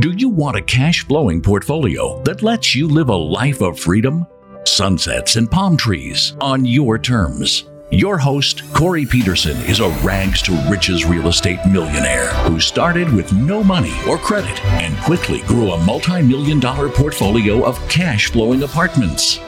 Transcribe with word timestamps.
Do 0.00 0.12
you 0.12 0.30
want 0.30 0.56
a 0.56 0.62
cash 0.62 1.06
flowing 1.06 1.42
portfolio 1.42 2.22
that 2.22 2.42
lets 2.42 2.74
you 2.74 2.88
live 2.88 3.10
a 3.10 3.14
life 3.14 3.60
of 3.60 3.78
freedom? 3.78 4.26
Sunsets 4.64 5.36
and 5.36 5.50
palm 5.50 5.76
trees 5.76 6.34
on 6.40 6.64
your 6.64 6.98
terms. 6.98 7.64
Your 7.90 8.16
host, 8.16 8.62
Corey 8.72 9.04
Peterson, 9.04 9.58
is 9.66 9.80
a 9.80 9.90
rags 10.02 10.40
to 10.42 10.52
riches 10.70 11.04
real 11.04 11.28
estate 11.28 11.58
millionaire 11.66 12.32
who 12.44 12.58
started 12.60 13.12
with 13.12 13.30
no 13.34 13.62
money 13.62 13.92
or 14.08 14.16
credit 14.16 14.64
and 14.64 14.96
quickly 15.00 15.42
grew 15.42 15.72
a 15.72 15.84
multi 15.84 16.22
million 16.22 16.60
dollar 16.60 16.88
portfolio 16.88 17.62
of 17.62 17.76
cash 17.90 18.30
flowing 18.30 18.62
apartments. 18.62 19.38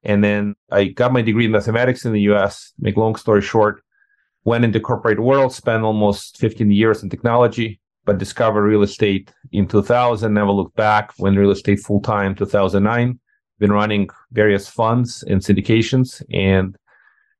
And 0.02 0.24
then 0.24 0.54
I 0.70 0.84
got 0.86 1.12
my 1.12 1.22
degree 1.22 1.44
in 1.44 1.52
mathematics 1.52 2.04
in 2.04 2.12
the 2.12 2.22
US. 2.32 2.72
Make 2.78 2.96
long 2.96 3.16
story 3.16 3.42
short, 3.42 3.82
went 4.44 4.64
into 4.64 4.80
corporate 4.80 5.20
world, 5.20 5.52
spent 5.52 5.84
almost 5.84 6.38
15 6.38 6.70
years 6.70 7.02
in 7.02 7.10
technology, 7.10 7.80
but 8.04 8.18
discovered 8.18 8.62
real 8.62 8.82
estate 8.82 9.32
in 9.52 9.68
2000, 9.68 10.32
never 10.32 10.50
looked 10.50 10.76
back, 10.76 11.12
went 11.18 11.36
real 11.36 11.50
estate 11.50 11.80
full 11.80 12.00
time 12.00 12.34
2009 12.34 13.18
been 13.60 13.72
running 13.72 14.08
various 14.32 14.68
funds 14.68 15.22
and 15.28 15.40
syndications. 15.40 16.22
And 16.32 16.76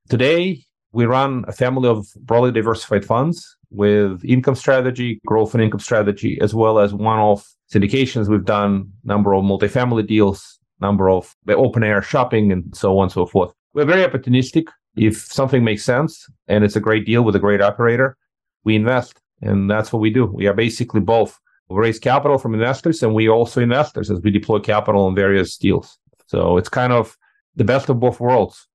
today 0.07 0.63
we 0.93 1.05
run 1.05 1.43
a 1.47 1.51
family 1.51 1.89
of 1.89 2.07
broadly 2.21 2.51
diversified 2.51 3.03
funds 3.03 3.57
with 3.71 4.23
income 4.23 4.55
strategy, 4.55 5.19
growth 5.25 5.53
and 5.53 5.63
income 5.63 5.79
strategy, 5.79 6.39
as 6.41 6.53
well 6.53 6.79
as 6.79 6.93
one-off 6.93 7.49
syndications. 7.73 8.29
We've 8.29 8.45
done 8.45 8.91
number 9.03 9.33
of 9.33 9.43
multifamily 9.43 10.07
deals, 10.07 10.59
number 10.79 11.09
of 11.09 11.35
open 11.49 11.83
air 11.83 12.01
shopping, 12.01 12.51
and 12.51 12.75
so 12.75 12.97
on 12.99 13.03
and 13.03 13.11
so 13.11 13.25
forth. 13.25 13.53
We're 13.73 13.85
very 13.85 14.03
opportunistic. 14.03 14.67
If 14.97 15.17
something 15.17 15.63
makes 15.63 15.85
sense 15.85 16.29
and 16.47 16.65
it's 16.65 16.75
a 16.75 16.81
great 16.81 17.05
deal 17.05 17.23
with 17.23 17.35
a 17.35 17.39
great 17.39 17.61
operator, 17.61 18.17
we 18.65 18.75
invest. 18.75 19.21
And 19.41 19.71
that's 19.71 19.91
what 19.91 20.01
we 20.01 20.09
do. 20.09 20.25
We 20.25 20.47
are 20.47 20.53
basically 20.53 21.01
both. 21.01 21.39
We 21.69 21.77
raise 21.77 21.99
capital 21.99 22.37
from 22.37 22.53
investors 22.53 23.01
and 23.01 23.15
we 23.15 23.29
also 23.29 23.61
investors 23.61 24.11
as 24.11 24.19
we 24.19 24.29
deploy 24.29 24.59
capital 24.59 25.07
in 25.07 25.15
various 25.15 25.57
deals. 25.57 25.97
So 26.31 26.55
it's 26.55 26.69
kind 26.69 26.93
of 26.93 27.17
the 27.57 27.65
best 27.65 27.89
of 27.89 27.99
both 27.99 28.21
worlds. 28.21 28.65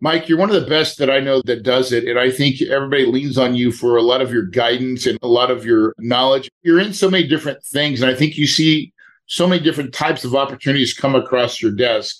Mike, 0.00 0.28
you're 0.28 0.38
one 0.38 0.50
of 0.50 0.60
the 0.60 0.68
best 0.68 0.98
that 0.98 1.08
I 1.08 1.20
know 1.20 1.40
that 1.42 1.62
does 1.62 1.92
it. 1.92 2.02
And 2.02 2.18
I 2.18 2.32
think 2.32 2.60
everybody 2.60 3.06
leans 3.06 3.38
on 3.38 3.54
you 3.54 3.70
for 3.70 3.96
a 3.96 4.02
lot 4.02 4.20
of 4.20 4.32
your 4.32 4.42
guidance 4.42 5.06
and 5.06 5.16
a 5.22 5.28
lot 5.28 5.52
of 5.52 5.64
your 5.64 5.94
knowledge. 5.98 6.50
You're 6.62 6.80
in 6.80 6.92
so 6.92 7.08
many 7.08 7.24
different 7.24 7.62
things. 7.64 8.02
And 8.02 8.10
I 8.10 8.14
think 8.16 8.36
you 8.36 8.48
see 8.48 8.92
so 9.26 9.46
many 9.46 9.62
different 9.62 9.94
types 9.94 10.24
of 10.24 10.34
opportunities 10.34 10.94
come 10.94 11.14
across 11.14 11.62
your 11.62 11.70
desk. 11.70 12.16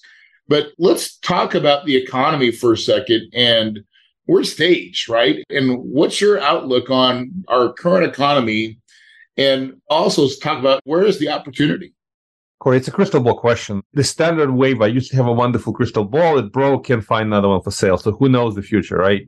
But 0.46 0.68
let's 0.78 1.16
talk 1.18 1.56
about 1.56 1.84
the 1.84 1.96
economy 1.96 2.52
for 2.52 2.72
a 2.72 2.78
second 2.78 3.28
and 3.34 3.80
we're 4.28 4.44
staged, 4.44 5.08
right? 5.08 5.44
And 5.50 5.78
what's 5.78 6.20
your 6.20 6.40
outlook 6.40 6.90
on 6.90 7.44
our 7.48 7.72
current 7.72 8.06
economy? 8.06 8.78
And 9.36 9.80
also 9.90 10.28
talk 10.40 10.60
about 10.60 10.80
where 10.84 11.04
is 11.04 11.18
the 11.18 11.30
opportunity? 11.30 11.95
Corey, 12.66 12.78
it's 12.78 12.88
a 12.88 12.90
crystal 12.90 13.20
ball 13.20 13.38
question. 13.38 13.80
The 13.92 14.02
standard 14.02 14.50
wave, 14.50 14.82
I 14.82 14.88
used 14.88 15.12
to 15.12 15.16
have 15.18 15.28
a 15.28 15.32
wonderful 15.32 15.72
crystal 15.72 16.02
ball. 16.02 16.36
It 16.36 16.50
broke, 16.50 16.86
can't 16.86 17.04
find 17.04 17.28
another 17.28 17.48
one 17.48 17.62
for 17.62 17.70
sale. 17.70 17.96
So 17.96 18.10
who 18.10 18.28
knows 18.28 18.56
the 18.56 18.62
future, 18.62 18.96
right? 18.96 19.22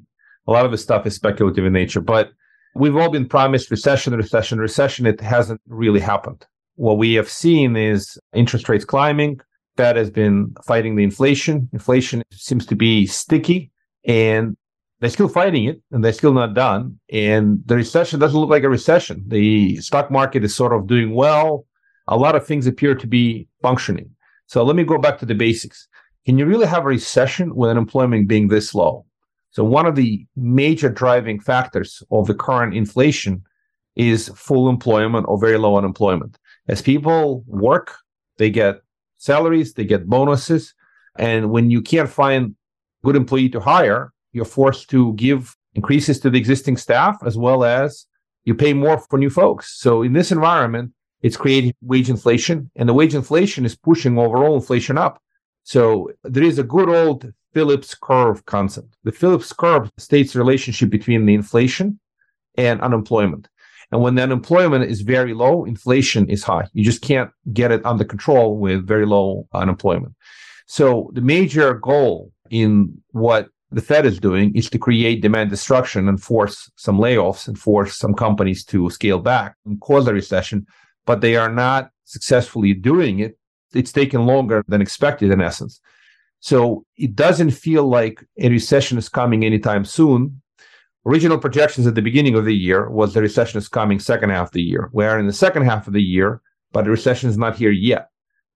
A 0.49 0.51
lot 0.51 0.65
of 0.65 0.73
the 0.73 0.77
stuff 0.77 1.07
is 1.07 1.15
speculative 1.15 1.65
in 1.65 1.73
nature, 1.73 2.01
but 2.01 2.31
we've 2.75 2.97
all 2.97 3.11
been 3.11 3.29
promised 3.29 3.71
recession, 3.71 4.13
recession, 4.17 4.59
recession. 4.59 5.07
It 5.07 5.21
hasn't 5.21 5.61
really 5.69 6.01
happened. 6.01 6.45
What 6.75 6.99
we 6.99 7.15
have 7.15 7.29
seen 7.29 7.77
is 7.77 8.19
interest 8.35 8.69
rates 8.69 8.85
climbing. 8.85 9.39
Fed 9.77 9.95
has 9.95 10.11
been 10.11 10.53
fighting 10.67 10.97
the 10.97 11.05
inflation. 11.05 11.69
Inflation 11.73 12.25
seems 12.33 12.67
to 12.67 12.75
be 12.75 13.07
sticky 13.07 13.71
and 14.05 14.57
they're 14.99 15.11
still 15.11 15.29
fighting 15.29 15.67
it 15.67 15.81
and 15.93 16.05
they're 16.05 16.13
still 16.13 16.33
not 16.33 16.55
done. 16.55 16.99
And 17.13 17.63
the 17.67 17.77
recession 17.77 18.19
doesn't 18.19 18.41
look 18.41 18.51
like 18.51 18.65
a 18.65 18.69
recession. 18.69 19.23
The 19.29 19.77
stock 19.77 20.11
market 20.11 20.43
is 20.43 20.57
sort 20.57 20.73
of 20.73 20.89
doing 20.89 21.15
well 21.15 21.68
a 22.09 22.17
lot 22.17 22.35
of 22.35 22.47
things 22.47 22.67
appear 22.67 22.95
to 22.95 23.07
be 23.07 23.49
functioning. 23.63 24.11
So 24.47 24.65
let 24.65 24.77
me 24.77 24.85
go 24.85 24.99
back 24.99 25.19
to 25.19 25.27
the 25.27 25.35
basics. 25.35 25.89
Can 26.27 26.39
you 26.39 26.47
really 26.47 26.67
have 26.67 26.85
a 26.85 26.89
recession 26.89 27.55
with 27.55 27.71
unemployment 27.71 28.29
being 28.29 28.49
this 28.49 28.75
low? 28.75 29.05
So 29.51 29.65
one 29.65 29.87
of 29.87 29.95
the 29.95 30.27
major 30.37 30.89
driving 30.89 31.41
factors 31.41 32.03
of 32.11 32.27
the 32.27 32.35
current 32.35 32.75
inflation 32.75 33.43
is 33.97 34.29
full 34.35 34.69
employment 34.69 35.27
or 35.29 35.39
very 35.39 35.59
low 35.59 35.77
unemployment. 35.77 36.39
As 36.69 36.83
people 36.83 37.45
work, 37.47 37.97
they 38.37 38.51
get 38.51 38.81
salaries, 39.17 39.75
they 39.75 39.85
get 39.85 40.07
bonuses, 40.07 40.75
and 41.19 41.51
when 41.51 41.71
you 41.71 41.83
can't 41.83 42.09
find 42.09 42.55
good 43.05 43.17
employee 43.17 43.49
to 43.51 43.61
hire, 43.61 44.13
you're 44.33 44.45
forced 44.45 44.89
to 44.91 45.15
give 45.15 45.57
increases 45.75 46.21
to 46.21 46.31
the 46.31 46.39
existing 46.39 46.77
staff 46.77 47.17
as 47.25 47.37
well 47.37 47.65
as 47.65 48.07
you 48.45 48.55
pay 48.55 48.73
more 48.73 48.99
for 48.99 49.19
new 49.19 49.31
folks. 49.31 49.79
So 49.81 50.03
in 50.03 50.13
this 50.13 50.31
environment, 50.31 50.93
it's 51.23 51.37
creating 51.37 51.75
wage 51.83 52.11
inflation, 52.11 52.71
and 52.77 52.89
the 52.89 52.95
wage 52.95 53.15
inflation 53.15 53.65
is 53.65 53.77
pushing 53.77 54.19
overall 54.19 54.55
inflation 54.55 54.99
up. 54.99 55.21
So 55.65 56.11
there 56.25 56.45
is 56.45 56.59
a 56.59 56.65
good 56.65 56.89
old 56.89 57.33
Phillips 57.53 57.95
curve 57.95 58.45
concept. 58.47 58.97
The 59.05 59.13
Phillips 59.13 59.53
curve 59.53 59.91
states 59.99 60.33
the 60.33 60.39
relationship 60.39 60.91
between 60.91 61.27
the 61.27 61.35
inflation 61.35 61.99
and 62.57 62.81
unemployment. 62.81 63.49
And 63.91 64.03
when 64.03 64.15
the 64.15 64.23
unemployment 64.23 64.85
is 64.85 65.01
very 65.01 65.33
low, 65.33 65.65
inflation 65.65 66.29
is 66.29 66.45
high. 66.45 66.67
You 66.75 66.85
just 66.85 67.01
can't 67.01 67.31
get 67.53 67.73
it 67.73 67.85
under 67.87 68.05
control 68.05 68.59
with 68.59 68.87
very 68.87 69.07
low 69.07 69.49
unemployment. 69.53 70.15
So 70.67 71.11
the 71.15 71.23
major 71.23 71.75
goal 71.75 72.31
in 72.51 73.03
what 73.11 73.49
the 73.71 73.81
Fed 73.81 74.07
is 74.07 74.19
doing 74.19 74.55
is 74.55 74.69
to 74.71 74.79
create 74.79 75.23
demand 75.23 75.51
destruction 75.51 76.09
and 76.09 76.23
force 76.23 76.71
some 76.77 76.99
layoffs 76.99 77.49
and 77.49 77.59
force 77.59 77.97
some 77.97 78.15
companies 78.15 78.65
to 78.67 78.91
scale 78.91 79.19
back 79.19 79.57
and 79.65 79.81
cause 79.81 80.07
a 80.07 80.13
recession 80.13 80.67
but 81.09 81.23
they 81.23 81.37
are 81.37 81.51
not 81.51 81.91
successfully 82.05 82.75
doing 82.75 83.21
it. 83.21 83.39
It's 83.73 83.93
taken 83.93 84.27
longer 84.27 84.63
than 84.69 84.83
expected, 84.83 85.31
in 85.31 85.41
essence. 85.41 85.81
So 86.41 86.85
it 86.99 87.17
doesn't 87.17 87.53
feel 87.53 87.89
like 87.89 88.23
a 88.39 88.51
recession 88.51 88.99
is 88.99 89.09
coming 89.09 89.43
anytime 89.43 89.87
soon. 89.87 90.43
Original 91.07 91.39
projections 91.39 91.87
at 91.87 91.95
the 91.95 92.03
beginning 92.03 92.35
of 92.35 92.45
the 92.45 92.55
year 92.55 92.91
was 92.91 93.15
the 93.15 93.23
recession 93.23 93.57
is 93.57 93.69
coming 93.69 93.99
second 93.99 94.29
half 94.29 94.49
of 94.49 94.53
the 94.53 94.63
year. 94.63 94.91
We 94.93 95.07
are 95.07 95.19
in 95.19 95.27
the 95.27 95.33
second 95.33 95.63
half 95.63 95.87
of 95.87 95.95
the 95.95 96.03
year, 96.03 96.43
but 96.73 96.85
the 96.85 96.91
recession 96.91 97.31
is 97.31 97.39
not 97.39 97.57
here 97.57 97.71
yet. 97.71 98.11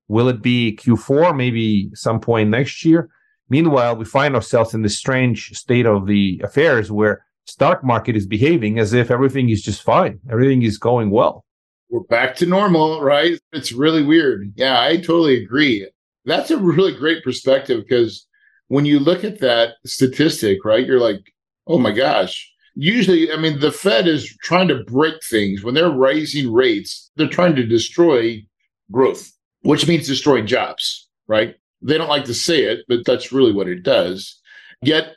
Will 0.09 0.29
it 0.29 0.43
be 0.43 0.77
Q4, 0.79 1.35
maybe 1.35 1.89
some 1.95 2.21
point 2.21 2.51
next 2.51 2.85
year? 2.85 3.09
Meanwhile, 3.49 3.97
we 3.97 4.05
find 4.05 4.35
ourselves 4.35 4.75
in 4.75 4.83
this 4.83 4.99
strange 4.99 5.57
state 5.57 5.87
of 5.87 6.07
the 6.07 6.39
affairs 6.45 6.93
where 6.93 7.25
stock 7.47 7.83
market 7.83 8.15
is 8.15 8.27
behaving 8.27 8.79
as 8.79 8.93
if 8.93 9.11
everything 9.11 9.49
is 9.49 9.63
just 9.63 9.83
fine. 9.83 10.21
Everything 10.31 10.61
is 10.61 10.77
going 10.77 11.09
well. 11.09 11.47
We're 11.93 12.01
back 12.01 12.35
to 12.37 12.47
normal, 12.47 13.03
right? 13.03 13.39
It's 13.53 13.71
really 13.71 14.03
weird. 14.03 14.55
Yeah, 14.57 14.81
I 14.81 14.97
totally 14.97 15.43
agree. 15.43 15.87
That's 16.25 16.51
a 16.51 16.57
really 16.57 16.95
great 16.95 17.23
perspective 17.23 17.85
because 17.87 18.27
when 18.69 18.87
you 18.87 18.99
look 18.99 19.25
at 19.25 19.41
that 19.41 19.75
statistic, 19.85 20.65
right, 20.65 20.87
you're 20.87 20.99
like, 20.99 21.21
oh 21.67 21.79
my 21.79 21.93
gosh. 21.93 22.51
Usually, 22.75 23.31
I 23.31 23.37
mean, 23.37 23.61
the 23.61 23.71
Fed 23.71 24.09
is 24.09 24.35
trying 24.43 24.69
to 24.69 24.85
break 24.85 25.23
things. 25.23 25.63
When 25.63 25.75
they're 25.75 25.91
raising 25.91 26.51
rates, 26.51 27.11
they're 27.17 27.29
trying 27.29 27.57
to 27.57 27.67
destroy 27.67 28.43
growth, 28.91 29.31
which 29.61 29.87
means 29.87 30.07
destroying 30.07 30.47
jobs, 30.47 31.11
right? 31.27 31.57
They 31.83 31.99
don't 31.99 32.09
like 32.09 32.25
to 32.25 32.35
say 32.35 32.63
it, 32.63 32.87
but 32.89 33.05
that's 33.05 33.33
really 33.33 33.53
what 33.53 33.69
it 33.69 33.83
does. 33.83 34.41
Yet 34.81 35.17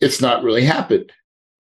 it's 0.00 0.20
not 0.20 0.42
really 0.42 0.64
happened. 0.64 1.12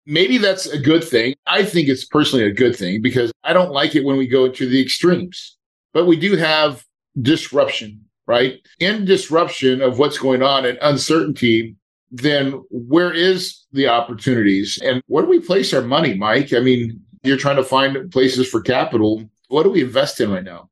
Maybe 0.07 0.39
that's 0.39 0.67
a 0.67 0.79
good 0.79 1.03
thing. 1.03 1.35
I 1.47 1.65
think 1.65 1.89
it's 1.89 2.05
personally 2.05 2.45
a 2.45 2.53
good 2.53 2.77
thing 2.77 3.01
because 3.01 3.33
I 3.43 3.53
don't 3.53 3.73
like 3.73 3.95
it 3.95 4.05
when 4.05 4.17
we 4.17 4.27
go 4.27 4.49
to 4.49 4.69
the 4.69 4.83
extremes. 4.83 5.57
But 5.93 6.07
we 6.07 6.17
do 6.17 6.37
have 6.37 6.85
disruption 7.21 8.05
right? 8.27 8.61
In 8.81 9.05
disruption 9.05 9.83
of 9.83 9.99
what's 9.99 10.19
going 10.19 10.43
on 10.43 10.65
and 10.65 10.79
uncertainty, 10.81 11.77
then 12.11 12.63
where 12.71 13.13
is 13.13 13.65
the 13.73 13.89
opportunities 13.89 14.79
and 14.83 15.03
where 15.07 15.25
do 15.25 15.31
we 15.31 15.41
place 15.41 15.75
our 15.75 15.83
money, 15.83 16.15
Mike? 16.15 16.53
I 16.53 16.61
mean, 16.61 17.01
you're 17.23 17.37
trying 17.37 17.57
to 17.57 17.65
find 17.65 18.11
places 18.11 18.49
for 18.49 18.61
capital. 18.61 19.29
What 19.49 19.65
do 19.65 19.71
we 19.71 19.83
invest 19.83 20.21
in 20.21 20.31
right 20.31 20.45
now? 20.45 20.71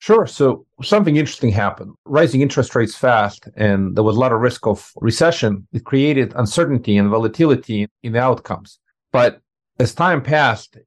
Sure. 0.00 0.26
So 0.26 0.64
something 0.82 1.16
interesting 1.16 1.50
happened. 1.50 1.94
Rising 2.04 2.40
interest 2.40 2.74
rates 2.74 2.94
fast, 2.94 3.48
and 3.56 3.96
there 3.96 4.04
was 4.04 4.16
a 4.16 4.20
lot 4.20 4.32
of 4.32 4.40
risk 4.40 4.66
of 4.66 4.92
recession. 4.96 5.66
It 5.72 5.84
created 5.84 6.32
uncertainty 6.36 6.96
and 6.96 7.10
volatility 7.10 7.88
in 8.02 8.12
the 8.12 8.20
outcomes. 8.20 8.78
But 9.12 9.40
as 9.80 9.94
time 9.94 10.22
passed, 10.22 10.78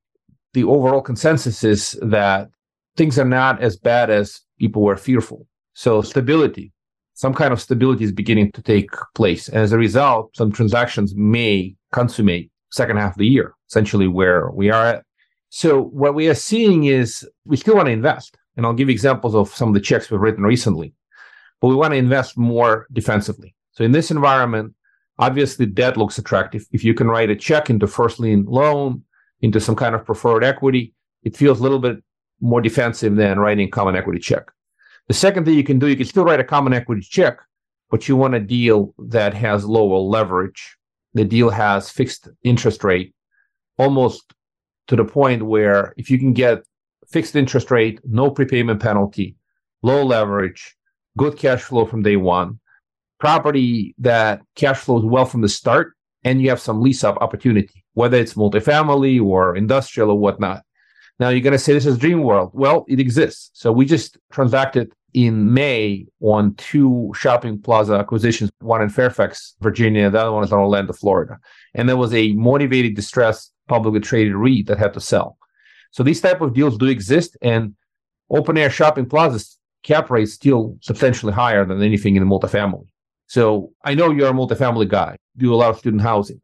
the 0.54 0.64
overall 0.64 1.02
consensus 1.02 1.64
is 1.64 2.00
that 2.02 2.50
things 2.96 3.20
are 3.20 3.26
not 3.26 3.62
as 3.62 3.78
bad 3.78 4.10
as 4.10 4.42
people 4.60 4.82
were 4.82 4.98
fearful. 4.98 5.46
So 5.74 6.02
stability, 6.02 6.72
some 7.14 7.34
kind 7.34 7.54
of 7.54 7.62
stability 7.62 8.04
is 8.04 8.12
beginning 8.12 8.52
to 8.54 8.62
take 8.62 8.92
place. 9.16 9.48
And 9.48 9.58
as 9.58 9.72
a 9.72 9.78
result, 9.78 10.36
some 10.36 10.52
transactions 10.52 11.16
may 11.16 11.76
consummate 11.92 12.50
second 12.72 12.98
half 12.98 13.12
of 13.12 13.18
the 13.18 13.28
year, 13.28 13.54
essentially 13.70 14.08
where 14.08 14.50
we 14.52 14.70
are 14.70 14.88
at. 14.88 15.04
So 15.50 15.82
what 15.82 16.16
we 16.16 16.30
are 16.30 16.36
seeing 16.36 16.86
is 16.86 17.28
we 17.46 17.58
still 17.58 17.76
want 17.76 17.88
to 17.88 17.92
invest. 17.92 18.38
And 18.58 18.66
I'll 18.66 18.74
give 18.74 18.90
examples 18.90 19.36
of 19.36 19.50
some 19.50 19.70
of 19.70 19.74
the 19.74 19.80
checks 19.80 20.10
we've 20.10 20.20
written 20.20 20.44
recently, 20.44 20.94
but 21.60 21.68
we 21.68 21.76
want 21.76 21.94
to 21.94 21.98
invest 21.98 22.38
more 22.38 22.88
defensively. 22.92 23.56
So 23.72 23.84
in 23.84 23.92
this 23.92 24.12
environment, 24.12 24.74
obviously 25.18 25.66
debt 25.66 25.98
looks 25.98 26.18
attractive. 26.18 26.66
If 26.72 26.84
you 26.84 26.94
can 26.94 27.08
write 27.08 27.30
a 27.30 27.36
check 27.36 27.70
into 27.70 27.88
first 27.88 28.20
lien 28.20 28.46
loan, 28.46 29.04
into 29.42 29.60
some 29.60 29.76
kind 29.76 29.96
of 29.96 30.06
preferred 30.06 30.44
equity, 30.44 30.94
it 31.24 31.38
feels 31.38 31.60
a 31.60 31.64
little 31.64 31.80
bit 31.80 32.04
more 32.42 32.62
defensive 32.62 33.16
than 33.16 33.40
writing 33.40 33.70
common 33.70 33.96
equity 33.96 34.20
check. 34.20 34.52
The 35.08 35.14
second 35.14 35.46
thing 35.46 35.56
you 35.56 35.64
can 35.64 35.80
do, 35.80 35.88
you 35.88 35.96
can 35.96 36.06
still 36.06 36.26
write 36.26 36.40
a 36.40 36.44
common 36.44 36.74
equity 36.74 37.02
check, 37.02 37.40
but 37.90 38.08
you 38.08 38.16
want 38.16 38.36
a 38.36 38.40
deal 38.40 38.94
that 38.98 39.34
has 39.34 39.66
lower 39.66 39.98
leverage. 39.98 40.78
The 41.14 41.26
deal 41.26 41.50
has 41.50 41.90
fixed 41.90 42.30
interest 42.44 42.84
rate, 42.84 43.14
almost 43.78 44.34
to 44.88 44.96
the 44.96 45.06
point 45.06 45.44
where 45.44 45.94
if 45.98 46.10
you 46.10 46.18
can 46.18 46.34
get 46.34 46.64
fixed 47.12 47.36
interest 47.36 47.72
rate, 47.72 48.00
no 48.04 48.30
prepayment 48.30 48.82
penalty, 48.82 49.36
low 49.82 50.04
leverage, 50.04 50.76
good 51.18 51.38
cash 51.38 51.62
flow 51.62 51.86
from 51.86 52.02
day 52.02 52.16
one, 52.16 52.60
property 53.20 53.94
that 54.00 54.42
cash 54.56 54.80
flows 54.80 55.06
well 55.06 55.26
from 55.26 55.42
the 55.42 55.50
start, 55.50 55.94
and 56.24 56.42
you 56.42 56.50
have 56.50 56.60
some 56.60 56.82
lease 56.82 57.04
up 57.04 57.18
opportunity, 57.18 57.84
whether 57.94 58.18
it's 58.18 58.36
multifamily 58.36 59.22
or 59.24 59.56
industrial 59.56 60.12
or 60.12 60.20
whatnot. 60.20 60.64
Now 61.20 61.30
you're 61.30 61.42
going 61.42 61.54
to 61.54 61.60
say 61.60 61.74
this 61.74 61.86
is 61.86 61.98
dream 61.98 62.24
world. 62.24 62.52
Well, 62.54 62.86
it 62.88 63.00
exists. 63.00 63.52
So 63.54 63.72
we 63.72 63.86
just 63.86 64.18
transacted 64.32 64.92
in 65.14 65.54
May 65.54 66.08
on 66.22 66.56
two 66.56 67.12
shopping 67.16 67.62
plaza 67.62 67.96
acquisitions, 67.96 68.50
one 68.60 68.82
in 68.82 68.90
Fairfax, 68.90 69.56
Virginia, 69.62 70.10
the 70.10 70.20
other 70.20 70.32
one 70.32 70.44
is 70.44 70.52
in 70.52 70.58
Orlando, 70.58 70.94
Florida. 70.94 71.38
And 71.74 71.90
there 71.90 71.98
was 71.98 72.14
a 72.14 72.32
motivated, 72.34 72.96
distressed, 72.96 73.54
publicly 73.68 74.00
traded 74.00 74.36
REIT 74.36 74.68
that 74.68 74.80
had 74.80 74.94
to 74.94 75.02
sell. 75.02 75.38
So 75.92 76.04
these 76.04 76.22
type 76.22 76.42
of 76.42 76.54
deals 76.54 76.78
do 76.78 76.88
exist, 76.88 77.38
and 77.42 77.76
open 78.30 78.58
air 78.58 78.70
shopping 78.70 79.06
plazas 79.06 79.58
cap 79.84 80.10
rates 80.10 80.34
still 80.34 80.78
substantially 80.82 81.34
higher 81.34 81.66
than 81.66 81.82
anything 81.82 82.16
in 82.16 82.24
the 82.24 82.30
multifamily. 82.30 82.88
So 83.28 83.72
I 83.84 83.94
know 83.94 84.12
you're 84.12 84.30
a 84.30 84.34
multifamily 84.34 84.88
guy, 84.88 85.18
do 85.38 85.54
a 85.54 85.56
lot 85.56 85.70
of 85.70 85.80
student 85.80 86.02
housing. 86.02 86.42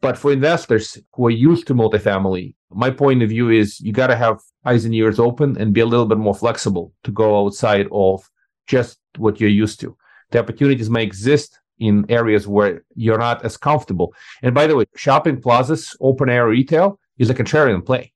But 0.00 0.18
for 0.18 0.32
investors 0.32 0.98
who 1.14 1.26
are 1.26 1.30
used 1.30 1.66
to 1.68 1.74
multifamily, 1.74 2.54
my 2.70 2.90
point 2.90 3.22
of 3.22 3.30
view 3.30 3.50
is 3.50 3.80
you 3.80 3.92
got 3.92 4.08
to 4.08 4.16
have 4.16 4.40
eyes 4.64 4.84
and 4.84 4.94
ears 4.94 5.18
open 5.18 5.56
and 5.58 5.72
be 5.72 5.80
a 5.80 5.86
little 5.86 6.06
bit 6.06 6.18
more 6.18 6.34
flexible 6.34 6.92
to 7.04 7.10
go 7.10 7.44
outside 7.44 7.86
of 7.90 8.28
just 8.66 8.98
what 9.16 9.40
you're 9.40 9.48
used 9.48 9.80
to. 9.80 9.96
The 10.30 10.40
opportunities 10.40 10.90
may 10.90 11.02
exist 11.02 11.58
in 11.78 12.04
areas 12.08 12.46
where 12.46 12.82
you're 12.94 13.18
not 13.18 13.44
as 13.44 13.56
comfortable. 13.56 14.14
And 14.42 14.54
by 14.54 14.66
the 14.66 14.76
way, 14.76 14.84
shopping 14.96 15.40
plazas, 15.40 15.96
open 16.00 16.28
air 16.28 16.48
retail 16.48 16.98
is 17.18 17.30
a 17.30 17.34
contrarian 17.34 17.84
play. 17.84 18.12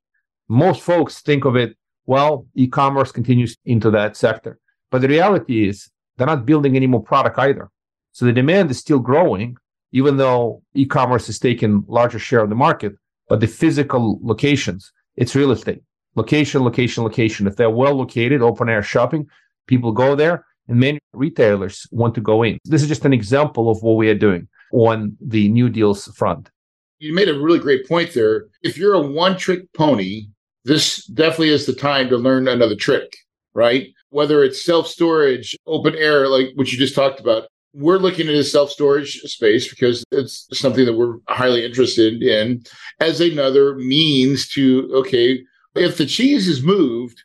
Most 0.51 0.83
folks 0.83 1.21
think 1.21 1.45
of 1.45 1.55
it, 1.57 1.77
well, 2.07 2.47
e-commerce 2.55 3.13
continues 3.13 3.57
into 3.65 3.91
that 3.93 4.17
sector. 4.17 4.59
But 4.91 5.01
the 5.01 5.09
reality 5.09 5.69
is 5.69 5.89
they're 6.17 6.27
not 6.27 6.45
building 6.45 6.75
any 6.75 6.89
more 6.89 7.03
product 7.03 7.39
either. 7.39 7.71
So 8.11 8.25
the 8.27 8.33
demand 8.33 8.71
is 8.71 8.79
still 8.79 8.99
growing 8.99 9.57
even 9.93 10.17
though 10.17 10.63
e-commerce 10.75 11.29
is 11.29 11.39
taking 11.39 11.85
larger 11.89 12.19
share 12.19 12.41
of 12.41 12.49
the 12.49 12.55
market, 12.55 12.95
but 13.29 13.41
the 13.41 13.47
physical 13.47 14.19
locations, 14.23 14.93
it's 15.17 15.35
real 15.35 15.51
estate. 15.51 15.83
Location, 16.17 16.63
location, 16.63 17.05
location. 17.05 17.47
If 17.47 17.57
they're 17.57 17.71
well 17.71 17.95
located, 17.95 18.43
open 18.43 18.69
air 18.69 18.83
shopping, 18.83 19.27
people 19.67 19.93
go 19.93 20.15
there 20.15 20.45
and 20.69 20.79
many 20.79 20.99
retailers 21.13 21.87
want 21.91 22.15
to 22.17 22.21
go 22.21 22.43
in. 22.43 22.59
This 22.65 22.83
is 22.83 22.89
just 22.89 23.05
an 23.05 23.13
example 23.13 23.71
of 23.71 23.83
what 23.83 23.97
we 23.97 24.09
are 24.09 24.15
doing 24.15 24.49
on 24.73 25.17
the 25.21 25.49
new 25.49 25.69
deals 25.69 26.07
front. 26.17 26.51
You 26.99 27.15
made 27.15 27.29
a 27.29 27.39
really 27.39 27.59
great 27.59 27.89
point 27.89 28.13
there. 28.13 28.47
If 28.63 28.77
you're 28.77 28.95
a 28.95 29.01
one 29.01 29.37
trick 29.37 29.73
pony, 29.73 30.29
this 30.65 31.05
definitely 31.07 31.51
is 31.51 31.67
the 31.67 31.75
time 31.75 32.09
to 32.09 32.17
learn 32.17 32.49
another 32.49 32.77
trick, 32.77 33.17
right? 33.55 33.89
Whether 34.11 34.45
it's 34.45 34.65
self 34.65 34.87
storage, 34.87 35.57
open 35.67 35.95
air, 35.95 36.29
like 36.29 36.49
what 36.55 36.71
you 36.73 36.79
just 36.79 36.95
talked 36.95 37.21
about, 37.21 37.49
we're 37.73 37.99
looking 37.99 38.29
at 38.29 38.35
a 38.35 38.45
self 38.45 38.71
storage 38.71 39.21
space 39.23 39.69
because 39.69 40.05
it's 40.11 40.47
something 40.53 40.85
that 40.85 40.97
we're 40.97 41.19
highly 41.29 41.65
interested 41.65 42.23
in 42.23 42.65
as 43.01 43.21
another 43.21 43.77
means 43.77 44.49
to, 44.51 44.91
okay, 44.95 45.43
if 45.75 45.97
the 45.97 46.07
cheese 46.07 46.49
is 46.49 46.63
moved, 46.63 47.23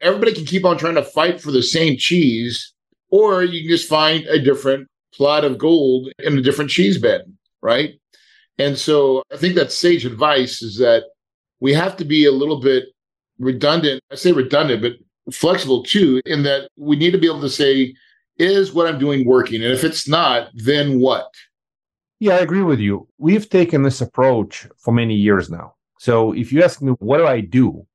everybody 0.00 0.32
can 0.32 0.44
keep 0.44 0.64
on 0.64 0.78
trying 0.78 0.94
to 0.94 1.02
fight 1.02 1.40
for 1.40 1.50
the 1.50 1.62
same 1.62 1.96
cheese, 1.96 2.72
or 3.10 3.42
you 3.42 3.62
can 3.62 3.70
just 3.70 3.88
find 3.88 4.24
a 4.26 4.40
different 4.40 4.88
plot 5.12 5.44
of 5.44 5.58
gold 5.58 6.08
in 6.20 6.38
a 6.38 6.42
different 6.42 6.70
cheese 6.70 6.98
bed, 6.98 7.22
right? 7.60 7.94
And 8.58 8.78
so 8.78 9.22
I 9.32 9.36
think 9.36 9.54
that 9.54 9.72
sage 9.72 10.04
advice 10.04 10.62
is 10.62 10.78
that 10.78 11.04
we 11.60 11.72
have 11.74 11.96
to 11.96 12.04
be 12.04 12.26
a 12.26 12.32
little 12.32 12.60
bit 12.60 12.84
redundant. 13.38 14.00
I 14.10 14.16
say 14.16 14.32
redundant, 14.32 14.82
but 14.82 14.92
flexible 15.32 15.82
too, 15.82 16.20
in 16.26 16.42
that 16.44 16.68
we 16.76 16.96
need 16.96 17.12
to 17.12 17.18
be 17.18 17.26
able 17.26 17.40
to 17.40 17.50
say, 17.50 17.94
is 18.38 18.72
what 18.72 18.86
I'm 18.86 18.98
doing 18.98 19.26
working? 19.26 19.62
And 19.62 19.72
if 19.72 19.84
it's 19.84 20.08
not, 20.08 20.50
then 20.54 21.00
what? 21.00 21.32
Yeah, 22.20 22.34
I 22.34 22.38
agree 22.38 22.62
with 22.62 22.80
you. 22.80 23.08
We've 23.18 23.48
taken 23.48 23.82
this 23.82 24.00
approach 24.00 24.66
for 24.78 24.92
many 24.92 25.14
years 25.14 25.50
now. 25.50 25.74
So 25.98 26.32
if 26.32 26.52
you 26.52 26.62
ask 26.62 26.80
me, 26.80 26.92
what 26.98 27.18
do 27.18 27.26
I 27.26 27.40
do? 27.40 27.86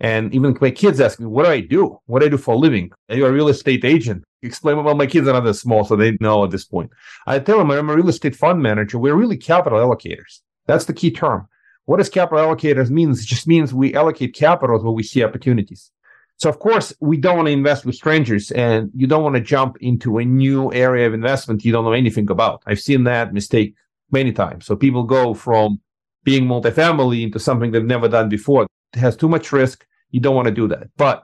And 0.00 0.34
even 0.34 0.56
my 0.60 0.70
kids 0.70 1.00
ask 1.00 1.20
me, 1.20 1.26
what 1.26 1.44
do 1.44 1.50
I 1.50 1.60
do? 1.60 2.00
What 2.06 2.20
do 2.20 2.26
I 2.26 2.28
do 2.28 2.36
for 2.36 2.54
a 2.54 2.58
living? 2.58 2.90
Are 3.08 3.16
you 3.16 3.26
a 3.26 3.32
real 3.32 3.48
estate 3.48 3.84
agent? 3.84 4.24
Explain 4.42 4.82
well, 4.82 4.94
my 4.94 5.06
kids 5.06 5.26
are 5.28 5.32
not 5.32 5.44
that 5.44 5.54
small, 5.54 5.84
so 5.84 5.96
they 5.96 6.16
know 6.20 6.44
at 6.44 6.50
this 6.50 6.64
point. 6.64 6.90
I 7.26 7.38
tell 7.38 7.58
them 7.58 7.70
I'm 7.70 7.88
a 7.88 7.96
real 7.96 8.08
estate 8.08 8.36
fund 8.36 8.60
manager. 8.60 8.98
We're 8.98 9.14
really 9.14 9.36
capital 9.36 9.78
allocators. 9.78 10.40
That's 10.66 10.84
the 10.84 10.92
key 10.92 11.10
term. 11.10 11.48
What 11.86 11.98
does 11.98 12.08
capital 12.08 12.44
allocators 12.44 12.90
means? 12.90 13.22
It 13.22 13.26
just 13.26 13.46
means 13.46 13.74
we 13.74 13.94
allocate 13.94 14.34
capital 14.34 14.82
where 14.82 14.92
we 14.92 15.02
see 15.02 15.22
opportunities. 15.22 15.90
So 16.36 16.48
of 16.48 16.58
course, 16.58 16.92
we 17.00 17.16
don't 17.16 17.36
want 17.36 17.46
to 17.46 17.52
invest 17.52 17.84
with 17.84 17.94
strangers 17.94 18.50
and 18.50 18.90
you 18.94 19.06
don't 19.06 19.22
want 19.22 19.36
to 19.36 19.40
jump 19.40 19.76
into 19.80 20.18
a 20.18 20.24
new 20.24 20.72
area 20.72 21.06
of 21.06 21.14
investment 21.14 21.64
you 21.64 21.72
don't 21.72 21.84
know 21.84 21.92
anything 21.92 22.28
about. 22.30 22.62
I've 22.66 22.80
seen 22.80 23.04
that 23.04 23.32
mistake 23.32 23.74
many 24.10 24.32
times. 24.32 24.66
So 24.66 24.76
people 24.76 25.04
go 25.04 25.34
from 25.34 25.80
being 26.24 26.46
multifamily 26.46 27.22
into 27.22 27.38
something 27.38 27.70
they've 27.70 27.84
never 27.84 28.08
done 28.08 28.28
before. 28.28 28.66
It 28.94 28.98
has 28.98 29.16
too 29.16 29.28
much 29.28 29.52
risk. 29.52 29.86
You 30.10 30.20
don't 30.20 30.34
want 30.34 30.48
to 30.48 30.54
do 30.54 30.66
that. 30.68 30.88
But 30.96 31.22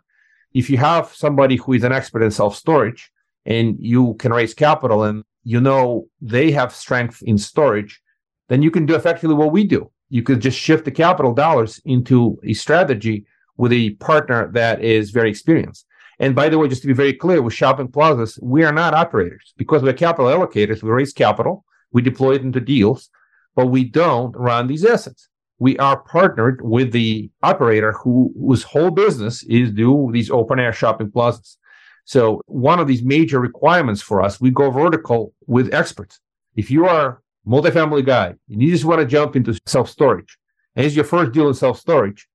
if 0.52 0.68
you 0.68 0.76
have 0.76 1.14
somebody 1.14 1.56
who 1.56 1.72
is 1.72 1.84
an 1.84 1.92
expert 1.92 2.22
in 2.22 2.30
self 2.30 2.54
storage 2.54 3.10
and 3.46 3.76
you 3.78 4.14
can 4.14 4.32
raise 4.32 4.54
capital 4.54 5.04
and 5.04 5.24
you 5.42 5.60
know 5.60 6.08
they 6.20 6.50
have 6.50 6.74
strength 6.74 7.22
in 7.22 7.38
storage, 7.38 8.00
then 8.48 8.62
you 8.62 8.70
can 8.70 8.84
do 8.86 8.94
effectively 8.94 9.34
what 9.34 9.52
we 9.52 9.64
do. 9.64 9.90
You 10.10 10.22
could 10.22 10.40
just 10.40 10.58
shift 10.58 10.84
the 10.84 10.90
capital 10.90 11.32
dollars 11.32 11.80
into 11.84 12.38
a 12.44 12.52
strategy 12.52 13.24
with 13.56 13.72
a 13.72 13.90
partner 13.90 14.50
that 14.52 14.82
is 14.82 15.10
very 15.10 15.30
experienced. 15.30 15.86
And 16.18 16.34
by 16.34 16.50
the 16.50 16.58
way, 16.58 16.68
just 16.68 16.82
to 16.82 16.88
be 16.88 16.92
very 16.92 17.14
clear, 17.14 17.40
with 17.40 17.54
shopping 17.54 17.88
plazas, 17.88 18.38
we 18.42 18.62
are 18.62 18.72
not 18.72 18.92
operators 18.92 19.54
because 19.56 19.82
we're 19.82 19.94
capital 19.94 20.30
allocators. 20.30 20.82
We 20.82 20.90
raise 20.90 21.14
capital, 21.14 21.64
we 21.92 22.02
deploy 22.02 22.34
it 22.34 22.42
into 22.42 22.60
deals, 22.60 23.08
but 23.56 23.66
we 23.66 23.84
don't 23.84 24.36
run 24.36 24.66
these 24.66 24.84
assets. 24.84 25.28
We 25.58 25.78
are 25.78 25.98
partnered 25.98 26.60
with 26.62 26.92
the 26.92 27.30
operator 27.42 27.92
who 27.92 28.32
whose 28.38 28.62
whole 28.62 28.90
business 28.90 29.42
is 29.44 29.70
do 29.72 30.10
these 30.12 30.30
open 30.30 30.58
air 30.58 30.72
shopping 30.72 31.10
plazas. 31.10 31.56
So 32.04 32.42
one 32.46 32.80
of 32.80 32.86
these 32.86 33.02
major 33.02 33.40
requirements 33.40 34.02
for 34.02 34.22
us, 34.22 34.40
we 34.40 34.50
go 34.50 34.70
vertical 34.70 35.32
with 35.46 35.72
experts. 35.72 36.18
If 36.56 36.70
you 36.70 36.86
are 36.86 37.22
multifamily 37.50 38.06
guy 38.06 38.34
and 38.48 38.62
you 38.62 38.70
just 38.70 38.84
want 38.84 39.00
to 39.00 39.06
jump 39.06 39.36
into 39.36 39.58
self 39.66 39.90
storage, 39.90 40.38
and 40.76 40.86
it's 40.86 40.94
your 40.94 41.04
first 41.04 41.32
deal 41.32 41.48
in 41.48 41.54
self 41.54 41.78
storage, 41.78 42.28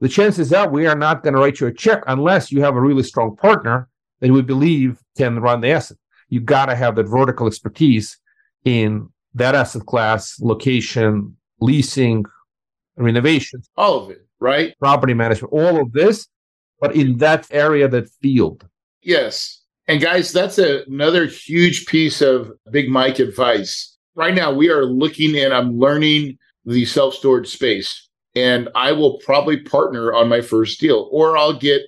the 0.00 0.08
chances 0.08 0.52
are 0.52 0.68
we 0.68 0.86
are 0.86 0.96
not 0.96 1.22
going 1.22 1.34
to 1.34 1.40
write 1.40 1.60
you 1.60 1.66
a 1.66 1.72
check 1.72 2.02
unless 2.06 2.50
you 2.50 2.62
have 2.62 2.76
a 2.76 2.80
really 2.80 3.02
strong 3.02 3.36
partner 3.36 3.88
that 4.20 4.30
we 4.30 4.42
believe 4.42 5.00
can 5.16 5.40
run 5.40 5.60
the 5.60 5.70
asset. 5.70 5.96
You 6.28 6.40
got 6.40 6.66
to 6.66 6.76
have 6.76 6.96
that 6.96 7.08
vertical 7.08 7.46
expertise 7.46 8.18
in 8.64 9.08
that 9.34 9.54
asset 9.54 9.86
class, 9.86 10.40
location, 10.40 11.36
leasing, 11.60 12.24
renovation, 12.96 13.62
all 13.76 14.04
of 14.04 14.10
it, 14.10 14.26
right? 14.38 14.74
Property 14.78 15.14
management, 15.14 15.52
all 15.52 15.80
of 15.80 15.92
this, 15.92 16.28
but 16.80 16.94
in 16.94 17.18
that 17.18 17.46
area, 17.50 17.88
that 17.88 18.08
field. 18.22 18.66
Yes. 19.02 19.62
And 19.88 20.00
guys, 20.00 20.32
that's 20.32 20.58
a, 20.58 20.84
another 20.86 21.26
huge 21.26 21.86
piece 21.86 22.22
of 22.22 22.52
Big 22.70 22.88
Mike 22.88 23.18
advice. 23.18 23.96
Right 24.20 24.34
now, 24.34 24.52
we 24.52 24.68
are 24.68 24.84
looking 24.84 25.34
and 25.38 25.54
I'm 25.54 25.78
learning 25.78 26.36
the 26.66 26.84
self 26.84 27.14
storage 27.14 27.48
space 27.48 28.10
and 28.36 28.68
I 28.74 28.92
will 28.92 29.16
probably 29.20 29.62
partner 29.62 30.12
on 30.12 30.28
my 30.28 30.42
first 30.42 30.78
deal, 30.78 31.08
or 31.10 31.38
I'll 31.38 31.58
get 31.58 31.80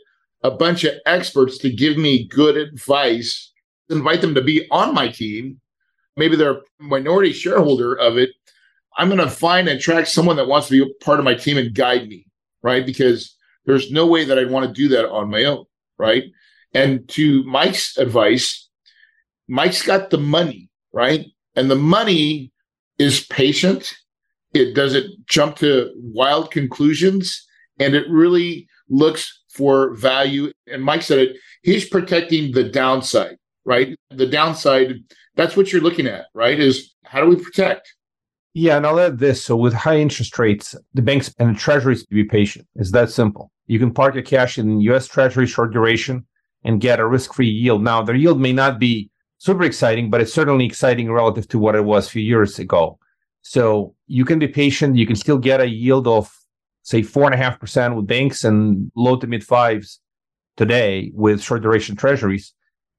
a 0.43 0.51
bunch 0.51 0.85
of 0.85 0.95
experts 1.05 1.59
to 1.59 1.69
give 1.69 1.99
me 1.99 2.27
good 2.27 2.57
advice, 2.57 3.53
invite 3.91 4.23
them 4.23 4.35
to 4.35 4.41
be 4.41 4.67
on 4.71 4.95
my 4.95 5.09
team. 5.09 5.61
Maybe 6.17 6.35
they're 6.35 6.57
a 6.57 6.62
minority 6.79 7.35
shareholder 7.35 7.93
of 7.93 8.17
it. 8.17 8.31
I'm 8.97 9.09
going 9.11 9.21
to 9.21 9.29
find 9.29 9.69
and 9.69 9.79
track 9.79 10.07
someone 10.07 10.37
that 10.37 10.49
wants 10.49 10.69
to 10.69 10.83
be 10.83 10.91
a 10.91 11.05
part 11.05 11.19
of 11.19 11.27
my 11.27 11.35
team 11.35 11.59
and 11.59 11.75
guide 11.75 12.09
me, 12.09 12.25
right? 12.62 12.87
Because 12.87 13.37
there's 13.67 13.93
no 13.93 14.07
way 14.07 14.25
that 14.25 14.39
I'd 14.39 14.51
want 14.51 14.67
to 14.67 14.73
do 14.73 14.89
that 14.89 15.07
on 15.07 15.31
my 15.31 15.45
own, 15.45 15.67
right? 15.99 16.25
And 16.73 17.07
to 17.11 17.45
Mike's 17.45 17.99
advice, 17.99 18.71
Mike's 19.49 19.83
got 19.83 20.09
the 20.09 20.17
money, 20.17 20.71
right? 20.95 21.27
And 21.57 21.71
the 21.71 21.77
money 21.77 22.53
is 22.99 23.27
patient 23.27 23.95
it 24.55 24.75
doesn't 24.75 25.27
jump 25.27 25.57
to 25.57 25.91
wild 25.97 26.51
conclusions 26.51 27.47
and 27.79 27.95
it 27.95 28.09
really 28.09 28.69
looks 28.89 29.43
for 29.51 29.95
value. 29.95 30.53
And 30.67 30.83
Mike 30.83 31.03
said 31.03 31.19
it, 31.19 31.37
he's 31.63 31.89
protecting 31.89 32.53
the 32.53 32.65
downside, 32.65 33.37
right? 33.65 33.97
The 34.11 34.27
downside, 34.27 35.03
that's 35.37 35.57
what 35.57 35.73
you're 35.73 35.83
looking 35.83 36.07
at, 36.07 36.27
right? 36.35 36.59
Is 36.59 36.95
how 37.05 37.21
do 37.21 37.29
we 37.29 37.37
protect? 37.37 37.95
Yeah, 38.55 38.77
and 38.77 38.87
I'll 38.87 39.01
add 39.01 39.19
this. 39.19 39.43
So 39.43 39.57
with 39.57 39.73
high 39.73 39.97
interest 39.99 40.39
rates, 40.39 40.75
the 40.93 41.01
banks 41.01 41.35
and 41.39 41.55
the 41.55 41.59
treasuries 41.59 42.05
to 42.05 42.15
be 42.15 42.25
patient. 42.25 42.67
It's 42.75 42.93
that 42.93 43.11
simple. 43.11 43.51
You 43.67 43.79
can 43.79 43.95
park 43.95 44.15
your 44.15 44.25
cash 44.25 44.59
in 44.59 44.81
US 44.83 45.07
Treasury 45.07 45.47
short 45.47 45.73
duration 45.73 46.27
and 46.65 46.81
get 46.81 47.01
a 47.01 47.07
risk-free 47.07 47.49
yield. 47.49 47.83
Now, 47.83 48.03
the 48.03 48.17
yield 48.17 48.39
may 48.39 48.53
not 48.53 48.79
be 48.79 49.11
super 49.43 49.65
exciting, 49.65 50.09
but 50.09 50.21
it's 50.21 50.33
certainly 50.33 50.65
exciting 50.65 51.11
relative 51.11 51.49
to 51.49 51.59
what 51.59 51.75
it 51.75 51.85
was 51.85 52.07
a 52.07 52.11
few 52.11 52.23
years 52.23 52.61
ago. 52.61 52.97
So 53.41 53.97
you 54.07 54.25
can 54.25 54.39
be 54.39 54.47
patient. 54.47 54.97
You 54.97 55.05
can 55.05 55.17
still 55.17 55.37
get 55.37 55.61
a 55.61 55.69
yield 55.69 56.07
of, 56.07 56.31
say, 56.85 57.03
four 57.03 57.25
and 57.25 57.35
a 57.35 57.37
half 57.37 57.59
percent 57.59 57.97
with 57.97 58.07
banks 58.07 58.45
and 58.45 58.93
low 58.95 59.17
to 59.17 59.27
mid 59.27 59.43
fives 59.43 59.99
today 60.57 61.11
with 61.13 61.43
short 61.43 61.63
duration 61.63 61.97
treasuries. 61.97 62.55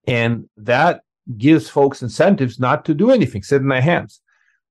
And 0.06 0.50
that 0.58 1.04
gives 1.38 1.70
folks 1.70 2.02
incentives 2.02 2.60
not 2.60 2.84
to 2.86 2.94
do 2.94 3.10
anything, 3.10 3.42
sit 3.42 3.62
in 3.62 3.70
their 3.70 3.80
hands. 3.82 4.20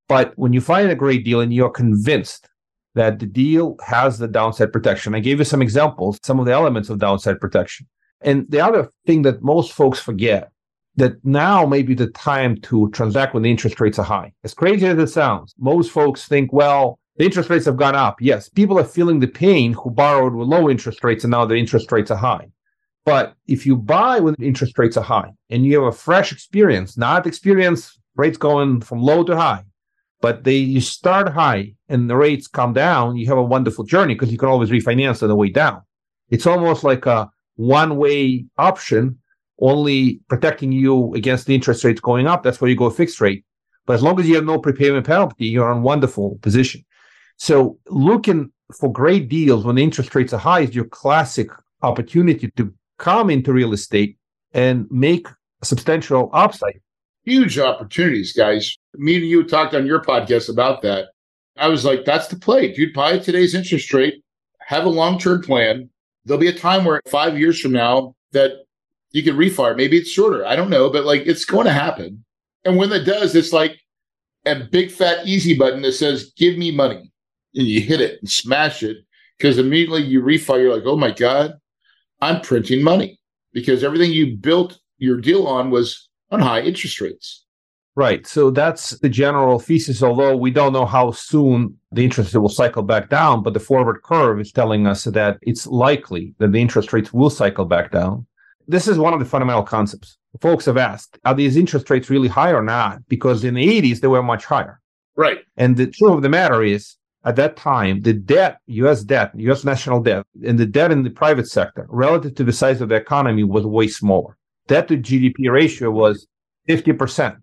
But 0.08 0.34
when 0.36 0.52
you 0.52 0.60
find 0.60 0.90
a 0.90 0.94
great 0.94 1.24
deal 1.24 1.40
and 1.40 1.54
you're 1.54 1.70
convinced 1.70 2.50
that 2.96 3.18
the 3.18 3.24
deal 3.24 3.76
has 3.82 4.18
the 4.18 4.28
downside 4.28 4.74
protection, 4.74 5.14
I 5.14 5.20
gave 5.20 5.38
you 5.38 5.46
some 5.46 5.62
examples, 5.62 6.20
some 6.22 6.38
of 6.38 6.44
the 6.44 6.52
elements 6.52 6.90
of 6.90 6.98
downside 6.98 7.40
protection. 7.40 7.88
And 8.20 8.44
the 8.50 8.60
other 8.60 8.90
thing 9.06 9.22
that 9.22 9.42
most 9.42 9.72
folks 9.72 9.98
forget 9.98 10.51
that 10.96 11.24
now 11.24 11.64
may 11.64 11.82
be 11.82 11.94
the 11.94 12.08
time 12.08 12.56
to 12.60 12.90
transact 12.90 13.34
when 13.34 13.42
the 13.42 13.50
interest 13.50 13.80
rates 13.80 13.98
are 13.98 14.04
high. 14.04 14.32
As 14.44 14.54
crazy 14.54 14.86
as 14.86 14.98
it 14.98 15.08
sounds, 15.08 15.54
most 15.58 15.90
folks 15.90 16.26
think, 16.26 16.52
well, 16.52 16.98
the 17.16 17.24
interest 17.24 17.50
rates 17.50 17.66
have 17.66 17.76
gone 17.76 17.94
up. 17.94 18.20
Yes, 18.20 18.48
people 18.48 18.78
are 18.78 18.84
feeling 18.84 19.20
the 19.20 19.26
pain 19.26 19.72
who 19.72 19.90
borrowed 19.90 20.34
with 20.34 20.48
low 20.48 20.68
interest 20.68 21.02
rates 21.04 21.24
and 21.24 21.30
now 21.30 21.44
the 21.44 21.54
interest 21.56 21.90
rates 21.92 22.10
are 22.10 22.16
high. 22.16 22.48
But 23.04 23.34
if 23.46 23.66
you 23.66 23.76
buy 23.76 24.20
when 24.20 24.34
interest 24.40 24.78
rates 24.78 24.96
are 24.96 25.02
high 25.02 25.32
and 25.50 25.64
you 25.66 25.76
have 25.76 25.92
a 25.92 25.96
fresh 25.96 26.30
experience, 26.30 26.96
not 26.96 27.26
experience 27.26 27.98
rates 28.14 28.38
going 28.38 28.80
from 28.80 29.02
low 29.02 29.24
to 29.24 29.36
high, 29.36 29.64
but 30.20 30.44
they 30.44 30.56
you 30.56 30.80
start 30.80 31.28
high 31.28 31.74
and 31.88 32.08
the 32.08 32.16
rates 32.16 32.46
come 32.46 32.72
down, 32.72 33.16
you 33.16 33.26
have 33.26 33.38
a 33.38 33.42
wonderful 33.42 33.84
journey 33.84 34.14
because 34.14 34.30
you 34.30 34.38
can 34.38 34.48
always 34.48 34.70
refinance 34.70 35.22
on 35.22 35.28
the 35.28 35.34
way 35.34 35.48
down. 35.48 35.82
It's 36.30 36.46
almost 36.46 36.84
like 36.84 37.06
a 37.06 37.28
one-way 37.56 38.46
option 38.56 39.18
only 39.62 40.20
protecting 40.28 40.72
you 40.72 41.14
against 41.14 41.46
the 41.46 41.54
interest 41.54 41.84
rates 41.84 42.00
going 42.00 42.26
up. 42.26 42.42
That's 42.42 42.60
why 42.60 42.68
you 42.68 42.76
go 42.76 42.90
fixed 42.90 43.20
rate. 43.20 43.44
But 43.86 43.94
as 43.94 44.02
long 44.02 44.18
as 44.20 44.28
you 44.28 44.34
have 44.34 44.44
no 44.44 44.58
prepayment 44.58 45.06
penalty, 45.06 45.46
you're 45.46 45.72
in 45.72 45.82
wonderful 45.82 46.38
position. 46.42 46.84
So 47.36 47.78
looking 47.88 48.52
for 48.78 48.92
great 48.92 49.28
deals 49.28 49.64
when 49.64 49.78
interest 49.78 50.14
rates 50.14 50.32
are 50.32 50.38
high 50.38 50.60
is 50.60 50.74
your 50.74 50.86
classic 50.86 51.48
opportunity 51.82 52.50
to 52.56 52.74
come 52.98 53.30
into 53.30 53.52
real 53.52 53.72
estate 53.72 54.16
and 54.52 54.86
make 54.90 55.26
substantial 55.62 56.30
upside. 56.32 56.80
Huge 57.24 57.58
opportunities, 57.58 58.32
guys. 58.32 58.76
Me 58.94 59.16
and 59.16 59.26
you 59.26 59.44
talked 59.44 59.74
on 59.74 59.86
your 59.86 60.02
podcast 60.02 60.48
about 60.48 60.82
that. 60.82 61.06
I 61.56 61.68
was 61.68 61.84
like, 61.84 62.04
that's 62.04 62.28
the 62.28 62.36
play, 62.36 62.72
dude. 62.72 62.92
Buy 62.92 63.18
today's 63.18 63.54
interest 63.54 63.92
rate, 63.92 64.24
have 64.60 64.86
a 64.86 64.88
long 64.88 65.18
term 65.18 65.42
plan. 65.42 65.88
There'll 66.24 66.40
be 66.40 66.48
a 66.48 66.58
time 66.58 66.84
where 66.84 67.00
five 67.08 67.38
years 67.38 67.60
from 67.60 67.72
now 67.72 68.14
that 68.32 68.61
you 69.12 69.22
can 69.22 69.36
refire. 69.36 69.76
Maybe 69.76 69.98
it's 69.98 70.10
shorter. 70.10 70.44
I 70.44 70.56
don't 70.56 70.70
know, 70.70 70.90
but 70.90 71.04
like 71.04 71.22
it's 71.26 71.44
going 71.44 71.66
to 71.66 71.72
happen. 71.72 72.24
And 72.64 72.76
when 72.76 72.90
that 72.90 73.04
does, 73.04 73.34
it's 73.34 73.52
like 73.52 73.78
a 74.46 74.56
big 74.56 74.90
fat 74.90 75.26
easy 75.26 75.56
button 75.56 75.82
that 75.82 75.92
says, 75.92 76.32
give 76.36 76.58
me 76.58 76.70
money. 76.70 77.12
And 77.54 77.66
you 77.66 77.80
hit 77.80 78.00
it 78.00 78.18
and 78.20 78.30
smash 78.30 78.82
it 78.82 78.98
because 79.38 79.58
immediately 79.58 80.02
you 80.02 80.22
refire. 80.22 80.62
You're 80.62 80.74
like, 80.74 80.86
oh 80.86 80.96
my 80.96 81.10
God, 81.10 81.54
I'm 82.20 82.40
printing 82.40 82.82
money 82.82 83.20
because 83.52 83.84
everything 83.84 84.12
you 84.12 84.36
built 84.36 84.78
your 84.98 85.20
deal 85.20 85.46
on 85.46 85.70
was 85.70 86.08
on 86.30 86.40
high 86.40 86.62
interest 86.62 87.00
rates. 87.00 87.44
Right. 87.94 88.26
So 88.26 88.50
that's 88.50 88.98
the 89.00 89.10
general 89.10 89.58
thesis, 89.58 90.02
although 90.02 90.34
we 90.34 90.50
don't 90.50 90.72
know 90.72 90.86
how 90.86 91.10
soon 91.10 91.76
the 91.90 92.02
interest 92.02 92.32
rate 92.32 92.40
will 92.40 92.48
cycle 92.48 92.82
back 92.82 93.10
down, 93.10 93.42
but 93.42 93.52
the 93.52 93.60
forward 93.60 94.02
curve 94.02 94.40
is 94.40 94.50
telling 94.50 94.86
us 94.86 95.04
that 95.04 95.38
it's 95.42 95.66
likely 95.66 96.34
that 96.38 96.52
the 96.52 96.58
interest 96.58 96.94
rates 96.94 97.12
will 97.12 97.28
cycle 97.28 97.66
back 97.66 97.90
down. 97.90 98.26
This 98.68 98.88
is 98.88 98.98
one 98.98 99.12
of 99.12 99.18
the 99.18 99.26
fundamental 99.26 99.62
concepts. 99.62 100.18
Folks 100.40 100.64
have 100.64 100.76
asked, 100.76 101.18
are 101.24 101.34
these 101.34 101.56
interest 101.56 101.90
rates 101.90 102.08
really 102.08 102.28
high 102.28 102.52
or 102.52 102.62
not? 102.62 103.06
Because 103.08 103.44
in 103.44 103.54
the 103.54 103.80
80s, 103.82 104.00
they 104.00 104.08
were 104.08 104.22
much 104.22 104.44
higher. 104.44 104.80
Right. 105.16 105.40
And 105.56 105.76
the 105.76 105.88
truth 105.88 106.12
of 106.14 106.22
the 106.22 106.28
matter 106.28 106.62
is, 106.62 106.96
at 107.24 107.36
that 107.36 107.56
time, 107.56 108.00
the 108.00 108.12
debt, 108.12 108.58
US 108.66 109.04
debt, 109.04 109.30
US 109.36 109.64
national 109.64 110.00
debt, 110.00 110.24
and 110.44 110.58
the 110.58 110.66
debt 110.66 110.90
in 110.90 111.02
the 111.02 111.10
private 111.10 111.48
sector 111.48 111.86
relative 111.88 112.34
to 112.36 112.44
the 112.44 112.52
size 112.52 112.80
of 112.80 112.88
the 112.88 112.96
economy 112.96 113.44
was 113.44 113.64
way 113.64 113.88
smaller. 113.88 114.36
Debt 114.66 114.88
to 114.88 114.96
GDP 114.96 115.50
ratio 115.50 115.90
was 115.90 116.26
50%. 116.68 117.36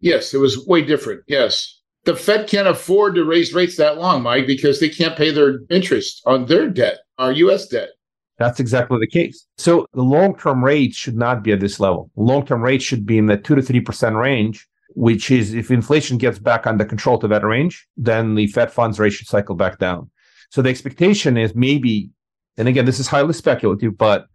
Yes, 0.00 0.34
it 0.34 0.38
was 0.38 0.66
way 0.66 0.82
different. 0.82 1.22
Yes. 1.28 1.80
The 2.04 2.16
Fed 2.16 2.48
can't 2.48 2.66
afford 2.66 3.14
to 3.14 3.24
raise 3.24 3.54
rates 3.54 3.76
that 3.76 3.98
long, 3.98 4.22
Mike, 4.22 4.46
because 4.46 4.80
they 4.80 4.88
can't 4.88 5.16
pay 5.16 5.30
their 5.30 5.60
interest 5.70 6.22
on 6.26 6.46
their 6.46 6.68
debt, 6.68 6.98
our 7.18 7.30
US 7.32 7.68
debt. 7.68 7.90
That's 8.38 8.60
exactly 8.60 8.98
the 8.98 9.06
case. 9.06 9.46
So 9.58 9.86
the 9.92 10.02
long 10.02 10.36
term 10.36 10.64
rates 10.64 10.96
should 10.96 11.16
not 11.16 11.42
be 11.42 11.52
at 11.52 11.60
this 11.60 11.78
level. 11.78 12.10
Long 12.16 12.44
term 12.44 12.62
rates 12.62 12.84
should 12.84 13.06
be 13.06 13.18
in 13.18 13.26
the 13.26 13.36
2 13.36 13.54
to 13.56 13.62
3% 13.62 14.20
range, 14.20 14.66
which 14.94 15.30
is 15.30 15.54
if 15.54 15.70
inflation 15.70 16.18
gets 16.18 16.38
back 16.38 16.66
under 16.66 16.84
control 16.84 17.18
to 17.18 17.28
that 17.28 17.44
range, 17.44 17.86
then 17.96 18.34
the 18.34 18.46
Fed 18.48 18.72
funds 18.72 18.98
rate 18.98 19.12
should 19.12 19.28
cycle 19.28 19.54
back 19.54 19.78
down. 19.78 20.10
So 20.50 20.62
the 20.62 20.70
expectation 20.70 21.36
is 21.36 21.54
maybe, 21.54 22.10
and 22.56 22.68
again, 22.68 22.84
this 22.84 22.98
is 22.98 23.06
highly 23.06 23.32
speculative, 23.32 23.96
but 23.96 24.26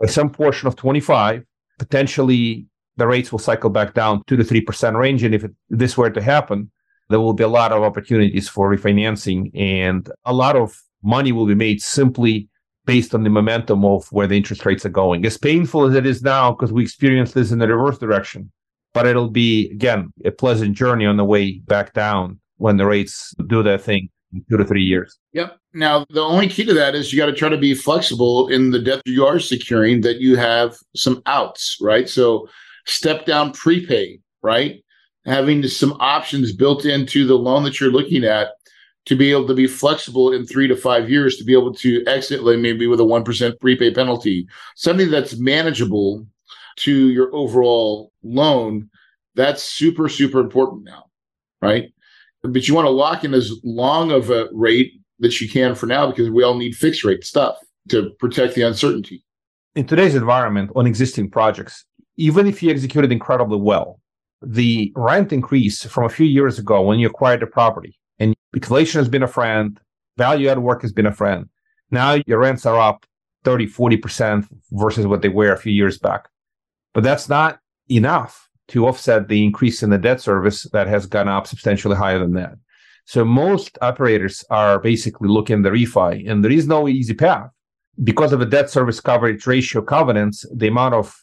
by 0.00 0.06
some 0.06 0.30
portion 0.30 0.66
of 0.68 0.76
25, 0.76 1.44
potentially 1.78 2.66
the 2.96 3.06
rates 3.06 3.32
will 3.32 3.38
cycle 3.38 3.70
back 3.70 3.94
down 3.94 4.22
to 4.26 4.36
the 4.36 4.42
3% 4.42 4.98
range. 4.98 5.22
And 5.22 5.34
if 5.34 5.44
this 5.70 5.96
were 5.96 6.10
to 6.10 6.22
happen, 6.22 6.70
there 7.08 7.20
will 7.20 7.32
be 7.32 7.44
a 7.44 7.48
lot 7.48 7.72
of 7.72 7.82
opportunities 7.82 8.48
for 8.48 8.74
refinancing 8.74 9.50
and 9.54 10.10
a 10.24 10.32
lot 10.32 10.56
of 10.56 10.76
money 11.02 11.32
will 11.32 11.46
be 11.46 11.54
made 11.54 11.80
simply 11.80 12.48
based 12.84 13.14
on 13.14 13.22
the 13.22 13.30
momentum 13.30 13.84
of 13.84 14.06
where 14.10 14.26
the 14.26 14.36
interest 14.36 14.66
rates 14.66 14.84
are 14.84 14.90
going. 14.90 15.24
As 15.24 15.38
painful 15.38 15.84
as 15.84 15.94
it 15.94 16.06
is 16.06 16.22
now, 16.22 16.52
because 16.52 16.72
we 16.72 16.82
experienced 16.82 17.34
this 17.34 17.52
in 17.52 17.58
the 17.58 17.68
reverse 17.68 17.98
direction, 17.98 18.50
but 18.92 19.06
it'll 19.06 19.30
be, 19.30 19.70
again, 19.70 20.12
a 20.24 20.30
pleasant 20.30 20.76
journey 20.76 21.06
on 21.06 21.16
the 21.16 21.24
way 21.24 21.60
back 21.66 21.92
down 21.92 22.40
when 22.56 22.76
the 22.76 22.86
rates 22.86 23.34
do 23.46 23.62
their 23.62 23.78
thing 23.78 24.08
in 24.32 24.44
two 24.50 24.56
to 24.56 24.64
three 24.64 24.82
years. 24.82 25.18
Yep. 25.32 25.56
Now, 25.74 26.04
the 26.10 26.20
only 26.20 26.48
key 26.48 26.64
to 26.64 26.74
that 26.74 26.94
is 26.94 27.12
you 27.12 27.18
got 27.18 27.26
to 27.26 27.32
try 27.32 27.48
to 27.48 27.56
be 27.56 27.74
flexible 27.74 28.48
in 28.48 28.70
the 28.70 28.78
debt 28.78 29.02
you 29.06 29.24
are 29.24 29.38
securing 29.38 30.02
that 30.02 30.20
you 30.20 30.36
have 30.36 30.76
some 30.94 31.22
outs, 31.26 31.78
right? 31.80 32.08
So, 32.08 32.48
step 32.86 33.26
down 33.26 33.52
prepay, 33.52 34.18
right? 34.42 34.82
Having 35.24 35.68
some 35.68 35.96
options 36.00 36.52
built 36.52 36.84
into 36.84 37.26
the 37.26 37.38
loan 37.38 37.62
that 37.62 37.80
you're 37.80 37.92
looking 37.92 38.24
at 38.24 38.48
to 39.06 39.16
be 39.16 39.30
able 39.32 39.46
to 39.46 39.54
be 39.54 39.66
flexible 39.66 40.32
in 40.32 40.46
three 40.46 40.68
to 40.68 40.76
five 40.76 41.10
years 41.10 41.36
to 41.36 41.44
be 41.44 41.52
able 41.52 41.74
to 41.74 42.04
exit 42.06 42.44
like 42.44 42.58
maybe 42.58 42.86
with 42.86 43.00
a 43.00 43.04
1% 43.04 43.60
prepay 43.60 43.92
penalty, 43.92 44.46
something 44.76 45.10
that's 45.10 45.36
manageable 45.36 46.26
to 46.76 47.10
your 47.10 47.34
overall 47.34 48.12
loan. 48.22 48.88
That's 49.34 49.62
super, 49.62 50.08
super 50.08 50.40
important 50.40 50.84
now, 50.84 51.06
right? 51.60 51.92
But 52.42 52.68
you 52.68 52.74
want 52.74 52.86
to 52.86 52.90
lock 52.90 53.24
in 53.24 53.34
as 53.34 53.52
long 53.64 54.12
of 54.12 54.30
a 54.30 54.48
rate 54.52 54.92
that 55.18 55.40
you 55.40 55.48
can 55.48 55.74
for 55.74 55.86
now 55.86 56.08
because 56.08 56.30
we 56.30 56.42
all 56.42 56.54
need 56.54 56.74
fixed 56.74 57.04
rate 57.04 57.24
stuff 57.24 57.56
to 57.88 58.10
protect 58.18 58.54
the 58.54 58.62
uncertainty. 58.62 59.24
In 59.74 59.86
today's 59.86 60.14
environment 60.14 60.70
on 60.76 60.86
existing 60.86 61.30
projects, 61.30 61.84
even 62.16 62.46
if 62.46 62.62
you 62.62 62.70
executed 62.70 63.10
incredibly 63.10 63.58
well, 63.58 64.00
the 64.42 64.92
rent 64.96 65.32
increase 65.32 65.84
from 65.84 66.04
a 66.04 66.08
few 66.08 66.26
years 66.26 66.58
ago 66.58 66.82
when 66.82 66.98
you 66.98 67.06
acquired 67.06 67.40
the 67.40 67.46
property 67.46 67.96
inflation 68.54 68.98
has 68.98 69.08
been 69.08 69.22
a 69.22 69.28
friend, 69.28 69.78
value 70.16 70.48
add 70.48 70.58
work 70.58 70.82
has 70.82 70.92
been 70.92 71.06
a 71.06 71.12
friend. 71.12 71.48
Now 71.90 72.18
your 72.26 72.38
rents 72.38 72.66
are 72.66 72.80
up 72.80 73.04
30, 73.44 73.66
40% 73.66 74.46
versus 74.72 75.06
what 75.06 75.22
they 75.22 75.28
were 75.28 75.52
a 75.52 75.58
few 75.58 75.72
years 75.72 75.98
back. 75.98 76.28
But 76.94 77.04
that's 77.04 77.28
not 77.28 77.58
enough 77.90 78.48
to 78.68 78.86
offset 78.86 79.28
the 79.28 79.44
increase 79.44 79.82
in 79.82 79.90
the 79.90 79.98
debt 79.98 80.20
service 80.20 80.64
that 80.72 80.86
has 80.86 81.06
gone 81.06 81.28
up 81.28 81.46
substantially 81.46 81.96
higher 81.96 82.18
than 82.18 82.34
that. 82.34 82.54
So 83.04 83.24
most 83.24 83.76
operators 83.82 84.44
are 84.50 84.78
basically 84.78 85.28
looking 85.28 85.58
at 85.58 85.62
the 85.64 85.70
refi, 85.70 86.30
and 86.30 86.44
there 86.44 86.52
is 86.52 86.68
no 86.68 86.88
easy 86.88 87.14
path. 87.14 87.50
Because 88.02 88.32
of 88.32 88.40
the 88.40 88.46
debt 88.46 88.70
service 88.70 89.00
coverage 89.00 89.46
ratio 89.46 89.82
covenants, 89.82 90.46
the 90.54 90.68
amount 90.68 90.94
of 90.94 91.14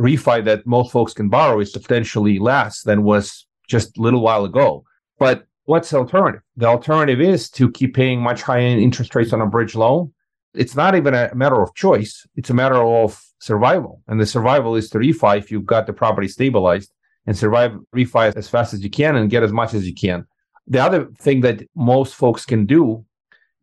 refi 0.00 0.44
that 0.44 0.66
most 0.66 0.92
folks 0.92 1.12
can 1.12 1.28
borrow 1.28 1.60
is 1.60 1.72
substantially 1.72 2.38
less 2.38 2.82
than 2.82 3.02
was 3.02 3.46
just 3.68 3.98
a 3.98 4.00
little 4.00 4.20
while 4.20 4.44
ago. 4.44 4.84
But 5.18 5.46
what's 5.64 5.90
the 5.90 5.98
alternative? 5.98 6.42
The 6.56 6.66
alternative 6.66 7.20
is 7.20 7.50
to 7.50 7.70
keep 7.70 7.94
paying 7.94 8.20
much 8.20 8.42
higher 8.42 8.60
interest 8.60 9.14
rates 9.14 9.32
on 9.32 9.40
a 9.40 9.46
bridge 9.46 9.74
loan. 9.74 10.12
It's 10.54 10.76
not 10.76 10.94
even 10.94 11.14
a 11.14 11.34
matter 11.34 11.60
of 11.60 11.74
choice. 11.74 12.26
It's 12.36 12.50
a 12.50 12.54
matter 12.54 12.82
of 12.82 13.20
survival. 13.40 14.02
And 14.06 14.20
the 14.20 14.26
survival 14.26 14.76
is 14.76 14.88
to 14.90 14.98
refi 14.98 15.38
if 15.38 15.50
you've 15.50 15.66
got 15.66 15.86
the 15.86 15.92
property 15.92 16.28
stabilized 16.28 16.92
and 17.26 17.36
survive 17.36 17.76
refi 17.94 18.34
as 18.36 18.48
fast 18.48 18.74
as 18.74 18.82
you 18.82 18.90
can 18.90 19.16
and 19.16 19.30
get 19.30 19.42
as 19.42 19.52
much 19.52 19.74
as 19.74 19.86
you 19.86 19.94
can. 19.94 20.26
The 20.66 20.80
other 20.80 21.06
thing 21.18 21.40
that 21.42 21.62
most 21.74 22.14
folks 22.14 22.44
can 22.46 22.66
do 22.66 23.04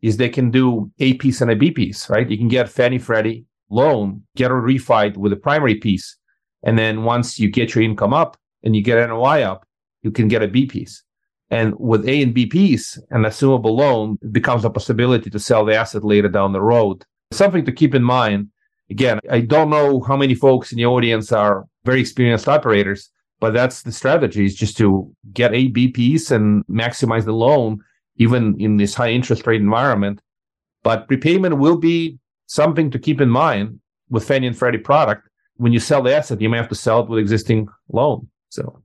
is 0.02 0.16
they 0.16 0.28
can 0.28 0.50
do 0.50 0.90
A 0.98 1.14
piece 1.14 1.40
and 1.40 1.50
a 1.50 1.56
B 1.56 1.70
piece, 1.70 2.10
right? 2.10 2.28
You 2.28 2.36
can 2.36 2.48
get 2.48 2.68
Fannie 2.68 2.98
Freddie 2.98 3.46
loan, 3.70 4.22
get 4.36 4.50
a 4.50 4.54
refi 4.54 5.16
with 5.16 5.32
a 5.32 5.36
primary 5.36 5.76
piece. 5.76 6.16
And 6.64 6.78
then 6.78 7.04
once 7.04 7.38
you 7.38 7.50
get 7.50 7.74
your 7.74 7.82
income 7.82 8.12
up 8.12 8.36
and 8.62 8.76
you 8.76 8.82
get 8.82 9.04
NOI 9.08 9.42
up, 9.42 9.66
you 10.02 10.10
can 10.10 10.28
get 10.28 10.42
a 10.42 10.48
B 10.48 10.66
piece. 10.66 11.02
And 11.52 11.74
with 11.78 12.08
A 12.08 12.22
and 12.22 12.32
B 12.32 12.46
piece, 12.46 12.98
assumable 13.12 13.76
loan 13.76 14.18
it 14.22 14.32
becomes 14.32 14.64
a 14.64 14.70
possibility 14.70 15.28
to 15.28 15.38
sell 15.38 15.66
the 15.66 15.76
asset 15.76 16.02
later 16.02 16.28
down 16.28 16.54
the 16.54 16.62
road. 16.62 17.04
Something 17.30 17.66
to 17.66 17.72
keep 17.72 17.94
in 17.94 18.02
mind. 18.02 18.48
Again, 18.90 19.20
I 19.30 19.40
don't 19.40 19.68
know 19.68 20.00
how 20.00 20.16
many 20.16 20.34
folks 20.34 20.72
in 20.72 20.78
the 20.78 20.86
audience 20.86 21.30
are 21.30 21.66
very 21.84 22.00
experienced 22.00 22.48
operators, 22.48 23.10
but 23.38 23.52
that's 23.52 23.82
the 23.82 23.92
strategy 23.92 24.46
is 24.46 24.54
just 24.54 24.78
to 24.78 25.14
get 25.34 25.52
a 25.52 25.68
B 25.68 25.88
piece 25.88 26.30
and 26.30 26.64
maximize 26.68 27.26
the 27.26 27.34
loan, 27.34 27.80
even 28.16 28.58
in 28.58 28.78
this 28.78 28.94
high 28.94 29.10
interest 29.10 29.46
rate 29.46 29.60
environment. 29.60 30.22
But 30.82 31.06
prepayment 31.06 31.58
will 31.58 31.76
be 31.76 32.18
something 32.46 32.90
to 32.92 32.98
keep 32.98 33.20
in 33.20 33.28
mind 33.28 33.78
with 34.08 34.26
Fannie 34.26 34.46
and 34.46 34.56
Freddie 34.56 34.78
product. 34.78 35.28
When 35.56 35.74
you 35.74 35.80
sell 35.80 36.02
the 36.02 36.16
asset, 36.16 36.40
you 36.40 36.48
may 36.48 36.56
have 36.56 36.70
to 36.70 36.74
sell 36.74 37.00
it 37.00 37.10
with 37.10 37.18
existing 37.18 37.68
loan. 37.90 38.28
So, 38.48 38.82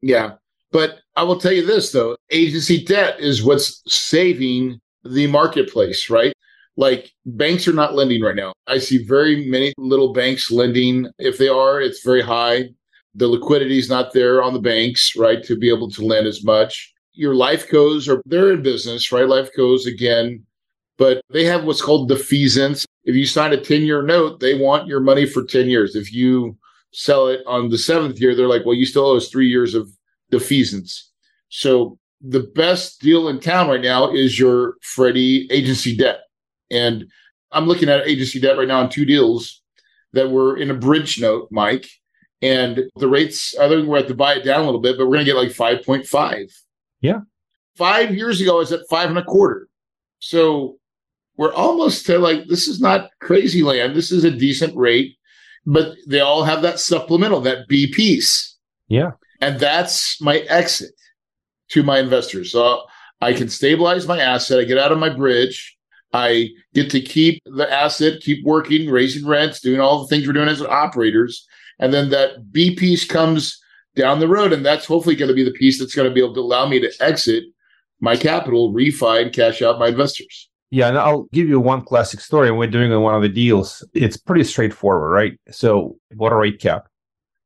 yeah. 0.00 0.34
But 0.74 0.98
I 1.14 1.22
will 1.22 1.38
tell 1.38 1.52
you 1.52 1.64
this 1.64 1.92
though, 1.92 2.16
agency 2.32 2.84
debt 2.84 3.20
is 3.20 3.44
what's 3.44 3.80
saving 3.86 4.80
the 5.04 5.28
marketplace, 5.28 6.10
right? 6.10 6.32
Like 6.76 7.12
banks 7.24 7.68
are 7.68 7.72
not 7.72 7.94
lending 7.94 8.20
right 8.22 8.34
now. 8.34 8.52
I 8.66 8.78
see 8.78 9.06
very 9.06 9.46
many 9.46 9.72
little 9.78 10.12
banks 10.12 10.50
lending. 10.50 11.06
If 11.20 11.38
they 11.38 11.46
are, 11.46 11.80
it's 11.80 12.02
very 12.02 12.22
high. 12.22 12.70
The 13.14 13.28
liquidity 13.28 13.78
is 13.78 13.88
not 13.88 14.12
there 14.12 14.42
on 14.42 14.52
the 14.52 14.58
banks, 14.58 15.14
right, 15.16 15.44
to 15.44 15.56
be 15.56 15.68
able 15.68 15.92
to 15.92 16.04
lend 16.04 16.26
as 16.26 16.42
much. 16.42 16.92
Your 17.12 17.36
life 17.36 17.70
goes 17.70 18.08
are 18.08 18.20
they're 18.26 18.50
in 18.50 18.64
business, 18.64 19.12
right? 19.12 19.28
Life 19.28 19.50
goes 19.56 19.86
again, 19.86 20.44
but 20.98 21.22
they 21.30 21.44
have 21.44 21.62
what's 21.62 21.82
called 21.82 22.10
defeasance. 22.10 22.84
If 23.04 23.14
you 23.14 23.26
sign 23.26 23.52
a 23.52 23.60
10 23.60 23.82
year 23.82 24.02
note, 24.02 24.40
they 24.40 24.58
want 24.58 24.88
your 24.88 24.98
money 24.98 25.24
for 25.24 25.44
10 25.44 25.68
years. 25.68 25.94
If 25.94 26.12
you 26.12 26.58
sell 26.92 27.28
it 27.28 27.42
on 27.46 27.68
the 27.68 27.78
seventh 27.78 28.20
year, 28.20 28.34
they're 28.34 28.48
like, 28.48 28.66
well, 28.66 28.74
you 28.74 28.86
still 28.86 29.06
owe 29.06 29.16
us 29.16 29.28
three 29.28 29.46
years 29.46 29.76
of 29.76 29.88
defeasance. 30.34 31.02
So 31.48 31.98
the 32.20 32.50
best 32.54 33.00
deal 33.00 33.28
in 33.28 33.38
town 33.38 33.68
right 33.68 33.80
now 33.80 34.10
is 34.10 34.38
your 34.38 34.74
Freddie 34.82 35.46
agency 35.50 35.96
debt. 35.96 36.20
And 36.70 37.06
I'm 37.52 37.66
looking 37.66 37.88
at 37.88 38.06
agency 38.06 38.40
debt 38.40 38.56
right 38.56 38.68
now 38.68 38.80
on 38.80 38.88
two 38.88 39.04
deals 39.04 39.62
that 40.12 40.30
were 40.30 40.56
in 40.56 40.70
a 40.70 40.74
bridge 40.74 41.20
note, 41.20 41.48
Mike. 41.50 41.88
And 42.40 42.84
the 42.96 43.08
rates, 43.08 43.56
I 43.58 43.68
think 43.68 43.86
we're 43.86 43.98
at 43.98 44.08
to 44.08 44.14
buy 44.14 44.34
it 44.34 44.44
down 44.44 44.60
a 44.60 44.64
little 44.64 44.80
bit, 44.80 44.96
but 44.98 45.06
we're 45.06 45.16
going 45.16 45.26
to 45.26 45.32
get 45.32 45.36
like 45.36 45.50
5.5. 45.50 46.52
Yeah. 47.00 47.20
Five 47.76 48.14
years 48.14 48.40
ago, 48.40 48.56
I 48.56 48.58
was 48.58 48.72
at 48.72 48.88
five 48.88 49.08
and 49.08 49.18
a 49.18 49.24
quarter. 49.24 49.68
So 50.18 50.78
we're 51.36 51.52
almost 51.52 52.06
to 52.06 52.18
like, 52.18 52.46
this 52.48 52.68
is 52.68 52.80
not 52.80 53.10
crazy 53.20 53.62
land. 53.62 53.94
This 53.94 54.12
is 54.12 54.24
a 54.24 54.30
decent 54.30 54.76
rate, 54.76 55.16
but 55.66 55.94
they 56.06 56.20
all 56.20 56.44
have 56.44 56.62
that 56.62 56.78
supplemental, 56.78 57.40
that 57.40 57.66
B 57.68 57.90
piece. 57.90 58.56
Yeah. 58.88 59.12
And 59.40 59.58
that's 59.58 60.20
my 60.20 60.38
exit 60.48 60.92
to 61.70 61.82
my 61.82 61.98
investors. 61.98 62.52
So 62.52 62.82
I 63.20 63.32
can 63.32 63.48
stabilize 63.48 64.06
my 64.06 64.20
asset. 64.20 64.60
I 64.60 64.64
get 64.64 64.78
out 64.78 64.92
of 64.92 64.98
my 64.98 65.08
bridge. 65.08 65.76
I 66.12 66.50
get 66.74 66.90
to 66.90 67.00
keep 67.00 67.42
the 67.44 67.70
asset, 67.70 68.20
keep 68.20 68.44
working, 68.44 68.88
raising 68.88 69.26
rents, 69.26 69.60
doing 69.60 69.80
all 69.80 70.00
the 70.00 70.06
things 70.06 70.26
we're 70.26 70.32
doing 70.32 70.48
as 70.48 70.62
operators. 70.62 71.46
And 71.80 71.92
then 71.92 72.10
that 72.10 72.52
B 72.52 72.76
piece 72.76 73.04
comes 73.04 73.60
down 73.96 74.20
the 74.20 74.28
road. 74.28 74.52
And 74.52 74.64
that's 74.64 74.86
hopefully 74.86 75.16
going 75.16 75.28
to 75.28 75.34
be 75.34 75.44
the 75.44 75.52
piece 75.52 75.78
that's 75.78 75.94
going 75.94 76.08
to 76.08 76.14
be 76.14 76.20
able 76.20 76.34
to 76.34 76.40
allow 76.40 76.66
me 76.66 76.80
to 76.80 76.92
exit 77.00 77.44
my 78.00 78.16
capital, 78.16 78.72
refi, 78.72 79.22
and 79.22 79.32
cash 79.32 79.62
out 79.62 79.78
my 79.78 79.88
investors. 79.88 80.48
Yeah, 80.70 80.88
and 80.88 80.98
I'll 80.98 81.28
give 81.32 81.48
you 81.48 81.60
one 81.60 81.82
classic 81.82 82.20
story. 82.20 82.50
We're 82.50 82.68
doing 82.68 82.90
one 83.00 83.14
of 83.14 83.22
the 83.22 83.28
deals. 83.28 83.86
It's 83.94 84.16
pretty 84.16 84.44
straightforward, 84.44 85.10
right? 85.12 85.38
So, 85.50 85.96
what 86.16 86.32
a 86.32 86.36
rate 86.36 86.60
cap? 86.60 86.88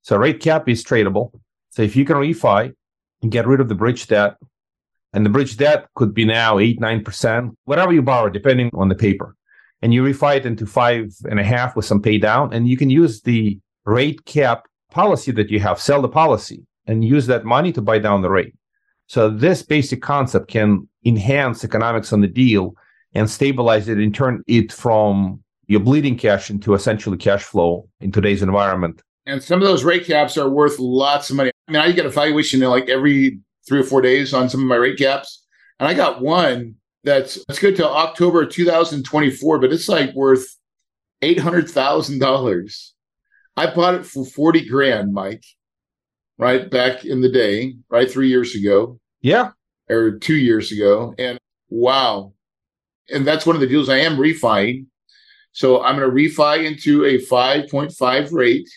So, 0.03 0.17
rate 0.17 0.41
cap 0.41 0.69
is 0.69 0.83
tradable. 0.83 1.33
So, 1.79 1.85
if 1.85 1.95
you 1.95 2.05
can 2.05 2.17
refi 2.17 2.75
and 3.23 3.31
get 3.31 3.47
rid 3.47 3.61
of 3.61 3.69
the 3.69 3.75
bridge 3.77 4.09
debt. 4.09 4.35
And 5.13 5.25
the 5.25 5.31
bridge 5.31 5.57
debt 5.57 5.87
could 5.95 6.13
be 6.13 6.25
now 6.25 6.59
eight, 6.59 6.81
nine 6.81 7.05
percent, 7.05 7.57
whatever 7.67 7.93
you 7.93 8.03
borrow, 8.03 8.29
depending 8.29 8.71
on 8.75 8.89
the 8.89 8.97
paper. 8.97 9.37
And 9.81 9.95
you 9.95 10.03
refi 10.03 10.39
it 10.39 10.47
into 10.47 10.67
five 10.67 11.15
and 11.31 11.39
a 11.39 11.45
half 11.45 11.77
with 11.77 11.85
some 11.85 12.03
pay 12.03 12.19
down, 12.19 12.53
and 12.53 12.69
you 12.69 12.77
can 12.77 12.91
use 12.91 13.23
the 13.23 13.61
rate 13.85 14.25
cap 14.25 14.67
policy 14.91 15.31
that 15.33 15.51
you 15.51 15.61
have, 15.61 15.81
sell 15.81 16.03
the 16.03 16.09
policy, 16.09 16.67
and 16.89 17.05
use 17.05 17.27
that 17.29 17.45
money 17.45 17.73
to 17.73 17.81
buy 17.81 18.01
down 18.01 18.23
the 18.23 18.31
rate. 18.31 18.55
So 19.07 19.31
this 19.31 19.63
basic 19.63 20.03
concept 20.03 20.49
can 20.49 20.89
enhance 21.05 21.63
economics 21.63 22.13
on 22.13 22.23
the 22.23 22.27
deal 22.27 22.75
and 23.15 23.31
stabilize 23.31 23.89
it 23.89 23.99
and 23.99 24.13
turn 24.13 24.43
it 24.49 24.73
from 24.73 25.45
your 25.69 25.81
bleeding 25.81 26.19
cash 26.19 26.51
into 26.51 26.75
essentially 26.75 27.17
cash 27.17 27.45
flow 27.45 27.89
in 28.01 28.11
today's 28.11 28.43
environment. 28.43 29.01
And 29.29 29.43
some 29.43 29.61
of 29.61 29.69
those 29.69 29.85
rate 29.85 30.07
caps 30.07 30.39
are 30.39 30.49
worth 30.49 30.79
lots 30.79 31.29
of 31.29 31.37
money. 31.37 31.53
I 31.69 31.73
mean, 31.73 31.83
I 31.83 31.93
get 31.93 32.07
a 32.07 32.11
valuation 32.11 32.61
like 32.61 32.89
every 32.89 33.41
three 33.69 33.79
or 33.79 33.85
four 33.85 34.01
days 34.01 34.33
on 34.33 34.49
some 34.49 34.63
of 34.63 34.67
my 34.67 34.77
rate 34.77 34.99
caps. 34.99 35.45
And 35.79 35.87
I 35.87 35.93
got 35.93 36.23
one 36.23 36.77
that's 37.05 37.37
it's 37.47 37.59
good 37.59 37.77
till 37.77 37.95
October 37.95 38.47
2024, 38.47 39.59
but 39.59 39.71
it's 39.71 39.87
like 39.87 40.15
worth 40.15 40.47
eight 41.21 41.39
hundred 41.39 41.69
thousand 41.69 42.21
dollars. 42.21 42.95
I 43.55 43.73
bought 43.73 43.95
it 43.95 44.07
for 44.07 44.25
40 44.25 44.67
grand, 44.67 45.13
Mike, 45.13 45.45
right 46.39 46.71
back 46.71 47.05
in 47.05 47.21
the 47.21 47.29
day, 47.29 47.77
right? 47.91 48.11
Three 48.11 48.29
years 48.29 48.55
ago. 48.55 48.99
Yeah. 49.21 49.51
Or 49.91 50.13
two 50.13 50.37
years 50.37 50.73
ago. 50.73 51.15
And 51.19 51.39
wow. 51.69 52.33
And 53.11 53.27
that's 53.27 53.45
one 53.45 53.57
of 53.57 53.61
the 53.61 53.67
deals 53.67 53.91
I 53.91 53.99
am 53.99 54.19
refining. 54.19 54.87
So 55.53 55.83
I'm 55.83 55.99
going 55.99 56.09
to 56.09 56.15
refi 56.15 56.65
into 56.65 57.05
a 57.05 57.19
5.5 57.19 58.33
rate 58.33 58.69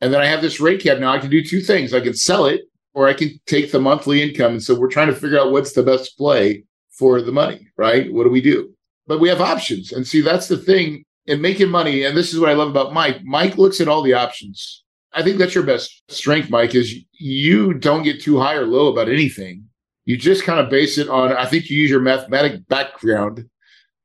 and 0.00 0.12
then 0.12 0.20
I 0.20 0.26
have 0.26 0.42
this 0.42 0.60
rate 0.60 0.82
cap 0.82 0.98
now. 0.98 1.12
I 1.12 1.18
can 1.18 1.30
do 1.30 1.44
two 1.44 1.60
things. 1.60 1.94
I 1.94 2.00
can 2.00 2.14
sell 2.14 2.46
it 2.46 2.62
or 2.94 3.08
I 3.08 3.14
can 3.14 3.40
take 3.46 3.70
the 3.70 3.80
monthly 3.80 4.22
income. 4.22 4.52
And 4.52 4.62
so 4.62 4.78
we're 4.78 4.88
trying 4.88 5.08
to 5.08 5.14
figure 5.14 5.38
out 5.38 5.52
what's 5.52 5.72
the 5.72 5.82
best 5.82 6.16
play 6.16 6.64
for 6.90 7.22
the 7.22 7.32
money, 7.32 7.68
right? 7.76 8.12
What 8.12 8.24
do 8.24 8.30
we 8.30 8.40
do? 8.40 8.74
but 9.10 9.18
we 9.18 9.28
have 9.28 9.40
options. 9.40 9.90
And 9.90 10.06
see, 10.06 10.20
that's 10.20 10.46
the 10.46 10.56
thing 10.56 11.04
in 11.26 11.40
making 11.40 11.68
money. 11.68 12.04
And 12.04 12.16
this 12.16 12.32
is 12.32 12.38
what 12.38 12.48
I 12.48 12.52
love 12.52 12.68
about 12.68 12.92
Mike. 12.92 13.24
Mike 13.24 13.58
looks 13.58 13.80
at 13.80 13.88
all 13.88 14.02
the 14.02 14.14
options. 14.14 14.84
I 15.12 15.24
think 15.24 15.36
that's 15.36 15.52
your 15.52 15.64
best 15.64 16.04
strength, 16.08 16.48
Mike, 16.48 16.76
is 16.76 16.94
you 17.14 17.74
don't 17.74 18.04
get 18.04 18.22
too 18.22 18.38
high 18.38 18.54
or 18.54 18.66
low 18.66 18.86
about 18.86 19.08
anything. 19.08 19.64
You 20.04 20.16
just 20.16 20.44
kind 20.44 20.60
of 20.60 20.70
base 20.70 20.96
it 20.96 21.08
on, 21.08 21.32
I 21.32 21.44
think 21.44 21.68
you 21.68 21.76
use 21.76 21.90
your 21.90 21.98
mathematic 21.98 22.68
background 22.68 23.50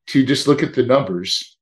to 0.08 0.26
just 0.26 0.48
look 0.48 0.64
at 0.64 0.74
the 0.74 0.82
numbers. 0.82 1.55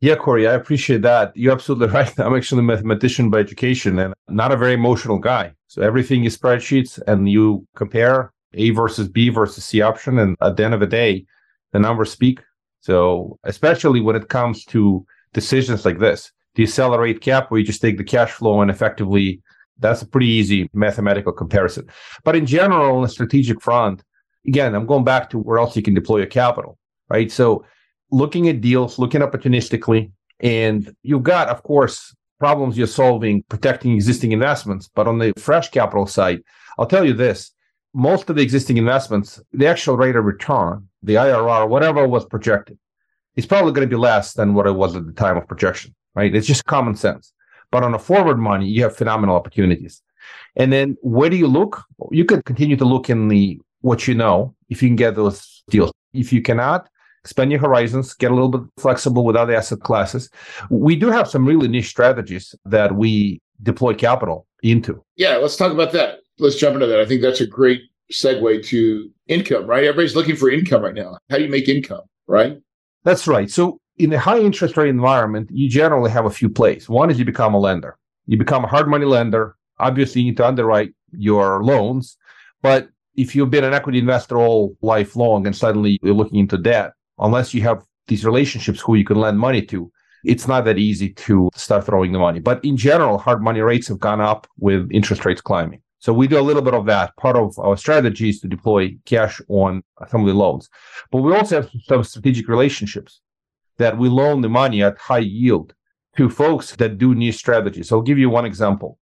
Yeah, 0.00 0.14
Corey, 0.14 0.46
I 0.46 0.54
appreciate 0.54 1.02
that. 1.02 1.36
You're 1.36 1.52
absolutely 1.52 1.88
right. 1.94 2.18
I'm 2.18 2.36
actually 2.36 2.60
a 2.60 2.62
mathematician 2.62 3.30
by 3.30 3.38
education 3.38 3.98
and 3.98 4.14
not 4.28 4.52
a 4.52 4.56
very 4.56 4.74
emotional 4.74 5.18
guy. 5.18 5.52
So 5.66 5.82
everything 5.82 6.24
is 6.24 6.36
spreadsheets 6.36 7.00
and 7.06 7.28
you 7.28 7.66
compare 7.74 8.32
A 8.54 8.70
versus 8.70 9.08
B 9.08 9.28
versus 9.28 9.64
C 9.64 9.80
option. 9.82 10.18
And 10.18 10.36
at 10.40 10.56
the 10.56 10.64
end 10.64 10.74
of 10.74 10.80
the 10.80 10.86
day, 10.86 11.26
the 11.72 11.80
numbers 11.80 12.12
speak. 12.12 12.40
So 12.80 13.38
especially 13.44 14.00
when 14.00 14.14
it 14.14 14.28
comes 14.28 14.64
to 14.66 15.04
decisions 15.32 15.84
like 15.84 15.98
this, 15.98 16.30
decelerate 16.54 17.20
cap 17.20 17.50
where 17.50 17.58
you 17.58 17.66
just 17.66 17.82
take 17.82 17.98
the 17.98 18.04
cash 18.04 18.30
flow 18.30 18.60
and 18.60 18.70
effectively 18.70 19.42
that's 19.80 20.02
a 20.02 20.06
pretty 20.06 20.26
easy 20.26 20.68
mathematical 20.72 21.32
comparison. 21.32 21.88
But 22.24 22.36
in 22.36 22.46
general, 22.46 22.98
on 22.98 23.04
a 23.04 23.08
strategic 23.08 23.60
front, 23.60 24.02
again, 24.46 24.74
I'm 24.74 24.86
going 24.86 25.04
back 25.04 25.30
to 25.30 25.38
where 25.38 25.58
else 25.58 25.76
you 25.76 25.82
can 25.82 25.94
deploy 25.94 26.18
your 26.18 26.26
capital, 26.26 26.78
right? 27.08 27.30
So 27.30 27.64
looking 28.10 28.48
at 28.48 28.60
deals, 28.60 28.98
looking 28.98 29.20
opportunistically, 29.20 30.10
and 30.40 30.94
you've 31.02 31.22
got, 31.22 31.48
of 31.48 31.62
course, 31.62 32.14
problems 32.38 32.78
you're 32.78 32.86
solving, 32.86 33.42
protecting 33.48 33.94
existing 33.94 34.32
investments. 34.32 34.88
But 34.94 35.08
on 35.08 35.18
the 35.18 35.32
fresh 35.36 35.70
capital 35.70 36.06
side, 36.06 36.42
I'll 36.78 36.86
tell 36.86 37.04
you 37.04 37.12
this 37.12 37.52
most 37.94 38.28
of 38.30 38.36
the 38.36 38.42
existing 38.42 38.76
investments, 38.76 39.40
the 39.52 39.66
actual 39.66 39.96
rate 39.96 40.16
of 40.16 40.24
return, 40.24 40.88
the 41.02 41.14
IRR, 41.14 41.68
whatever 41.68 42.06
was 42.06 42.24
projected, 42.24 42.78
is 43.36 43.46
probably 43.46 43.72
going 43.72 43.88
to 43.88 43.94
be 43.94 44.00
less 44.00 44.34
than 44.34 44.54
what 44.54 44.66
it 44.66 44.72
was 44.72 44.94
at 44.94 45.06
the 45.06 45.12
time 45.12 45.36
of 45.36 45.48
projection, 45.48 45.94
right? 46.14 46.34
It's 46.34 46.46
just 46.46 46.64
common 46.64 46.94
sense. 46.94 47.32
But 47.70 47.82
on 47.82 47.94
a 47.94 47.98
forward 47.98 48.38
money, 48.38 48.66
you 48.66 48.82
have 48.82 48.96
phenomenal 48.96 49.36
opportunities. 49.36 50.02
And 50.56 50.72
then 50.72 50.96
where 51.02 51.30
do 51.30 51.36
you 51.36 51.46
look? 51.46 51.84
You 52.10 52.24
could 52.24 52.44
continue 52.44 52.76
to 52.76 52.84
look 52.84 53.10
in 53.10 53.28
the 53.28 53.60
what 53.80 54.08
you 54.08 54.14
know 54.14 54.54
if 54.68 54.82
you 54.82 54.88
can 54.88 54.96
get 54.96 55.14
those 55.14 55.62
deals. 55.70 55.92
If 56.12 56.32
you 56.32 56.42
cannot, 56.42 56.88
expand 57.24 57.50
your 57.50 57.60
horizons, 57.60 58.14
get 58.14 58.30
a 58.30 58.34
little 58.34 58.48
bit 58.48 58.62
flexible 58.78 59.24
with 59.24 59.36
other 59.36 59.54
asset 59.54 59.80
classes. 59.80 60.30
We 60.70 60.96
do 60.96 61.08
have 61.08 61.28
some 61.28 61.46
really 61.46 61.68
niche 61.68 61.88
strategies 61.88 62.54
that 62.64 62.94
we 62.94 63.40
deploy 63.62 63.94
capital 63.94 64.46
into. 64.62 65.02
Yeah, 65.16 65.36
let's 65.36 65.56
talk 65.56 65.72
about 65.72 65.92
that. 65.92 66.20
Let's 66.38 66.56
jump 66.56 66.74
into 66.74 66.86
that. 66.86 67.00
I 67.00 67.06
think 67.06 67.22
that's 67.22 67.40
a 67.40 67.46
great 67.46 67.82
segue 68.12 68.64
to 68.66 69.10
income, 69.26 69.66
right? 69.66 69.84
Everybody's 69.84 70.16
looking 70.16 70.36
for 70.36 70.50
income 70.50 70.82
right 70.82 70.94
now. 70.94 71.18
How 71.30 71.36
do 71.36 71.44
you 71.44 71.50
make 71.50 71.68
income, 71.68 72.02
right? 72.26 72.58
That's 73.04 73.26
right. 73.26 73.50
So 73.50 73.80
in 73.98 74.12
a 74.12 74.18
high 74.18 74.38
interest 74.38 74.76
rate 74.76 74.88
environment, 74.88 75.50
you 75.52 75.68
generally 75.68 76.10
have 76.10 76.24
a 76.24 76.30
few 76.30 76.48
plays. 76.48 76.88
One 76.88 77.10
is 77.10 77.18
you 77.18 77.24
become 77.24 77.54
a 77.54 77.58
lender. 77.58 77.98
You 78.26 78.36
become 78.36 78.64
a 78.64 78.68
hard 78.68 78.88
money 78.88 79.04
lender. 79.04 79.56
Obviously, 79.78 80.22
you 80.22 80.30
need 80.30 80.36
to 80.38 80.46
underwrite 80.46 80.94
your 81.12 81.62
loans. 81.62 82.16
But 82.62 82.88
if 83.16 83.34
you've 83.34 83.50
been 83.50 83.64
an 83.64 83.74
equity 83.74 83.98
investor 83.98 84.38
all 84.38 84.76
life 84.80 85.16
long 85.16 85.46
and 85.46 85.56
suddenly 85.56 85.98
you're 86.02 86.14
looking 86.14 86.38
into 86.38 86.58
debt, 86.58 86.92
unless 87.18 87.54
you 87.54 87.62
have 87.62 87.84
these 88.06 88.24
relationships 88.24 88.80
who 88.80 88.94
you 88.94 89.04
can 89.04 89.18
lend 89.18 89.38
money 89.38 89.62
to, 89.66 89.90
it's 90.24 90.48
not 90.48 90.64
that 90.64 90.78
easy 90.78 91.10
to 91.10 91.48
start 91.54 91.84
throwing 91.84 92.12
the 92.12 92.18
money. 92.18 92.40
But 92.40 92.64
in 92.64 92.76
general, 92.76 93.18
hard 93.18 93.42
money 93.42 93.60
rates 93.60 93.88
have 93.88 93.98
gone 93.98 94.20
up 94.20 94.46
with 94.58 94.88
interest 94.90 95.24
rates 95.24 95.40
climbing. 95.40 95.82
So 96.00 96.12
we 96.12 96.28
do 96.28 96.38
a 96.38 96.42
little 96.42 96.62
bit 96.62 96.74
of 96.74 96.86
that. 96.86 97.16
Part 97.16 97.36
of 97.36 97.58
our 97.58 97.76
strategy 97.76 98.28
is 98.28 98.40
to 98.40 98.48
deploy 98.48 98.96
cash 99.04 99.40
on 99.48 99.82
some 100.08 100.20
of 100.20 100.26
the 100.28 100.34
loans. 100.34 100.68
But 101.10 101.22
we 101.22 101.34
also 101.34 101.62
have 101.62 101.70
some 101.86 102.04
strategic 102.04 102.48
relationships 102.48 103.20
that 103.78 103.98
we 103.98 104.08
loan 104.08 104.40
the 104.40 104.48
money 104.48 104.82
at 104.82 104.98
high 104.98 105.18
yield 105.18 105.74
to 106.16 106.30
folks 106.30 106.74
that 106.76 106.98
do 106.98 107.14
niche 107.14 107.36
strategies. 107.36 107.90
I'll 107.92 108.02
give 108.02 108.18
you 108.18 108.30
one 108.30 108.44
example. 108.44 108.98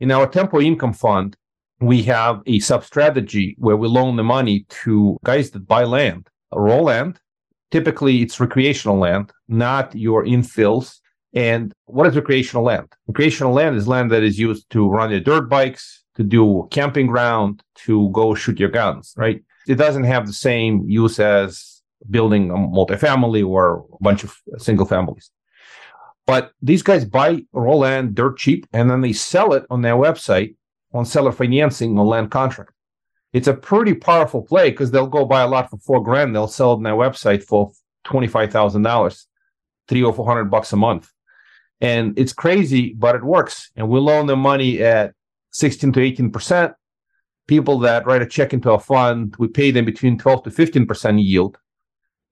In 0.00 0.10
our 0.10 0.26
Tempo 0.26 0.60
Income 0.60 0.94
Fund, 0.94 1.36
we 1.80 2.02
have 2.04 2.42
a 2.46 2.58
sub 2.60 2.84
strategy 2.84 3.54
where 3.58 3.76
we 3.76 3.88
loan 3.88 4.16
the 4.16 4.24
money 4.24 4.66
to 4.82 5.18
guys 5.24 5.50
that 5.50 5.66
buy 5.66 5.84
land, 5.84 6.28
raw 6.52 6.80
land, 6.80 7.20
Typically, 7.70 8.22
it's 8.22 8.40
recreational 8.40 8.98
land, 8.98 9.32
not 9.48 9.94
your 9.94 10.24
infills. 10.24 10.98
And 11.34 11.72
what 11.84 12.06
is 12.06 12.16
recreational 12.16 12.64
land? 12.64 12.88
Recreational 13.06 13.52
land 13.52 13.76
is 13.76 13.86
land 13.86 14.10
that 14.10 14.22
is 14.22 14.38
used 14.38 14.68
to 14.70 14.88
run 14.88 15.10
your 15.10 15.20
dirt 15.20 15.48
bikes, 15.48 16.04
to 16.14 16.22
do 16.22 16.66
camping 16.70 17.06
ground, 17.06 17.62
to 17.74 18.10
go 18.10 18.34
shoot 18.34 18.58
your 18.58 18.70
guns, 18.70 19.14
right? 19.16 19.42
It 19.66 19.76
doesn't 19.76 20.04
have 20.04 20.26
the 20.26 20.32
same 20.32 20.88
use 20.88 21.20
as 21.20 21.82
building 22.10 22.50
a 22.50 22.54
multifamily 22.54 23.46
or 23.46 23.84
a 23.92 24.02
bunch 24.02 24.24
of 24.24 24.34
single 24.56 24.86
families. 24.86 25.30
But 26.26 26.52
these 26.60 26.82
guys 26.82 27.04
buy 27.04 27.44
raw 27.52 27.74
land 27.74 28.14
dirt 28.14 28.38
cheap 28.38 28.66
and 28.72 28.90
then 28.90 29.00
they 29.00 29.12
sell 29.12 29.52
it 29.52 29.64
on 29.70 29.82
their 29.82 29.96
website 29.96 30.56
on 30.92 31.04
seller 31.04 31.32
financing 31.32 31.98
on 31.98 32.06
land 32.06 32.30
contract 32.30 32.72
it's 33.32 33.48
a 33.48 33.54
pretty 33.54 33.94
powerful 33.94 34.42
play 34.42 34.70
because 34.70 34.90
they'll 34.90 35.06
go 35.06 35.24
buy 35.24 35.42
a 35.42 35.48
lot 35.48 35.70
for 35.70 35.78
four 35.78 36.02
grand. 36.02 36.34
They'll 36.34 36.48
sell 36.48 36.72
it 36.72 36.76
on 36.76 36.82
their 36.82 36.94
website 36.94 37.42
for 37.42 37.72
$25,000, 38.06 39.26
three 39.86 40.02
or 40.02 40.12
400 40.12 40.44
bucks 40.46 40.72
a 40.72 40.76
month. 40.76 41.10
And 41.80 42.18
it's 42.18 42.32
crazy, 42.32 42.94
but 42.94 43.14
it 43.14 43.22
works. 43.22 43.70
And 43.76 43.88
we 43.88 44.00
loan 44.00 44.26
them 44.26 44.40
money 44.40 44.82
at 44.82 45.14
16 45.52 45.92
to 45.92 46.00
18%. 46.00 46.74
People 47.46 47.78
that 47.80 48.06
write 48.06 48.22
a 48.22 48.26
check 48.26 48.52
into 48.52 48.72
a 48.72 48.78
fund, 48.78 49.36
we 49.38 49.48
pay 49.48 49.70
them 49.70 49.84
between 49.84 50.18
12 50.18 50.44
to 50.44 50.50
15% 50.50 51.22
yield. 51.22 51.58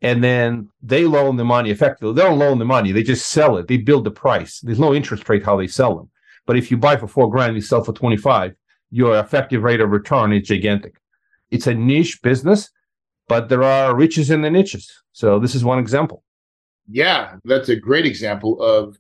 And 0.03 0.23
then 0.23 0.69
they 0.83 1.05
loan 1.05 1.37
the 1.37 1.45
money 1.45 1.71
effectively. 1.71 2.15
They 2.15 2.23
don't 2.23 2.39
loan 2.39 2.59
the 2.59 2.65
money, 2.65 2.93
they 2.93 3.03
just 3.03 3.29
sell 3.29 3.57
it. 3.57 3.67
They 3.67 3.79
build 3.79 4.05
the 4.05 4.11
price. 4.11 4.61
There's 4.61 4.81
no 4.81 4.95
interest 4.95 5.29
rate 5.29 5.45
how 5.45 5.57
they 5.57 5.67
sell 5.67 5.97
them. 5.97 6.11
But 6.47 6.57
if 6.57 6.71
you 6.71 6.77
buy 6.77 6.97
for 6.97 7.09
four 7.09 7.31
grand, 7.31 7.55
you 7.55 7.63
sell 7.63 7.83
for 7.83 7.93
25 7.93 8.55
your 8.91 9.19
effective 9.19 9.63
rate 9.63 9.81
of 9.81 9.91
return 9.91 10.33
is 10.33 10.49
gigantic. 10.49 10.97
It's 11.51 11.67
a 11.67 11.75
niche 11.75 12.21
business, 12.23 12.71
but 13.29 13.49
there 13.49 13.63
are 13.63 13.95
riches 13.95 14.31
in 14.31 14.43
the 14.43 14.51
niches. 14.51 14.91
So 15.13 15.39
this 15.39 15.55
is 15.55 15.65
one 15.65 15.79
example. 15.79 16.23
Yeah, 16.89 17.37
that's 17.45 17.69
a 17.69 17.77
great 17.77 18.07
example 18.07 18.63
of, 18.63 18.99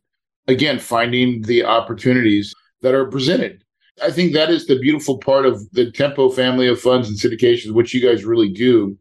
again, 0.48 0.78
finding 0.78 1.42
the 1.42 1.64
opportunities 1.64 2.52
that 2.82 2.94
are 2.94 3.06
presented. 3.06 3.62
I 4.02 4.10
think 4.10 4.32
that 4.34 4.50
is 4.50 4.66
the 4.66 4.78
beautiful 4.78 5.18
part 5.18 5.46
of 5.46 5.70
the 5.70 5.90
Tempo 5.90 6.28
family 6.28 6.66
of 6.68 6.80
funds 6.80 7.08
and 7.08 7.16
syndications, 7.16 7.72
which 7.72 7.94
you 7.94 8.00
guys 8.00 8.24
really 8.24 8.50
do, 8.50 8.98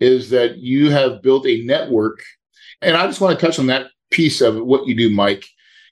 is 0.00 0.30
that 0.30 0.58
you 0.58 0.90
have 0.90 1.22
built 1.22 1.46
a 1.46 1.62
network. 1.62 2.22
And 2.80 2.96
I 2.96 3.06
just 3.06 3.20
want 3.20 3.38
to 3.38 3.46
touch 3.46 3.58
on 3.58 3.66
that 3.66 3.86
piece 4.10 4.40
of 4.40 4.56
what 4.56 4.86
you 4.86 4.96
do, 4.96 5.10
Mike, 5.10 5.46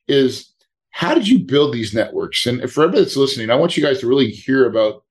is 0.09 0.50
how 0.90 1.14
did 1.14 1.29
you 1.29 1.38
build 1.38 1.72
these 1.72 1.94
networks? 1.94 2.46
And 2.46 2.61
for 2.70 2.83
everybody 2.83 3.05
that's 3.05 3.16
listening, 3.16 3.50
I 3.50 3.57
want 3.57 3.76
you 3.76 3.83
guys 3.83 4.00
to 4.00 4.07
really 4.07 4.31
hear 4.31 4.66
about 4.66 5.05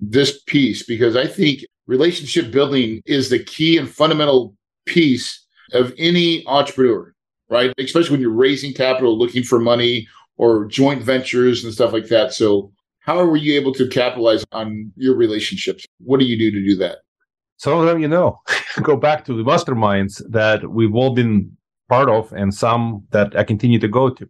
this 0.00 0.42
piece 0.42 0.82
because 0.84 1.16
I 1.16 1.26
think 1.26 1.64
relationship 1.86 2.50
building 2.50 3.02
is 3.06 3.30
the 3.30 3.42
key 3.42 3.78
and 3.78 3.88
fundamental 3.88 4.54
piece 4.86 5.46
of 5.72 5.92
any 5.98 6.46
entrepreneur, 6.46 7.12
right? 7.48 7.72
Especially 7.78 8.12
when 8.12 8.20
you're 8.20 8.30
raising 8.30 8.72
capital, 8.72 9.18
looking 9.18 9.42
for 9.42 9.58
money 9.58 10.06
or 10.36 10.66
joint 10.66 11.02
ventures 11.02 11.64
and 11.64 11.72
stuff 11.72 11.92
like 11.92 12.08
that. 12.08 12.32
So, 12.32 12.72
how 13.00 13.24
were 13.24 13.36
you 13.36 13.54
able 13.54 13.72
to 13.74 13.88
capitalize 13.88 14.44
on 14.50 14.92
your 14.96 15.14
relationships? 15.14 15.86
What 16.00 16.18
do 16.18 16.26
you 16.26 16.36
do 16.36 16.50
to 16.50 16.64
do 16.64 16.76
that? 16.76 16.98
Some 17.56 17.78
of 17.78 17.86
them, 17.86 18.00
you 18.00 18.08
know, 18.08 18.40
go 18.82 18.96
back 18.96 19.24
to 19.26 19.34
the 19.36 19.44
masterminds 19.44 20.20
that 20.28 20.68
we've 20.68 20.94
all 20.94 21.14
been 21.14 21.56
part 21.88 22.08
of 22.10 22.32
and 22.32 22.52
some 22.52 23.04
that 23.10 23.36
I 23.36 23.44
continue 23.44 23.78
to 23.78 23.88
go 23.88 24.10
to. 24.10 24.28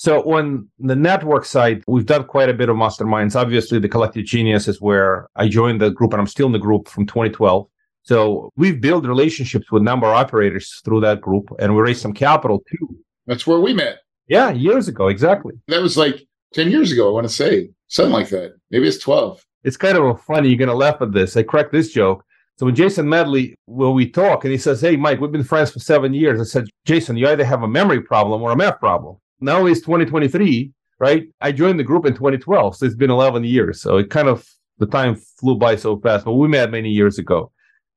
So 0.00 0.22
on 0.32 0.70
the 0.78 0.96
network 0.96 1.44
side, 1.44 1.84
we've 1.86 2.06
done 2.06 2.24
quite 2.24 2.48
a 2.48 2.54
bit 2.54 2.70
of 2.70 2.76
masterminds. 2.76 3.38
Obviously, 3.38 3.78
the 3.78 3.88
Collective 3.90 4.24
Genius 4.24 4.66
is 4.66 4.80
where 4.80 5.28
I 5.36 5.46
joined 5.46 5.82
the 5.82 5.90
group, 5.90 6.14
and 6.14 6.20
I'm 6.20 6.26
still 6.26 6.46
in 6.46 6.52
the 6.52 6.58
group 6.58 6.88
from 6.88 7.04
2012. 7.04 7.68
So 8.04 8.50
we've 8.56 8.80
built 8.80 9.04
relationships 9.04 9.70
with 9.70 9.82
number 9.82 10.06
of 10.06 10.14
operators 10.14 10.80
through 10.86 11.02
that 11.02 11.20
group, 11.20 11.50
and 11.58 11.76
we 11.76 11.82
raised 11.82 12.00
some 12.00 12.14
capital 12.14 12.64
too. 12.66 12.96
That's 13.26 13.46
where 13.46 13.60
we 13.60 13.74
met. 13.74 13.98
Yeah, 14.26 14.52
years 14.52 14.88
ago, 14.88 15.08
exactly. 15.08 15.52
That 15.68 15.82
was 15.82 15.98
like 15.98 16.26
10 16.54 16.70
years 16.70 16.92
ago, 16.92 17.10
I 17.10 17.12
want 17.12 17.28
to 17.28 17.34
say. 17.34 17.68
Something 17.88 18.14
like 18.14 18.30
that. 18.30 18.54
Maybe 18.70 18.88
it's 18.88 18.96
12. 18.96 19.44
It's 19.64 19.76
kind 19.76 19.98
of 19.98 20.22
funny. 20.22 20.48
You're 20.48 20.56
going 20.56 20.70
to 20.70 20.74
laugh 20.74 21.02
at 21.02 21.12
this. 21.12 21.36
I 21.36 21.42
cracked 21.42 21.72
this 21.72 21.92
joke. 21.92 22.24
So 22.56 22.64
when 22.64 22.74
Jason 22.74 23.06
Medley, 23.06 23.54
when 23.66 23.92
we 23.92 24.08
talk, 24.08 24.44
and 24.44 24.52
he 24.52 24.56
says, 24.56 24.80
Hey, 24.80 24.96
Mike, 24.96 25.20
we've 25.20 25.30
been 25.30 25.44
friends 25.44 25.72
for 25.72 25.78
seven 25.78 26.14
years. 26.14 26.40
I 26.40 26.44
said, 26.44 26.64
Jason, 26.86 27.18
you 27.18 27.28
either 27.28 27.44
have 27.44 27.62
a 27.62 27.68
memory 27.68 28.00
problem 28.00 28.40
or 28.40 28.52
a 28.52 28.56
math 28.56 28.80
problem 28.80 29.18
now 29.40 29.66
it's 29.66 29.80
2023, 29.80 30.72
right? 30.98 31.28
I 31.40 31.52
joined 31.52 31.78
the 31.78 31.84
group 31.84 32.06
in 32.06 32.14
2012, 32.14 32.76
so 32.76 32.86
it's 32.86 32.94
been 32.94 33.10
11 33.10 33.44
years. 33.44 33.80
So 33.80 33.98
it 33.98 34.10
kind 34.10 34.28
of 34.28 34.46
the 34.78 34.86
time 34.86 35.14
flew 35.14 35.56
by 35.56 35.76
so 35.76 35.98
fast, 35.98 36.24
but 36.24 36.32
we 36.32 36.48
met 36.48 36.70
many 36.70 36.90
years 36.90 37.18
ago. 37.18 37.52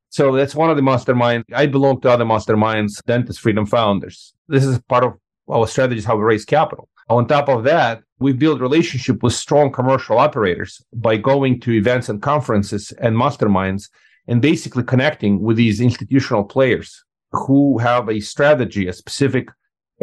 So 0.09 0.35
that's 0.35 0.53
one 0.53 0.69
of 0.69 0.75
the 0.75 0.83
masterminds. 0.83 1.45
I 1.53 1.65
belong 1.65 2.01
to 2.01 2.11
other 2.11 2.25
masterminds, 2.25 3.03
Dentist 3.05 3.39
Freedom 3.39 3.65
Founders. 3.65 4.33
This 4.47 4.63
is 4.63 4.79
part 4.83 5.03
of 5.03 5.13
our 5.49 5.67
strategy, 5.67 6.01
how 6.01 6.15
we 6.15 6.23
raise 6.23 6.45
capital. 6.45 6.87
On 7.09 7.27
top 7.27 7.49
of 7.49 7.63
that, 7.63 8.03
we 8.19 8.31
build 8.31 8.61
relationship 8.61 9.23
with 9.23 9.33
strong 9.33 9.71
commercial 9.71 10.17
operators 10.17 10.81
by 10.93 11.17
going 11.17 11.59
to 11.61 11.73
events 11.73 12.09
and 12.09 12.21
conferences 12.21 12.93
and 12.99 13.15
masterminds 13.15 13.89
and 14.27 14.41
basically 14.41 14.83
connecting 14.83 15.41
with 15.41 15.57
these 15.57 15.81
institutional 15.81 16.43
players 16.43 17.03
who 17.31 17.77
have 17.79 18.07
a 18.07 18.19
strategy, 18.19 18.87
a 18.87 18.93
specific 18.93 19.49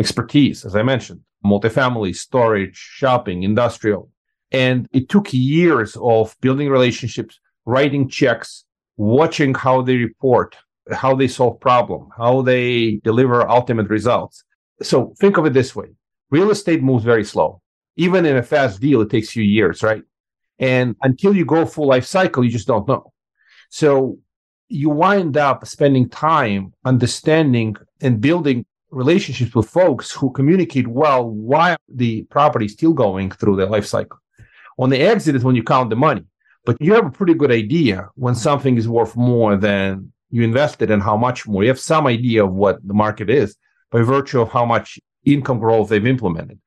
expertise, 0.00 0.64
as 0.64 0.74
I 0.74 0.82
mentioned, 0.82 1.20
multifamily, 1.44 2.16
storage, 2.16 2.76
shopping, 2.76 3.42
industrial. 3.44 4.10
And 4.50 4.88
it 4.92 5.08
took 5.08 5.32
years 5.32 5.96
of 6.00 6.34
building 6.40 6.68
relationships, 6.68 7.38
writing 7.66 8.08
checks, 8.08 8.64
watching 8.96 9.54
how 9.54 9.82
they 9.82 9.96
report, 9.96 10.56
how 10.90 11.14
they 11.14 11.28
solve 11.28 11.60
problem, 11.60 12.08
how 12.16 12.42
they 12.42 13.00
deliver 13.04 13.48
ultimate 13.48 13.88
results. 13.88 14.42
So 14.82 15.14
think 15.20 15.36
of 15.36 15.46
it 15.46 15.52
this 15.52 15.76
way. 15.76 15.88
Real 16.30 16.50
estate 16.50 16.82
moves 16.82 17.04
very 17.04 17.24
slow. 17.24 17.60
Even 17.96 18.24
in 18.24 18.36
a 18.36 18.42
fast 18.42 18.80
deal, 18.80 19.02
it 19.02 19.10
takes 19.10 19.30
few 19.30 19.42
years, 19.42 19.82
right? 19.82 20.02
And 20.58 20.96
until 21.02 21.36
you 21.36 21.44
go 21.44 21.66
full 21.66 21.86
life 21.86 22.06
cycle, 22.06 22.44
you 22.44 22.50
just 22.50 22.66
don't 22.66 22.88
know. 22.88 23.12
So 23.68 24.18
you 24.68 24.88
wind 24.90 25.36
up 25.36 25.66
spending 25.66 26.08
time 26.08 26.72
understanding 26.84 27.76
and 28.00 28.20
building 28.20 28.64
relationships 28.90 29.54
with 29.54 29.68
folks 29.68 30.10
who 30.10 30.32
communicate 30.32 30.88
well 30.88 31.28
while 31.28 31.76
the 31.88 32.22
property 32.24 32.66
is 32.66 32.72
still 32.72 32.92
going 32.92 33.30
through 33.30 33.56
the 33.56 33.66
life 33.66 33.86
cycle. 33.86 34.18
On 34.78 34.90
the 34.90 35.00
exit 35.00 35.36
is 35.36 35.44
when 35.44 35.56
you 35.56 35.62
count 35.62 35.90
the 35.90 35.96
money, 35.96 36.24
but 36.64 36.76
you 36.80 36.94
have 36.94 37.06
a 37.06 37.10
pretty 37.10 37.34
good 37.34 37.52
idea 37.52 38.08
when 38.14 38.34
something 38.34 38.76
is 38.76 38.88
worth 38.88 39.16
more 39.16 39.56
than 39.56 40.12
you 40.30 40.42
invested 40.42 40.90
and 40.90 41.02
how 41.02 41.16
much 41.16 41.46
more. 41.46 41.62
You 41.62 41.68
have 41.68 41.80
some 41.80 42.06
idea 42.06 42.44
of 42.44 42.52
what 42.52 42.86
the 42.86 42.94
market 42.94 43.28
is 43.30 43.56
by 43.90 44.02
virtue 44.02 44.40
of 44.40 44.50
how 44.50 44.64
much 44.64 44.98
income 45.24 45.58
growth 45.58 45.88
they've 45.88 46.06
implemented. 46.06 46.58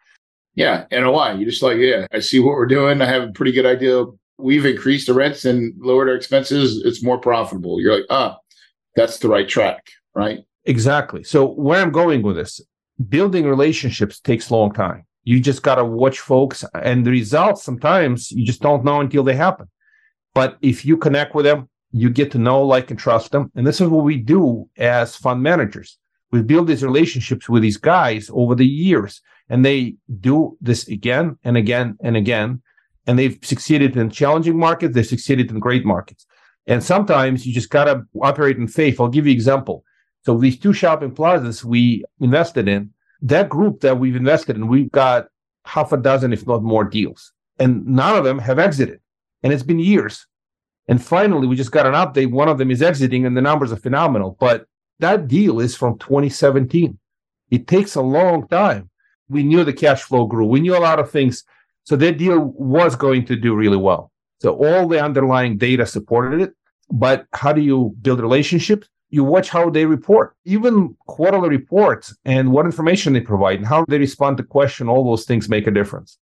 Yeah, 0.55 0.86
NOI. 0.91 1.33
You 1.33 1.45
just 1.45 1.63
like, 1.63 1.77
yeah, 1.77 2.05
I 2.12 2.19
see 2.19 2.39
what 2.39 2.53
we're 2.53 2.67
doing. 2.67 3.01
I 3.01 3.05
have 3.05 3.23
a 3.23 3.31
pretty 3.31 3.51
good 3.51 3.65
idea. 3.65 4.05
We've 4.38 4.65
increased 4.65 5.07
the 5.07 5.13
rents 5.13 5.45
and 5.45 5.73
lowered 5.79 6.09
our 6.09 6.15
expenses. 6.15 6.83
It's 6.86 7.03
more 7.03 7.17
profitable. 7.17 7.81
You're 7.81 7.95
like, 7.95 8.05
ah, 8.09 8.38
that's 8.95 9.17
the 9.17 9.29
right 9.29 9.47
track, 9.47 9.88
right? 10.13 10.39
Exactly. 10.65 11.23
So 11.23 11.47
where 11.47 11.82
I'm 11.82 11.91
going 11.91 12.21
with 12.21 12.36
this, 12.36 12.62
building 13.10 13.45
relationships 13.45 14.19
takes 14.19 14.49
a 14.49 14.56
long 14.56 14.73
time. 14.73 15.06
You 15.23 15.39
just 15.39 15.63
got 15.63 15.76
to 15.76 15.86
watch 15.86 16.19
folks 16.19 16.65
and 16.73 17.06
the 17.06 17.12
results 17.12 17.63
sometimes 17.63 18.32
you 18.32 18.45
just 18.45 18.62
don't 18.62 18.84
know 18.84 18.99
until 18.99 19.23
they 19.23 19.36
happen. 19.36 19.69
But 20.34 20.58
if 20.62 20.86
you 20.86 20.97
connect 20.97 21.36
with 21.36 21.45
them, 21.45 21.69
you 21.91 22.10
get 22.10 22.32
to 22.32 22.39
know, 22.39 22.63
like, 22.63 22.89
and 22.89 22.99
trust 22.99 23.32
them. 23.32 23.52
And 23.56 23.65
this 23.65 23.80
is 23.80 23.88
what 23.88 24.04
we 24.04 24.17
do 24.17 24.67
as 24.78 25.15
fund 25.15 25.43
managers. 25.43 25.97
We 26.32 26.41
build 26.41 26.67
these 26.67 26.84
relationships 26.84 27.47
with 27.47 27.62
these 27.62 27.78
guys 27.78 28.32
over 28.34 28.56
the 28.56 28.65
years, 28.65 29.21
and 29.47 29.63
they 29.63 29.95
do 30.19 30.58
this 30.60 30.88
again 30.88 31.38
and 31.43 31.56
again 31.56 31.97
and 32.02 32.17
again. 32.17 32.63
And 33.06 33.19
they've 33.19 33.38
succeeded 33.43 33.95
in 33.95 34.10
challenging 34.10 34.58
markets, 34.58 34.95
they've 34.95 35.06
succeeded 35.06 35.52
in 35.52 35.60
great 35.60 35.86
markets. 35.86 36.26
And 36.65 36.84
sometimes 36.84 37.45
you 37.45 37.54
just 37.54 37.69
got 37.69 37.86
to 37.86 38.04
operate 38.19 38.58
in 38.58 38.67
faith. 38.67 38.99
I'll 38.99 39.10
give 39.10 39.28
you 39.28 39.32
an 39.32 39.38
example. 39.38 39.84
So 40.25 40.38
these 40.38 40.57
two 40.57 40.73
shopping 40.73 41.12
plazas 41.12 41.65
we 41.65 42.03
invested 42.19 42.67
in, 42.67 42.91
that 43.21 43.49
group 43.49 43.81
that 43.81 43.99
we've 43.99 44.15
invested 44.15 44.55
in, 44.55 44.67
we've 44.67 44.91
got 44.91 45.27
half 45.65 45.91
a 45.91 45.97
dozen, 45.97 46.33
if 46.33 46.47
not 46.47 46.63
more 46.63 46.83
deals. 46.83 47.33
And 47.59 47.86
none 47.86 48.17
of 48.17 48.23
them 48.23 48.39
have 48.39 48.59
exited. 48.59 48.99
And 49.43 49.53
it's 49.53 49.63
been 49.63 49.79
years. 49.79 50.25
And 50.88 51.03
finally, 51.03 51.47
we 51.47 51.55
just 51.55 51.71
got 51.71 51.86
an 51.86 51.93
update. 51.93 52.31
One 52.31 52.49
of 52.49 52.57
them 52.57 52.71
is 52.71 52.81
exiting, 52.81 53.25
and 53.25 53.38
the 53.38 53.41
numbers 53.41 53.71
are 53.71 53.77
phenomenal. 53.77 54.36
But 54.39 54.65
that 54.99 55.27
deal 55.27 55.59
is 55.59 55.75
from 55.75 55.97
2017. 55.99 56.97
It 57.51 57.67
takes 57.67 57.95
a 57.95 58.01
long 58.01 58.47
time. 58.47 58.89
We 59.29 59.43
knew 59.43 59.63
the 59.63 59.73
cash 59.73 60.01
flow 60.03 60.25
grew. 60.25 60.45
We 60.45 60.59
knew 60.59 60.77
a 60.77 60.79
lot 60.79 60.99
of 60.99 61.09
things. 61.09 61.43
So 61.86 61.95
that 61.97 62.17
deal 62.17 62.39
was 62.39 62.95
going 62.95 63.25
to 63.25 63.36
do 63.36 63.55
really 63.55 63.77
well. 63.77 64.12
So 64.41 64.53
all 64.53 64.88
the 64.88 65.01
underlying 65.01 65.57
data 65.57 65.86
supported 65.86 66.41
it. 66.41 66.53
But 66.89 67.25
how 67.33 67.53
do 67.53 67.62
you 67.62 67.95
build 68.01 68.19
relationships? 68.19 68.88
You 69.13 69.23
watch 69.23 69.49
how 69.49 69.69
they 69.69 69.86
report, 69.86 70.36
even 70.43 70.97
quarterly 71.06 71.49
reports 71.49 72.15
and 72.26 72.52
what 72.52 72.65
information 72.65 73.13
they 73.13 73.21
provide 73.21 73.60
and 73.60 73.67
how 73.67 73.86
they 73.88 73.99
respond 73.99 74.38
to 74.38 74.43
question. 74.43 74.89
All 74.89 75.04
those 75.06 75.26
things 75.26 75.47
make 75.47 75.67
a 75.67 75.71
difference. 75.71 76.17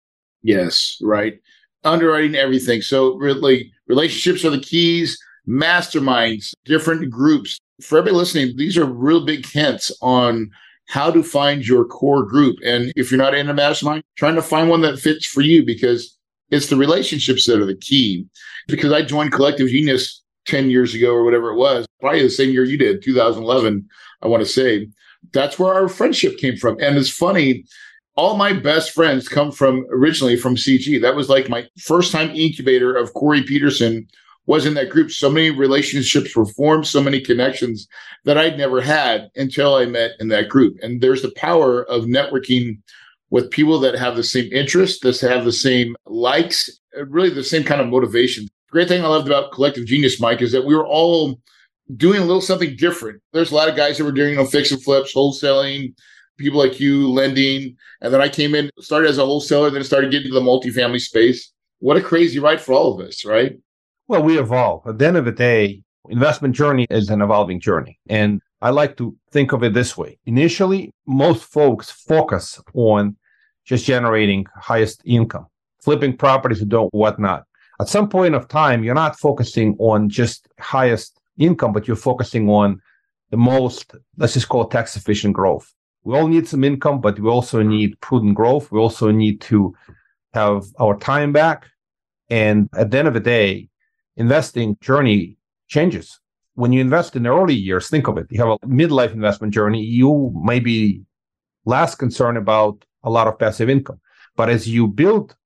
Yes, 0.43 0.97
right. 1.03 1.41
Underwriting 1.83 2.37
everything. 2.37 2.83
So 2.83 3.17
really 3.17 3.73
relationships 3.89 4.45
are 4.45 4.51
the 4.51 4.61
keys, 4.61 5.19
masterminds, 5.49 6.53
different 6.65 7.11
groups. 7.11 7.59
For 7.83 7.99
everybody 7.99 8.19
listening, 8.19 8.57
these 8.57 8.79
are 8.79 8.85
real 8.85 9.27
big 9.27 9.45
hints 9.45 9.91
on 10.01 10.49
how 10.87 11.11
to 11.11 11.25
find 11.25 11.67
your 11.67 11.87
core 11.87 12.23
group. 12.23 12.57
And 12.65 12.93
if 12.95 13.11
you're 13.11 13.19
not 13.19 13.35
in 13.35 13.49
a 13.49 13.55
mastermind, 13.55 14.05
trying 14.15 14.37
to 14.37 14.43
find 14.43 14.71
one 14.71 14.83
that 14.83 15.01
fits 15.01 15.27
for 15.27 15.41
you 15.41 15.67
because 15.67 16.17
it's 16.51 16.69
the 16.69 16.77
relationships 16.77 17.47
that 17.47 17.61
are 17.61 17.67
the 17.67 17.75
key. 17.75 18.27
Because 18.69 18.93
I 18.93 19.03
joined 19.03 19.33
Collective 19.33 19.67
Genius 19.67 20.23
10 20.47 20.71
years 20.71 20.95
ago 20.95 21.13
or 21.13 21.25
whatever 21.25 21.51
it 21.51 21.57
was, 21.57 21.87
probably 22.01 22.23
the 22.23 22.31
same 22.31 22.51
year 22.51 22.65
you 22.65 22.79
did, 22.79 23.03
2011, 23.03 23.89
I 24.23 24.29
want 24.29 24.43
to 24.43 24.49
say. 24.49 24.89
That's 25.33 25.59
where 25.59 25.75
our 25.75 25.89
friendship 25.89 26.39
came 26.39 26.57
from. 26.57 26.79
And 26.81 26.97
it's 26.97 27.11
funny, 27.11 27.65
all 28.17 28.37
my 28.37 28.53
best 28.53 28.93
friends 28.93 29.29
come 29.29 29.53
from 29.53 29.87
originally 29.91 30.37
from 30.37 30.57
CG. 30.57 31.01
That 31.01 31.17
was 31.17 31.29
like 31.29 31.49
my 31.49 31.67
first 31.79 32.13
time 32.13 32.31
incubator 32.31 32.95
of 32.97 33.13
Corey 33.15 33.43
Peterson 33.43 34.09
was 34.47 34.65
in 34.65 34.75
that 34.75 34.91
group. 34.91 35.11
So 35.11 35.29
many 35.29 35.51
relationships 35.51 36.35
were 36.35 36.47
formed, 36.47 36.87
so 36.87 37.03
many 37.03 37.21
connections 37.21 37.87
that 38.25 38.39
I'd 38.39 38.57
never 38.57 38.81
had 38.81 39.29
until 39.35 39.75
I 39.75 39.87
met 39.87 40.13
in 40.21 40.29
that 40.29 40.49
group. 40.49 40.77
And 40.83 41.01
there's 41.01 41.23
the 41.23 41.33
power 41.33 41.85
of 41.85 42.05
networking 42.05 42.79
with 43.31 43.51
people 43.51 43.81
that 43.81 43.99
have 43.99 44.17
the 44.17 44.23
same 44.23 44.51
interests, 44.53 45.01
that 45.01 45.29
have 45.29 45.45
the 45.45 45.53
same 45.53 45.97
likes, 46.07 46.71
really 47.09 47.31
the 47.31 47.43
same 47.43 47.65
kind 47.65 47.81
of 47.81 47.89
motivation. 47.89 48.47
Great 48.71 48.89
thing 48.89 49.05
I 49.05 49.09
loved 49.09 49.27
about 49.27 49.53
Collective 49.53 49.87
Genius, 49.87 50.21
Mike, 50.21 50.43
is 50.43 50.53
that 50.53 50.65
we 50.65 50.75
were 50.75 50.87
all 50.87 51.41
doing 51.97 52.21
a 52.21 52.25
little 52.25 52.41
something 52.41 52.77
different. 52.77 53.23
There's 53.33 53.53
a 53.53 53.55
lot 53.55 53.69
of 53.69 53.77
guys 53.77 53.99
that 53.99 54.05
were 54.05 54.13
doing, 54.13 54.31
you 54.31 54.37
know, 54.37 54.45
fix 54.45 54.73
and 54.73 54.83
flips, 54.83 55.15
wholesaling, 55.15 55.95
people 56.37 56.59
like 56.59 56.81
you 56.81 57.11
lending. 57.11 57.77
And 58.01 58.13
then 58.13 58.21
I 58.21 58.29
came 58.29 58.55
in, 58.55 58.71
started 58.81 59.09
as 59.09 59.19
a 59.19 59.25
wholesaler, 59.25 59.71
then 59.71 59.85
started 59.85 60.11
getting 60.11 60.29
into 60.29 60.39
the 60.39 60.45
multifamily 60.45 61.01
space. 61.01 61.53
What 61.79 61.97
a 61.97 62.03
crazy 62.03 62.39
ride 62.39 62.61
for 62.61 62.73
all 62.73 62.99
of 62.99 63.07
us, 63.07 63.25
right? 63.25 63.57
Well, 64.09 64.23
we 64.23 64.39
evolve. 64.39 64.87
At 64.87 64.99
the 64.99 65.07
end 65.07 65.17
of 65.17 65.25
the 65.25 65.33
day, 65.33 65.83
investment 66.09 66.55
journey 66.55 66.87
is 66.91 67.11
an 67.11 67.23
evolving 67.23 67.61
journey. 67.61 67.99
And 68.09 68.41
I 68.63 68.71
like 68.71 68.97
to 68.97 69.17
think 69.31 69.53
of 69.53 69.63
it 69.63 69.75
this 69.75 69.97
way. 69.97 70.19
Initially, 70.27 70.93
most 71.07 71.45
folks 71.45 71.91
focus 71.91 72.61
on 72.75 73.17
just 73.65 73.85
generating 73.85 74.47
highest 74.55 75.03
income, 75.05 75.47
flipping 75.83 76.17
properties 76.17 76.63
and 76.63 76.71
doing 76.71 76.89
whatnot. 76.93 77.45
At 77.81 77.89
some 77.89 78.09
point 78.09 78.35
of 78.35 78.49
time, 78.49 78.83
you're 78.85 78.95
not 78.95 79.19
focusing 79.19 79.77
on 79.79 80.09
just 80.09 80.49
highest 80.59 81.21
income, 81.39 81.73
but 81.73 81.87
you're 81.87 81.97
focusing 81.97 82.49
on 82.49 82.81
the 83.31 83.37
most, 83.37 83.95
let's 84.17 84.35
just 84.35 84.49
call 84.49 84.67
tax 84.67 84.97
efficient 84.97 85.35
growth. 85.35 85.73
We 86.05 86.17
all 86.17 86.29
need 86.29 86.47
some 86.47 86.65
income, 86.65 87.01
but 87.01 87.19
we 87.19 87.29
also 87.29 87.63
need 87.63 88.01
prudent 88.01 88.35
growth. 88.35 88.71
We 88.71 88.79
also 88.79 89.11
need 89.11 89.41
to 89.43 89.75
have 90.33 90.65
our 90.79 90.97
time 90.97 91.33
back. 91.33 91.67
And 92.31 92.69
at 92.75 92.91
the 92.91 92.99
end 92.99 93.09
of 93.09 93.15
the 93.15 93.21
day, 93.21 93.69
investing 94.17 94.77
journey 94.81 95.37
changes. 95.69 96.21
When 96.55 96.73
you 96.73 96.81
invest 96.81 97.17
in 97.17 97.25
the 97.25 97.35
early 97.35 97.55
years, 97.55 97.89
think 97.89 98.09
of 98.09 98.17
it. 98.17 98.27
You 98.31 98.41
have 98.41 98.57
a 98.63 98.67
midlife 98.67 99.13
investment 99.13 99.53
journey. 99.53 99.83
You 99.83 100.33
may 100.43 100.61
be 100.61 101.03
less 101.65 101.95
concerned 101.95 102.39
about 102.39 102.85
a 103.03 103.11
lot 103.11 103.27
of 103.27 103.39
passive 103.39 103.69
income. 103.69 104.01
But 104.37 104.49
as 104.49 104.67
you 104.67 104.87
build 104.87 105.37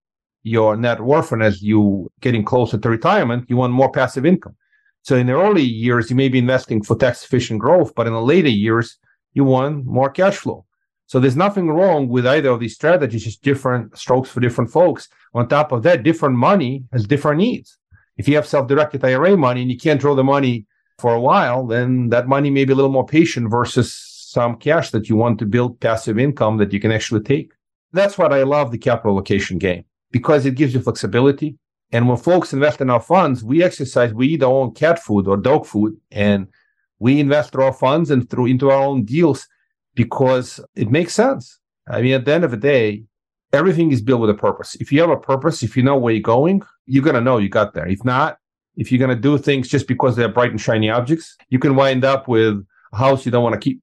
your 0.42 0.76
net 0.76 1.00
worth 1.00 1.32
and 1.32 1.42
as 1.42 1.62
you 1.62 2.10
getting 2.20 2.44
closer 2.44 2.78
to 2.78 2.88
retirement, 2.88 3.48
you 3.48 3.56
want 3.56 3.72
more 3.72 3.90
passive 3.90 4.24
income. 4.24 4.56
So 5.02 5.16
in 5.16 5.26
the 5.26 5.32
early 5.34 5.62
years, 5.62 6.10
you 6.10 6.16
may 6.16 6.28
be 6.28 6.38
investing 6.38 6.82
for 6.82 6.96
tax 6.96 7.24
efficient 7.24 7.60
growth, 7.60 7.94
but 7.94 8.06
in 8.06 8.12
the 8.12 8.22
later 8.22 8.48
years, 8.48 8.98
you 9.32 9.44
want 9.44 9.86
more 9.86 10.10
cash 10.10 10.36
flow. 10.36 10.66
So 11.06 11.18
there's 11.18 11.36
nothing 11.36 11.68
wrong 11.68 12.08
with 12.08 12.26
either 12.26 12.50
of 12.50 12.60
these 12.60 12.74
strategies, 12.74 13.24
just 13.24 13.42
different 13.42 13.96
strokes 13.98 14.30
for 14.30 14.40
different 14.40 14.70
folks. 14.70 15.08
On 15.34 15.48
top 15.48 15.72
of 15.72 15.82
that, 15.82 16.02
different 16.02 16.36
money 16.36 16.84
has 16.92 17.06
different 17.06 17.38
needs. 17.38 17.78
If 18.16 18.28
you 18.28 18.36
have 18.36 18.46
self-directed 18.46 19.04
IRA 19.04 19.36
money 19.36 19.62
and 19.62 19.70
you 19.70 19.78
can't 19.78 20.00
draw 20.00 20.14
the 20.14 20.24
money 20.24 20.66
for 20.98 21.14
a 21.14 21.20
while, 21.20 21.66
then 21.66 22.10
that 22.10 22.28
money 22.28 22.50
may 22.50 22.64
be 22.64 22.72
a 22.72 22.76
little 22.76 22.92
more 22.92 23.06
patient 23.06 23.50
versus 23.50 23.92
some 23.92 24.56
cash 24.56 24.90
that 24.90 25.08
you 25.08 25.16
want 25.16 25.38
to 25.40 25.46
build 25.46 25.80
passive 25.80 26.18
income 26.18 26.58
that 26.58 26.72
you 26.72 26.78
can 26.78 26.92
actually 26.92 27.22
take. 27.22 27.52
That's 27.92 28.16
what 28.16 28.32
I 28.32 28.44
love 28.44 28.70
the 28.70 28.78
capital 28.78 29.12
allocation 29.12 29.58
game 29.58 29.84
because 30.10 30.46
it 30.46 30.54
gives 30.54 30.74
you 30.74 30.80
flexibility. 30.80 31.58
And 31.92 32.08
when 32.08 32.16
folks 32.16 32.52
invest 32.52 32.80
in 32.80 32.90
our 32.90 33.00
funds, 33.00 33.42
we 33.42 33.62
exercise, 33.62 34.14
we 34.14 34.28
eat 34.28 34.42
our 34.42 34.52
own 34.52 34.72
cat 34.72 35.02
food 35.02 35.26
or 35.26 35.36
dog 35.36 35.66
food, 35.66 35.96
and 36.10 36.46
we 36.98 37.18
invest 37.18 37.52
through 37.52 37.64
our 37.64 37.72
funds 37.72 38.10
and 38.10 38.28
through 38.28 38.46
into 38.46 38.70
our 38.70 38.82
own 38.82 39.04
deals 39.04 39.48
because 39.94 40.60
it 40.76 40.90
makes 40.90 41.14
sense. 41.14 41.58
I 41.88 42.02
mean, 42.02 42.12
at 42.12 42.24
the 42.24 42.32
end 42.32 42.44
of 42.44 42.52
the 42.52 42.56
day, 42.56 43.04
everything 43.52 43.90
is 43.90 44.00
built 44.00 44.20
with 44.20 44.30
a 44.30 44.34
purpose. 44.34 44.76
If 44.76 44.92
you 44.92 45.00
have 45.00 45.10
a 45.10 45.16
purpose, 45.16 45.62
if 45.62 45.76
you 45.76 45.82
know 45.82 45.96
where 45.96 46.14
you're 46.14 46.22
going, 46.22 46.62
you're 46.86 47.02
going 47.02 47.16
to 47.16 47.20
know 47.20 47.38
you 47.38 47.48
got 47.48 47.74
there. 47.74 47.88
If 47.88 48.04
not, 48.04 48.38
if 48.76 48.92
you're 48.92 48.98
going 48.98 49.14
to 49.14 49.20
do 49.20 49.36
things 49.38 49.68
just 49.68 49.88
because 49.88 50.14
they're 50.14 50.28
bright 50.28 50.50
and 50.50 50.60
shiny 50.60 50.90
objects, 50.90 51.36
you 51.48 51.58
can 51.58 51.74
wind 51.74 52.04
up 52.04 52.28
with 52.28 52.64
a 52.92 52.96
house 52.96 53.26
you 53.26 53.32
don't 53.32 53.42
want 53.42 53.54
to 53.54 53.60
keep. 53.60 53.80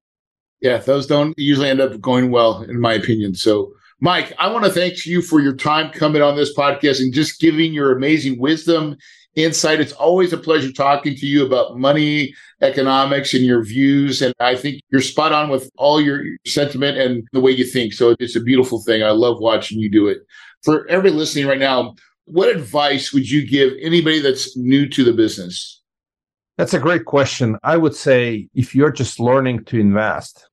Yeah, 0.61 0.77
those 0.77 1.05
don't 1.05 1.37
usually 1.37 1.69
end 1.69 1.81
up 1.81 1.99
going 2.01 2.31
well, 2.31 2.63
in 2.63 2.79
my 2.79 2.93
opinion. 2.93 3.35
So, 3.35 3.73
Mike, 3.99 4.31
I 4.37 4.51
want 4.51 4.63
to 4.63 4.71
thank 4.71 5.07
you 5.07 5.23
for 5.23 5.39
your 5.39 5.55
time 5.55 5.91
coming 5.91 6.21
on 6.21 6.35
this 6.35 6.55
podcast 6.55 6.99
and 6.99 7.11
just 7.11 7.39
giving 7.39 7.73
your 7.73 7.95
amazing 7.95 8.39
wisdom 8.39 8.95
insight. 9.35 9.79
It's 9.79 9.93
always 9.93 10.31
a 10.33 10.37
pleasure 10.37 10.71
talking 10.71 11.15
to 11.15 11.25
you 11.25 11.43
about 11.43 11.79
money, 11.79 12.33
economics, 12.61 13.33
and 13.33 13.43
your 13.43 13.63
views. 13.63 14.21
And 14.21 14.35
I 14.39 14.55
think 14.55 14.81
you're 14.89 15.01
spot 15.01 15.31
on 15.31 15.49
with 15.49 15.69
all 15.77 15.99
your 15.99 16.23
sentiment 16.45 16.97
and 16.99 17.27
the 17.33 17.39
way 17.39 17.51
you 17.51 17.63
think. 17.63 17.93
So 17.93 18.15
it's 18.19 18.35
a 18.35 18.41
beautiful 18.41 18.83
thing. 18.83 19.01
I 19.03 19.11
love 19.11 19.39
watching 19.39 19.79
you 19.79 19.89
do 19.89 20.07
it. 20.07 20.19
For 20.63 20.87
everybody 20.87 21.15
listening 21.15 21.47
right 21.47 21.59
now, 21.59 21.95
what 22.25 22.49
advice 22.49 23.13
would 23.13 23.29
you 23.29 23.47
give 23.47 23.73
anybody 23.81 24.19
that's 24.19 24.55
new 24.55 24.87
to 24.89 25.03
the 25.03 25.13
business? 25.13 25.81
That's 26.57 26.73
a 26.73 26.79
great 26.79 27.05
question. 27.05 27.57
I 27.63 27.77
would 27.77 27.95
say 27.95 28.47
if 28.53 28.75
you're 28.75 28.91
just 28.91 29.19
learning 29.19 29.65
to 29.65 29.79
invest, 29.79 30.47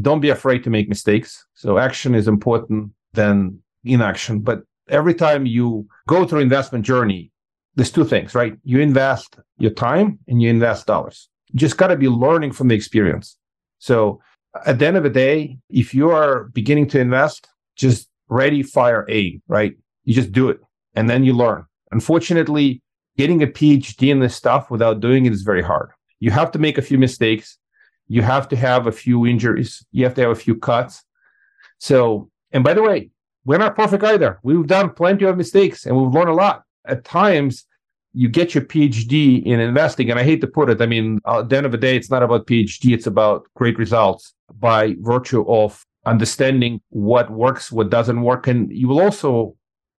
don't 0.00 0.20
be 0.20 0.30
afraid 0.30 0.62
to 0.64 0.70
make 0.70 0.88
mistakes. 0.88 1.46
So 1.54 1.78
action 1.78 2.14
is 2.14 2.28
important 2.28 2.92
than 3.12 3.60
inaction. 3.84 4.40
But 4.40 4.62
every 4.88 5.14
time 5.14 5.46
you 5.46 5.86
go 6.06 6.26
through 6.26 6.40
investment 6.40 6.84
journey, 6.84 7.30
there's 7.74 7.90
two 7.90 8.04
things, 8.04 8.34
right? 8.34 8.56
You 8.64 8.80
invest 8.80 9.36
your 9.58 9.70
time 9.70 10.18
and 10.28 10.40
you 10.40 10.50
invest 10.50 10.86
dollars. 10.86 11.28
You 11.48 11.58
just 11.58 11.76
got 11.76 11.88
to 11.88 11.96
be 11.96 12.08
learning 12.08 12.52
from 12.52 12.68
the 12.68 12.74
experience. 12.74 13.36
So 13.78 14.20
at 14.64 14.78
the 14.78 14.86
end 14.86 14.96
of 14.96 15.02
the 15.02 15.10
day, 15.10 15.58
if 15.68 15.94
you 15.94 16.10
are 16.10 16.44
beginning 16.44 16.88
to 16.88 17.00
invest, 17.00 17.48
just 17.76 18.08
ready, 18.28 18.62
fire, 18.62 19.04
aim, 19.08 19.42
right? 19.48 19.74
You 20.04 20.14
just 20.14 20.32
do 20.32 20.48
it 20.48 20.58
and 20.94 21.08
then 21.08 21.24
you 21.24 21.34
learn. 21.34 21.64
Unfortunately, 21.92 22.82
getting 23.16 23.42
a 23.42 23.46
PhD 23.46 24.10
in 24.10 24.20
this 24.20 24.34
stuff 24.34 24.70
without 24.70 25.00
doing 25.00 25.26
it 25.26 25.32
is 25.32 25.42
very 25.42 25.62
hard. 25.62 25.90
You 26.18 26.30
have 26.30 26.50
to 26.52 26.58
make 26.58 26.78
a 26.78 26.82
few 26.82 26.98
mistakes. 26.98 27.58
You 28.08 28.22
have 28.22 28.48
to 28.48 28.56
have 28.56 28.86
a 28.86 28.92
few 28.92 29.26
injuries. 29.26 29.84
You 29.92 30.04
have 30.04 30.14
to 30.14 30.22
have 30.22 30.30
a 30.30 30.36
few 30.36 30.56
cuts. 30.56 31.02
So, 31.78 32.30
and 32.52 32.62
by 32.62 32.74
the 32.74 32.82
way, 32.82 33.10
we're 33.44 33.58
not 33.58 33.76
perfect 33.76 34.04
either. 34.04 34.38
We've 34.42 34.66
done 34.66 34.90
plenty 34.90 35.24
of 35.24 35.36
mistakes 35.36 35.86
and 35.86 35.96
we've 35.96 36.12
learned 36.12 36.30
a 36.30 36.34
lot. 36.34 36.64
At 36.86 37.04
times, 37.04 37.66
you 38.16 38.28
get 38.28 38.54
your 38.54 38.64
PhD 38.64 39.44
in 39.44 39.60
investing, 39.60 40.10
and 40.10 40.18
I 40.18 40.22
hate 40.22 40.40
to 40.40 40.46
put 40.46 40.70
it. 40.70 40.80
I 40.80 40.86
mean, 40.86 41.20
uh, 41.26 41.40
at 41.40 41.50
the 41.50 41.56
end 41.58 41.66
of 41.66 41.72
the 41.72 41.78
day, 41.78 41.96
it's 41.96 42.10
not 42.10 42.22
about 42.22 42.46
PhD; 42.46 42.94
it's 42.94 43.06
about 43.06 43.46
great 43.54 43.78
results 43.78 44.32
by 44.58 44.96
virtue 45.00 45.44
of 45.46 45.84
understanding 46.06 46.80
what 46.88 47.30
works, 47.30 47.70
what 47.70 47.90
doesn't 47.90 48.22
work, 48.22 48.46
and 48.46 48.72
you 48.72 48.88
will 48.88 49.02
also, 49.02 49.54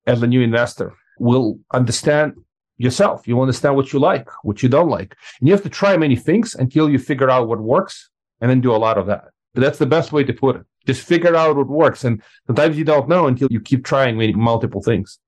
as 0.07 0.23
a 0.23 0.27
new 0.27 0.41
investor, 0.41 0.93
will 1.19 1.59
understand 1.71 2.33
yourself. 2.77 3.27
You 3.27 3.39
understand 3.41 3.75
what 3.75 3.91
you 3.93 3.99
like, 3.99 4.29
what 4.43 4.61
you 4.63 4.69
don't 4.69 4.89
like. 4.89 5.15
And 5.39 5.47
you 5.47 5.53
have 5.53 5.63
to 5.63 5.69
try 5.69 5.97
many 5.97 6.15
things 6.15 6.55
until 6.55 6.89
you 6.89 6.99
figure 6.99 7.29
out 7.29 7.47
what 7.47 7.59
works 7.59 8.09
and 8.41 8.49
then 8.49 8.61
do 8.61 8.73
a 8.73 8.77
lot 8.77 8.97
of 8.97 9.07
that. 9.07 9.25
But 9.53 9.61
that's 9.61 9.79
the 9.79 9.85
best 9.85 10.11
way 10.11 10.23
to 10.23 10.33
put 10.33 10.55
it. 10.57 10.65
Just 10.85 11.01
figure 11.01 11.35
out 11.35 11.55
what 11.55 11.67
works. 11.67 12.03
And 12.03 12.21
sometimes 12.45 12.77
you 12.77 12.83
don't 12.83 13.09
know 13.09 13.27
until 13.27 13.47
you 13.51 13.59
keep 13.59 13.83
trying 13.83 14.17
many, 14.17 14.33
multiple 14.33 14.81
things. 14.81 15.19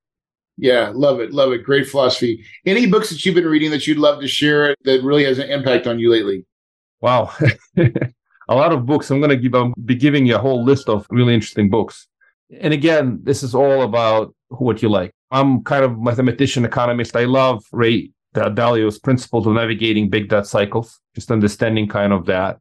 Yeah, 0.58 0.92
love 0.94 1.20
it. 1.20 1.32
Love 1.32 1.54
it. 1.54 1.64
Great 1.64 1.88
philosophy. 1.88 2.46
Any 2.66 2.86
books 2.86 3.10
that 3.10 3.26
you've 3.26 3.36
been 3.36 3.46
reading 3.46 3.72
that 3.72 3.88
you'd 3.88 3.98
love 3.98 4.22
to 4.22 4.28
share 4.28 4.76
that 4.84 5.04
really 5.04 5.24
has 5.24 5.40
an 5.40 5.50
impact 5.50 5.88
on 5.88 6.00
you 6.00 6.12
lately? 6.12 6.46
Wow. 7.02 7.32
a 7.78 8.56
lot 8.56 8.74
of 8.74 8.86
books. 8.86 9.10
I'm 9.10 9.20
going 9.20 9.30
to 9.30 9.38
give, 9.38 9.56
I'll 9.56 9.74
be 9.86 9.96
giving 9.96 10.26
you 10.26 10.36
a 10.36 10.40
whole 10.40 10.64
list 10.64 10.90
of 10.90 11.08
really 11.10 11.34
interesting 11.34 11.70
books. 11.70 12.08
And 12.60 12.74
again, 12.74 13.20
this 13.24 13.42
is 13.42 13.56
all 13.56 13.84
about 13.84 14.36
what 14.50 14.82
you 14.82 14.90
like. 14.90 15.14
I'm 15.32 15.64
kind 15.64 15.84
of 15.84 16.00
mathematician 16.00 16.66
economist. 16.66 17.16
I 17.16 17.26
love 17.26 17.64
Ray 17.72 18.12
Dalio's 18.34 19.00
principles 19.00 19.48
of 19.48 19.54
navigating 19.54 20.10
big 20.10 20.30
debt 20.30 20.48
cycles, 20.48 21.00
just 21.16 21.32
understanding 21.32 21.88
kind 21.88 22.14
of 22.14 22.26
that. 22.26 22.60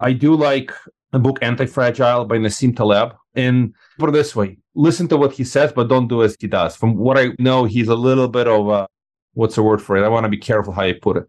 I 0.00 0.12
do 0.12 0.34
like 0.34 0.72
the 1.12 1.18
book 1.18 1.38
Anti-Fragile 1.42 2.24
by 2.24 2.38
Nassim 2.38 2.76
Taleb. 2.76 3.14
And 3.36 3.74
put 3.98 4.10
it 4.10 4.12
this 4.12 4.36
way, 4.36 4.58
listen 4.76 5.08
to 5.08 5.16
what 5.16 5.32
he 5.32 5.42
says, 5.42 5.72
but 5.72 5.88
don't 5.88 6.06
do 6.06 6.22
as 6.22 6.36
he 6.38 6.46
does. 6.46 6.76
From 6.76 6.96
what 6.96 7.18
I 7.18 7.30
know, 7.40 7.64
he's 7.64 7.88
a 7.88 7.94
little 7.96 8.28
bit 8.28 8.46
of 8.46 8.68
a, 8.68 8.86
what's 9.32 9.56
the 9.56 9.62
word 9.64 9.82
for 9.82 9.96
it? 9.96 10.04
I 10.04 10.08
want 10.08 10.22
to 10.22 10.28
be 10.28 10.36
careful 10.36 10.72
how 10.72 10.84
you 10.84 10.94
put 10.94 11.16
it. 11.16 11.24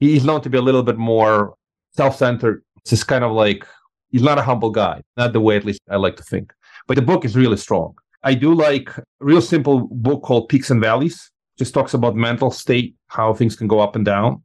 He's 0.00 0.24
known 0.24 0.40
to 0.40 0.48
be 0.48 0.56
a 0.56 0.62
little 0.62 0.82
bit 0.82 0.96
more 0.96 1.54
self-centered. 1.94 2.64
It's 2.78 2.88
just 2.88 3.06
kind 3.06 3.22
of 3.22 3.32
like, 3.32 3.66
he's 4.08 4.22
not 4.22 4.38
a 4.38 4.42
humble 4.42 4.70
guy. 4.70 5.02
Not 5.18 5.34
the 5.34 5.40
way, 5.40 5.58
at 5.58 5.66
least 5.66 5.82
I 5.90 5.96
like 5.96 6.16
to 6.16 6.22
think. 6.22 6.54
But 6.86 6.94
the 6.94 7.02
book 7.02 7.26
is 7.26 7.36
really 7.36 7.58
strong. 7.58 7.96
I 8.26 8.34
do 8.34 8.54
like 8.54 8.88
a 8.98 9.04
real 9.20 9.40
simple 9.40 9.86
book 9.86 10.24
called 10.24 10.48
Peaks 10.48 10.70
and 10.70 10.80
Valleys. 10.80 11.30
Just 11.60 11.72
talks 11.72 11.94
about 11.94 12.16
mental 12.16 12.50
state, 12.50 12.96
how 13.06 13.32
things 13.32 13.54
can 13.54 13.68
go 13.68 13.78
up 13.78 13.94
and 13.94 14.04
down. 14.04 14.42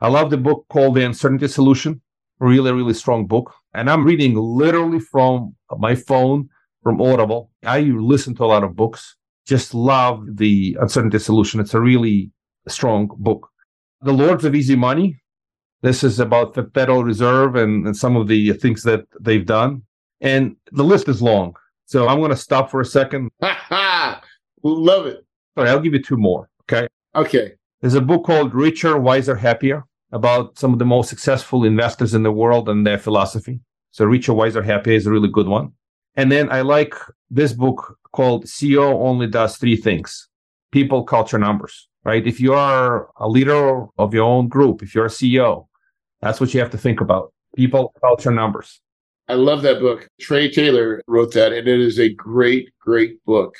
I 0.00 0.06
love 0.06 0.30
the 0.30 0.36
book 0.36 0.66
called 0.68 0.94
The 0.94 1.04
Uncertainty 1.04 1.48
Solution. 1.48 2.00
Really, 2.38 2.70
really 2.70 2.94
strong 2.94 3.26
book. 3.26 3.52
And 3.74 3.90
I'm 3.90 4.04
reading 4.04 4.36
literally 4.36 5.00
from 5.00 5.56
my 5.78 5.96
phone, 5.96 6.48
from 6.84 7.00
Audible. 7.00 7.50
I 7.64 7.80
listen 7.80 8.36
to 8.36 8.44
a 8.44 8.52
lot 8.54 8.62
of 8.62 8.76
books. 8.76 9.16
Just 9.48 9.74
love 9.74 10.24
The 10.36 10.76
Uncertainty 10.80 11.18
Solution. 11.18 11.58
It's 11.58 11.74
a 11.74 11.80
really 11.80 12.30
strong 12.68 13.10
book. 13.18 13.48
The 14.00 14.12
Lords 14.12 14.44
of 14.44 14.54
Easy 14.54 14.76
Money. 14.76 15.20
This 15.82 16.04
is 16.04 16.20
about 16.20 16.54
the 16.54 16.70
Federal 16.72 17.02
Reserve 17.02 17.56
and, 17.56 17.84
and 17.84 17.96
some 17.96 18.14
of 18.14 18.28
the 18.28 18.52
things 18.52 18.84
that 18.84 19.06
they've 19.20 19.44
done. 19.44 19.82
And 20.20 20.54
the 20.70 20.84
list 20.84 21.08
is 21.08 21.20
long. 21.20 21.56
So 21.88 22.06
I'm 22.06 22.18
going 22.18 22.30
to 22.30 22.36
stop 22.36 22.70
for 22.70 22.82
a 22.82 22.84
second. 22.84 23.30
Love 23.40 25.06
it. 25.06 25.24
All 25.56 25.64
right, 25.64 25.70
I'll 25.70 25.80
give 25.80 25.94
you 25.94 26.02
two 26.02 26.18
more. 26.18 26.50
Okay. 26.64 26.86
Okay. 27.14 27.54
There's 27.80 27.94
a 27.94 28.02
book 28.02 28.26
called 28.26 28.54
Richer, 28.54 28.98
Wiser, 28.98 29.34
Happier 29.34 29.84
about 30.12 30.58
some 30.58 30.74
of 30.74 30.78
the 30.78 30.84
most 30.84 31.08
successful 31.08 31.64
investors 31.64 32.12
in 32.12 32.24
the 32.24 32.30
world 32.30 32.68
and 32.68 32.86
their 32.86 32.98
philosophy. 32.98 33.60
So 33.92 34.04
Richer, 34.04 34.34
Wiser, 34.34 34.62
Happier 34.62 34.96
is 34.96 35.06
a 35.06 35.10
really 35.10 35.30
good 35.30 35.48
one. 35.48 35.72
And 36.14 36.30
then 36.30 36.52
I 36.52 36.60
like 36.60 36.94
this 37.30 37.54
book 37.54 37.96
called 38.12 38.44
CEO 38.44 38.92
Only 39.00 39.26
Does 39.26 39.56
Three 39.56 39.76
Things 39.76 40.28
People, 40.72 41.04
Culture, 41.04 41.38
Numbers, 41.38 41.88
right? 42.04 42.26
If 42.26 42.38
you 42.38 42.52
are 42.52 43.08
a 43.16 43.26
leader 43.26 43.86
of 43.96 44.12
your 44.12 44.24
own 44.24 44.48
group, 44.48 44.82
if 44.82 44.94
you're 44.94 45.06
a 45.06 45.08
CEO, 45.08 45.68
that's 46.20 46.38
what 46.38 46.52
you 46.52 46.60
have 46.60 46.70
to 46.72 46.78
think 46.78 47.00
about 47.00 47.32
people, 47.56 47.94
culture, 48.02 48.30
numbers. 48.30 48.82
I 49.28 49.34
love 49.34 49.62
that 49.62 49.80
book. 49.80 50.08
Trey 50.20 50.50
Taylor 50.50 51.02
wrote 51.06 51.34
that, 51.34 51.52
and 51.52 51.68
it 51.68 51.80
is 51.80 51.98
a 51.98 52.08
great, 52.08 52.70
great 52.80 53.22
book. 53.24 53.54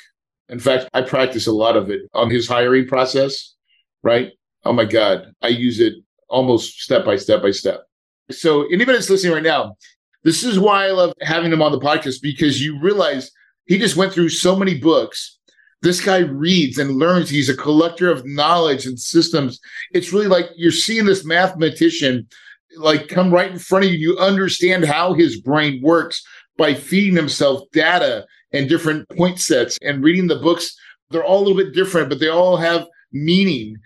In 0.49 0.59
fact, 0.59 0.89
I 0.93 1.03
practice 1.03 1.45
a 1.45 1.51
lot 1.51 1.77
of 1.77 1.91
it 1.91 2.01
on 2.13 2.29
his 2.29 2.47
hiring 2.47 2.87
process, 2.87 3.55
right? 4.01 4.31
Oh 4.65 4.73
my 4.73 4.85
God. 4.85 5.31
I 5.43 5.49
use 5.49 5.79
it 5.79 5.93
almost 6.27 6.81
step 6.81 7.05
by 7.05 7.17
step 7.17 7.43
by 7.43 7.51
step. 7.51 7.83
So, 8.31 8.63
anybody 8.65 8.97
that's 8.97 9.09
listening 9.09 9.33
right 9.33 9.43
now, 9.43 9.75
this 10.23 10.43
is 10.43 10.59
why 10.59 10.87
I 10.87 10.91
love 10.91 11.13
having 11.21 11.51
him 11.51 11.61
on 11.61 11.71
the 11.71 11.79
podcast 11.79 12.21
because 12.21 12.61
you 12.61 12.79
realize 12.79 13.31
he 13.67 13.77
just 13.77 13.95
went 13.95 14.11
through 14.11 14.29
so 14.29 14.55
many 14.55 14.77
books. 14.77 15.37
This 15.81 16.03
guy 16.03 16.19
reads 16.19 16.77
and 16.77 16.97
learns. 16.97 17.29
He's 17.29 17.47
a 17.47 17.55
collector 17.55 18.11
of 18.11 18.25
knowledge 18.25 18.85
and 18.85 18.99
systems. 18.99 19.59
It's 19.93 20.11
really 20.11 20.27
like 20.27 20.47
you're 20.55 20.71
seeing 20.71 21.05
this 21.05 21.23
mathematician 21.23 22.27
like 22.77 23.07
come 23.07 23.33
right 23.33 23.51
in 23.51 23.59
front 23.59 23.85
of 23.85 23.91
you. 23.91 23.97
You 23.97 24.17
understand 24.17 24.85
how 24.85 25.13
his 25.13 25.41
brain 25.41 25.81
works 25.81 26.23
by 26.57 26.73
feeding 26.73 27.15
himself 27.15 27.63
data 27.71 28.25
and 28.53 28.69
different 28.69 29.07
point 29.09 29.39
sets 29.39 29.77
and 29.81 30.03
reading 30.03 30.27
the 30.27 30.37
books. 30.37 30.75
They're 31.09 31.23
all 31.23 31.39
a 31.39 31.45
little 31.45 31.57
bit 31.57 31.73
different, 31.73 32.09
but 32.09 32.19
they 32.19 32.29
all 32.29 32.57
have 32.57 32.87
meaning. 33.11 33.77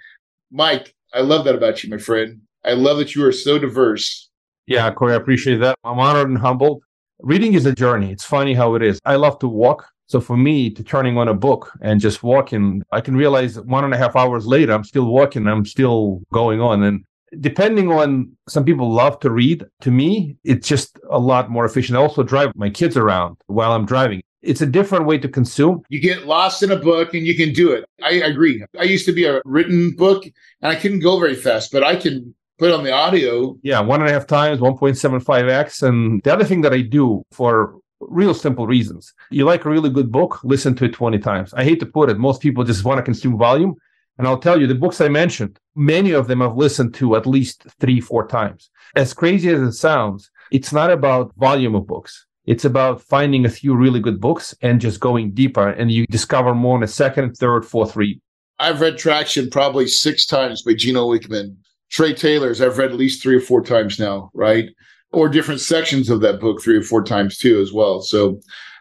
Mike, 0.52 0.94
I 1.14 1.22
love 1.22 1.46
that 1.46 1.56
about 1.56 1.84
you, 1.84 1.90
my 1.90 1.98
friend. 1.98 2.42
I 2.66 2.74
love 2.74 2.98
that 2.98 3.16
you 3.16 3.26
are 3.26 3.32
so 3.32 3.58
diverse. 3.58 4.30
Yeah, 4.66 4.90
Corey, 4.92 5.14
I 5.14 5.18
appreciate 5.18 5.58
that. 5.58 5.78
I'm 5.84 6.00
honored 6.00 6.30
and 6.30 6.38
humbled. 6.38 6.84
Reading 7.20 7.54
is 7.54 7.66
a 7.66 7.74
journey. 7.74 8.12
It's 8.12 8.26
funny 8.26 8.54
how 8.54 8.76
it 8.76 8.82
is. 8.82 9.00
I 9.06 9.16
love 9.16 9.40
to 9.40 9.48
walk. 9.48 9.88
So 10.08 10.20
for 10.20 10.38
me 10.38 10.70
to 10.70 10.84
turning 10.84 11.18
on 11.18 11.28
a 11.28 11.34
book 11.34 11.72
and 11.82 12.00
just 12.00 12.24
walking, 12.24 12.84
I 12.92 13.02
can 13.02 13.16
realize 13.16 13.60
one 13.60 13.84
and 13.84 13.94
a 13.94 13.98
half 13.98 14.16
hours 14.16 14.46
later, 14.46 14.74
I'm 14.74 14.84
still 14.84 15.06
walking. 15.06 15.48
I'm 15.48 15.66
still 15.66 16.22
going 16.32 16.62
on. 16.62 16.84
And 16.84 17.04
depending 17.40 17.92
on 17.92 18.32
some 18.48 18.66
people 18.66 18.92
love 18.92 19.20
to 19.22 19.30
read. 19.30 19.66
To 19.82 19.92
me 19.92 20.38
it's 20.44 20.68
just 20.68 21.00
a 21.10 21.20
lot 21.20 21.50
more 21.50 21.66
efficient. 21.66 21.98
I 21.98 22.02
also 22.02 22.24
drive 22.24 22.52
my 22.56 22.70
kids 22.70 22.98
around 22.98 23.38
while 23.48 23.72
i'm 23.72 23.86
driving. 23.86 24.22
It's 24.42 24.62
a 24.62 24.66
different 24.66 25.06
way 25.06 25.18
to 25.20 25.30
consume. 25.30 25.84
You 25.88 26.02
get 26.02 26.28
lost 26.28 26.64
in 26.64 26.72
a 26.72 26.76
book 26.76 27.14
and 27.14 27.26
you 27.26 27.36
can 27.36 27.54
do 27.54 27.72
it. 27.72 27.86
I 28.04 28.16
agree. 28.16 28.62
I 28.78 28.84
used 28.84 29.06
to 29.06 29.14
be 29.14 29.24
a 29.26 29.42
written 29.46 29.92
book 29.96 30.26
and 30.26 30.72
i 30.72 30.76
couldn't 30.76 31.00
go 31.00 31.20
very 31.20 31.36
fast 31.36 31.72
but 31.72 31.84
i 31.84 31.96
can 31.96 32.34
put 32.60 32.72
on 32.72 32.84
the 32.84 32.92
audio. 32.92 33.58
Yeah 33.64 33.80
one 33.80 34.02
and 34.02 34.10
a 34.10 34.14
half 34.14 34.28
times 34.28 34.60
1.75x 34.60 35.84
and 35.88 36.22
the 36.24 36.34
other 36.34 36.46
thing 36.46 36.62
that 36.62 36.74
i 36.74 36.82
do 36.82 37.24
for 37.32 37.80
real 38.00 38.34
simple 38.34 38.68
reasons 38.68 39.14
you 39.32 39.46
like 39.46 39.64
a 39.64 39.70
really 39.70 39.90
good 39.90 40.12
book 40.12 40.44
listen 40.44 40.76
to 40.76 40.86
it 40.86 40.94
20 40.94 41.20
times. 41.20 41.54
I 41.54 41.64
hate 41.64 41.80
to 41.80 41.86
put 41.86 42.10
it. 42.10 42.18
Most 42.18 42.42
people 42.42 42.64
just 42.66 42.84
want 42.84 42.98
to 42.98 43.04
consume 43.04 43.38
volume 43.38 43.76
and 44.18 44.28
I'll 44.28 44.40
tell 44.40 44.60
you, 44.60 44.68
the 44.68 44.76
books 44.76 45.02
I 45.02 45.08
mentioned, 45.10 45.60
many 45.76 46.12
of 46.12 46.28
them 46.28 46.42
I've 46.42 46.56
listened 46.56 46.94
to 46.96 47.16
at 47.16 47.26
least 47.26 47.66
three, 47.80 48.00
four 48.00 48.28
times. 48.28 48.70
As 48.96 49.14
crazy 49.14 49.50
as 49.50 49.62
it 49.62 49.74
sounds, 49.74 50.30
it's 50.52 50.72
not 50.72 50.92
about 50.92 51.34
volume 51.38 51.76
of 51.76 51.88
books. 51.88 52.26
It's 52.46 52.66
about 52.66 53.02
finding 53.02 53.46
a 53.46 53.50
few 53.50 53.76
really 53.76 54.00
good 54.00 54.20
books 54.20 54.54
and 54.62 54.82
just 54.82 55.00
going 55.00 55.32
deeper, 55.32 55.70
and 55.70 55.92
you 55.92 56.06
discover 56.08 56.54
more 56.54 56.78
in 56.78 56.84
a 56.84 56.88
second, 56.88 57.36
third, 57.36 57.66
fourth 57.66 57.96
read. 57.96 58.20
I've 58.60 58.82
read 58.82 58.98
Traction 58.98 59.50
probably 59.50 59.88
six 59.88 60.26
times 60.26 60.62
by 60.62 60.74
Gino 60.74 61.08
Wickman. 61.08 61.56
Trey 61.90 62.14
Taylor's, 62.14 62.62
I've 62.62 62.78
read 62.78 62.92
at 62.92 62.98
least 62.98 63.22
three 63.22 63.36
or 63.36 63.42
four 63.42 63.64
times 63.64 64.00
now, 64.00 64.30
right? 64.34 64.70
Or 65.12 65.30
different 65.30 65.62
sections 65.62 66.10
of 66.10 66.22
that 66.22 66.40
book 66.40 66.62
three 66.62 66.76
or 66.76 66.82
four 66.82 67.04
times 67.04 67.38
too, 67.38 67.62
as 67.62 67.72
well. 67.72 68.02
So 68.02 68.40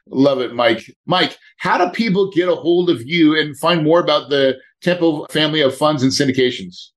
love 0.08 0.40
it, 0.40 0.54
Mike. 0.54 0.84
Mike, 1.06 1.36
how 1.58 1.78
do 1.78 1.90
people 1.92 2.30
get 2.30 2.48
a 2.48 2.54
hold 2.54 2.90
of 2.90 3.06
you 3.06 3.38
and 3.38 3.56
find 3.58 3.84
more 3.84 4.00
about 4.00 4.28
the 4.30 4.56
Tempo 4.82 5.26
family 5.26 5.60
of 5.60 5.76
funds 5.76 6.02
and 6.02 6.12
syndications. 6.12 6.88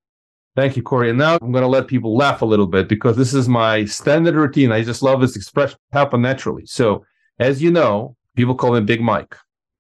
Thank 0.56 0.78
you, 0.78 0.84
Corey. 0.84 1.10
And 1.10 1.20
now 1.20 1.38
I'm 1.42 1.52
going 1.52 1.64
to 1.64 1.68
let 1.68 1.88
people 1.88 2.16
laugh 2.16 2.42
a 2.42 2.46
little 2.46 2.68
bit 2.68 2.88
because 2.88 3.18
this 3.18 3.34
is 3.34 3.50
my 3.50 3.84
standard 3.86 4.36
routine. 4.36 4.72
I 4.72 4.84
just 4.84 5.04
love 5.04 5.20
this 5.20 5.36
expression 5.36 5.78
happen 5.92 6.22
naturally. 6.22 6.66
So, 6.66 7.04
as 7.40 7.62
you 7.62 7.72
know, 7.72 8.16
people 8.36 8.56
call 8.56 8.74
me 8.74 8.80
Big 8.82 9.02
Mike, 9.02 9.36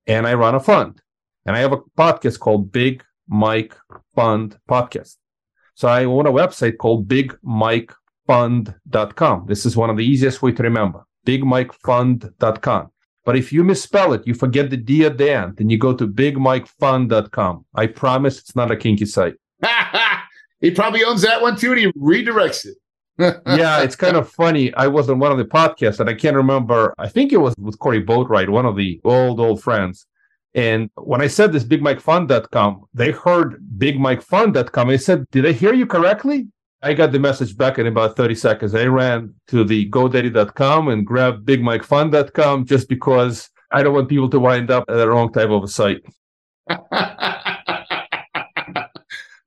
and 0.05 0.27
I 0.27 0.33
run 0.33 0.55
a 0.55 0.59
fund, 0.59 1.01
and 1.45 1.55
I 1.55 1.59
have 1.59 1.71
a 1.71 1.77
podcast 1.97 2.39
called 2.39 2.73
Big 2.73 3.05
Mike 3.27 3.75
Fund 4.15 4.57
Podcast. 4.69 5.15
So 5.75 5.87
I 5.87 6.03
own 6.05 6.25
a 6.25 6.31
website 6.31 6.77
called 6.77 7.07
bigmikefund.com. 7.07 9.45
This 9.47 9.65
is 9.65 9.77
one 9.77 9.89
of 9.89 9.97
the 9.97 10.05
easiest 10.05 10.41
way 10.41 10.51
to 10.53 10.63
remember. 10.63 11.05
bigmikefund.com. 11.25 12.91
But 13.25 13.35
if 13.35 13.51
you 13.51 13.63
misspell 13.63 14.13
it, 14.13 14.25
you 14.25 14.35
forget 14.35 14.69
the 14.69 14.77
D 14.77 15.03
at 15.03 15.17
the 15.17 15.31
end, 15.31 15.57
then 15.57 15.69
you 15.69 15.77
go 15.77 15.93
to 15.93 16.07
bigmikefun.com. 16.07 17.65
I 17.73 17.87
promise 17.87 18.39
it's 18.39 18.55
not 18.55 18.71
a 18.71 18.77
kinky 18.77 19.05
site. 19.05 19.33
he 20.61 20.71
probably 20.71 21.03
owns 21.03 21.23
that 21.23 21.41
one 21.41 21.57
too, 21.57 21.71
and 21.71 21.79
he 21.79 21.91
redirects 21.93 22.65
it. 22.65 22.77
yeah, 23.17 23.81
it's 23.81 23.95
kind 23.95 24.15
of 24.15 24.29
funny. 24.29 24.73
I 24.75 24.87
was 24.87 25.09
on 25.09 25.19
one 25.19 25.31
of 25.31 25.37
the 25.37 25.45
podcasts, 25.45 25.99
and 25.99 26.09
I 26.09 26.13
can't 26.13 26.35
remember. 26.35 26.93
I 26.97 27.07
think 27.07 27.33
it 27.33 27.37
was 27.37 27.55
with 27.57 27.79
Corey 27.79 28.03
Boatwright, 28.03 28.49
one 28.49 28.65
of 28.65 28.75
the 28.75 29.01
old 29.03 29.39
old 29.39 29.63
friends. 29.63 30.05
And 30.53 30.89
when 30.95 31.21
I 31.21 31.27
said 31.27 31.51
this, 31.51 31.63
bigmikefund.com, 31.63 32.85
they 32.93 33.11
heard 33.11 33.61
bigmikefun.com. 33.77 34.89
I 34.89 34.97
said, 34.97 35.25
"Did 35.31 35.45
I 35.45 35.51
hear 35.51 35.73
you 35.73 35.85
correctly?" 35.85 36.47
I 36.85 36.93
got 36.93 37.11
the 37.11 37.17
message 37.17 37.57
back 37.57 37.79
in 37.79 37.87
about 37.87 38.15
30 38.15 38.35
seconds. 38.35 38.75
I 38.75 38.85
ran 38.85 39.33
to 39.47 39.63
the 39.63 39.89
GoDaddy.com 39.89 40.89
and 40.89 41.03
grabbed 41.03 41.43
BigMikeFun.com 41.43 42.67
just 42.67 42.87
because 42.87 43.49
I 43.71 43.81
don't 43.81 43.95
want 43.95 44.07
people 44.07 44.29
to 44.29 44.39
wind 44.39 44.69
up 44.69 44.85
at 44.87 44.93
the 44.93 45.09
wrong 45.09 45.33
type 45.33 45.49
of 45.49 45.63
a 45.63 45.67
site. 45.67 46.03
I 46.69 46.83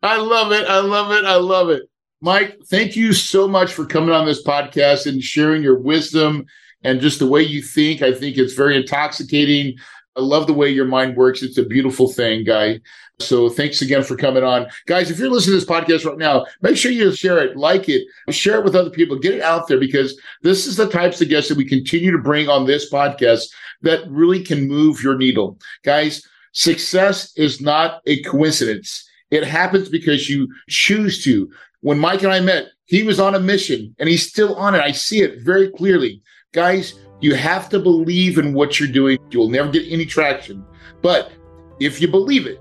love 0.03 0.51
it. 0.51 0.66
I 0.66 0.80
love 0.80 1.12
it. 1.12 1.24
I 1.24 1.36
love 1.36 1.70
it. 1.70 1.89
Mike, 2.20 2.59
thank 2.66 2.97
you 2.97 3.12
so 3.12 3.47
much 3.47 3.72
for 3.72 3.86
coming 3.86 4.11
on 4.11 4.26
this 4.26 4.43
podcast 4.43 5.07
and 5.07 5.22
sharing 5.22 5.62
your 5.62 5.78
wisdom 5.78 6.45
and 6.82 7.01
just 7.01 7.20
the 7.20 7.28
way 7.28 7.43
you 7.43 7.62
think. 7.62 8.03
I 8.03 8.12
think 8.12 8.36
it's 8.36 8.55
very 8.55 8.76
intoxicating. 8.76 9.76
I 10.16 10.22
love 10.22 10.49
the 10.49 10.55
way 10.55 10.70
your 10.70 10.86
mind 10.86 11.16
works. 11.16 11.45
It's 11.45 11.59
a 11.59 11.64
beautiful 11.64 12.12
thing, 12.12 12.43
guy. 12.43 12.80
So 13.21 13.49
thanks 13.49 13.83
again 13.83 14.05
for 14.05 14.16
coming 14.16 14.45
on. 14.45 14.69
Guys, 14.87 15.11
if 15.11 15.19
you're 15.19 15.29
listening 15.29 15.59
to 15.59 15.66
this 15.66 15.69
podcast 15.69 16.09
right 16.09 16.19
now, 16.19 16.47
make 16.62 16.77
sure 16.77 16.93
you 16.93 17.11
share 17.12 17.39
it, 17.39 17.57
like 17.57 17.89
it, 17.89 18.07
share 18.31 18.59
it 18.59 18.64
with 18.64 18.77
other 18.77 18.91
people, 18.91 19.19
get 19.19 19.35
it 19.35 19.43
out 19.43 19.66
there 19.66 19.81
because 19.81 20.19
this 20.43 20.66
is 20.66 20.77
the 20.77 20.89
types 20.89 21.21
of 21.21 21.29
guests 21.29 21.49
that 21.49 21.59
we 21.59 21.64
continue 21.64 22.12
to 22.12 22.19
bring 22.19 22.49
on 22.49 22.64
this 22.64 22.93
podcast 22.93 23.47
that 23.83 24.09
really 24.09 24.45
can 24.45 24.69
move 24.69 25.03
your 25.03 25.16
needle. 25.19 25.59
Guys, 25.83 26.23
success 26.53 27.37
is 27.37 27.61
not 27.61 28.03
a 28.07 28.23
coincidence. 28.23 29.05
It 29.33 29.43
happens 29.43 29.89
because 29.89 30.31
you 30.31 30.49
choose 30.69 31.25
to. 31.25 31.51
When 31.81 31.99
Mike 31.99 32.23
and 32.23 32.33
I 32.33 32.39
met, 32.39 32.69
he 32.85 33.03
was 33.03 33.19
on 33.19 33.35
a 33.35 33.41
mission 33.41 33.97
and 33.99 34.09
he's 34.09 34.29
still 34.29 34.55
on 34.55 34.77
it. 34.77 34.81
I 34.81 34.93
see 34.93 35.23
it 35.23 35.41
very 35.43 35.71
clearly. 35.71 36.23
Guys, 36.53 36.95
you 37.21 37.35
have 37.35 37.69
to 37.71 37.81
believe 37.81 38.39
in 38.39 38.55
what 38.55 38.79
you're 38.79 38.89
doing. 38.89 39.19
You'll 39.31 39.51
never 39.51 39.71
get 39.71 39.91
any 39.91 40.07
traction. 40.07 40.64
But 41.03 41.33
if 41.81 42.01
you 42.01 42.07
believe 42.07 42.47
it, 42.47 42.61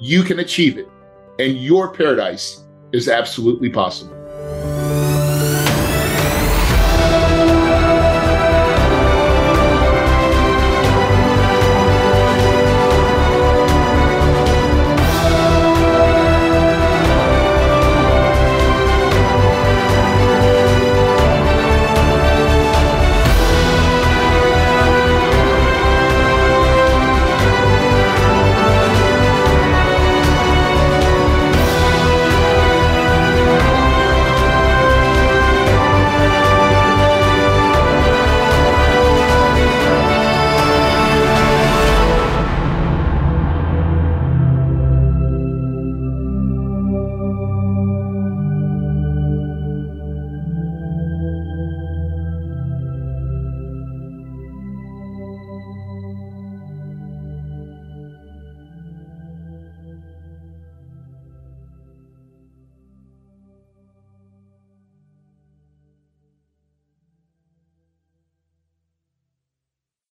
you 0.00 0.22
can 0.22 0.40
achieve 0.40 0.78
it. 0.78 0.88
And 1.38 1.58
your 1.58 1.92
paradise 1.94 2.64
is 2.92 3.08
absolutely 3.08 3.70
possible. 3.70 4.19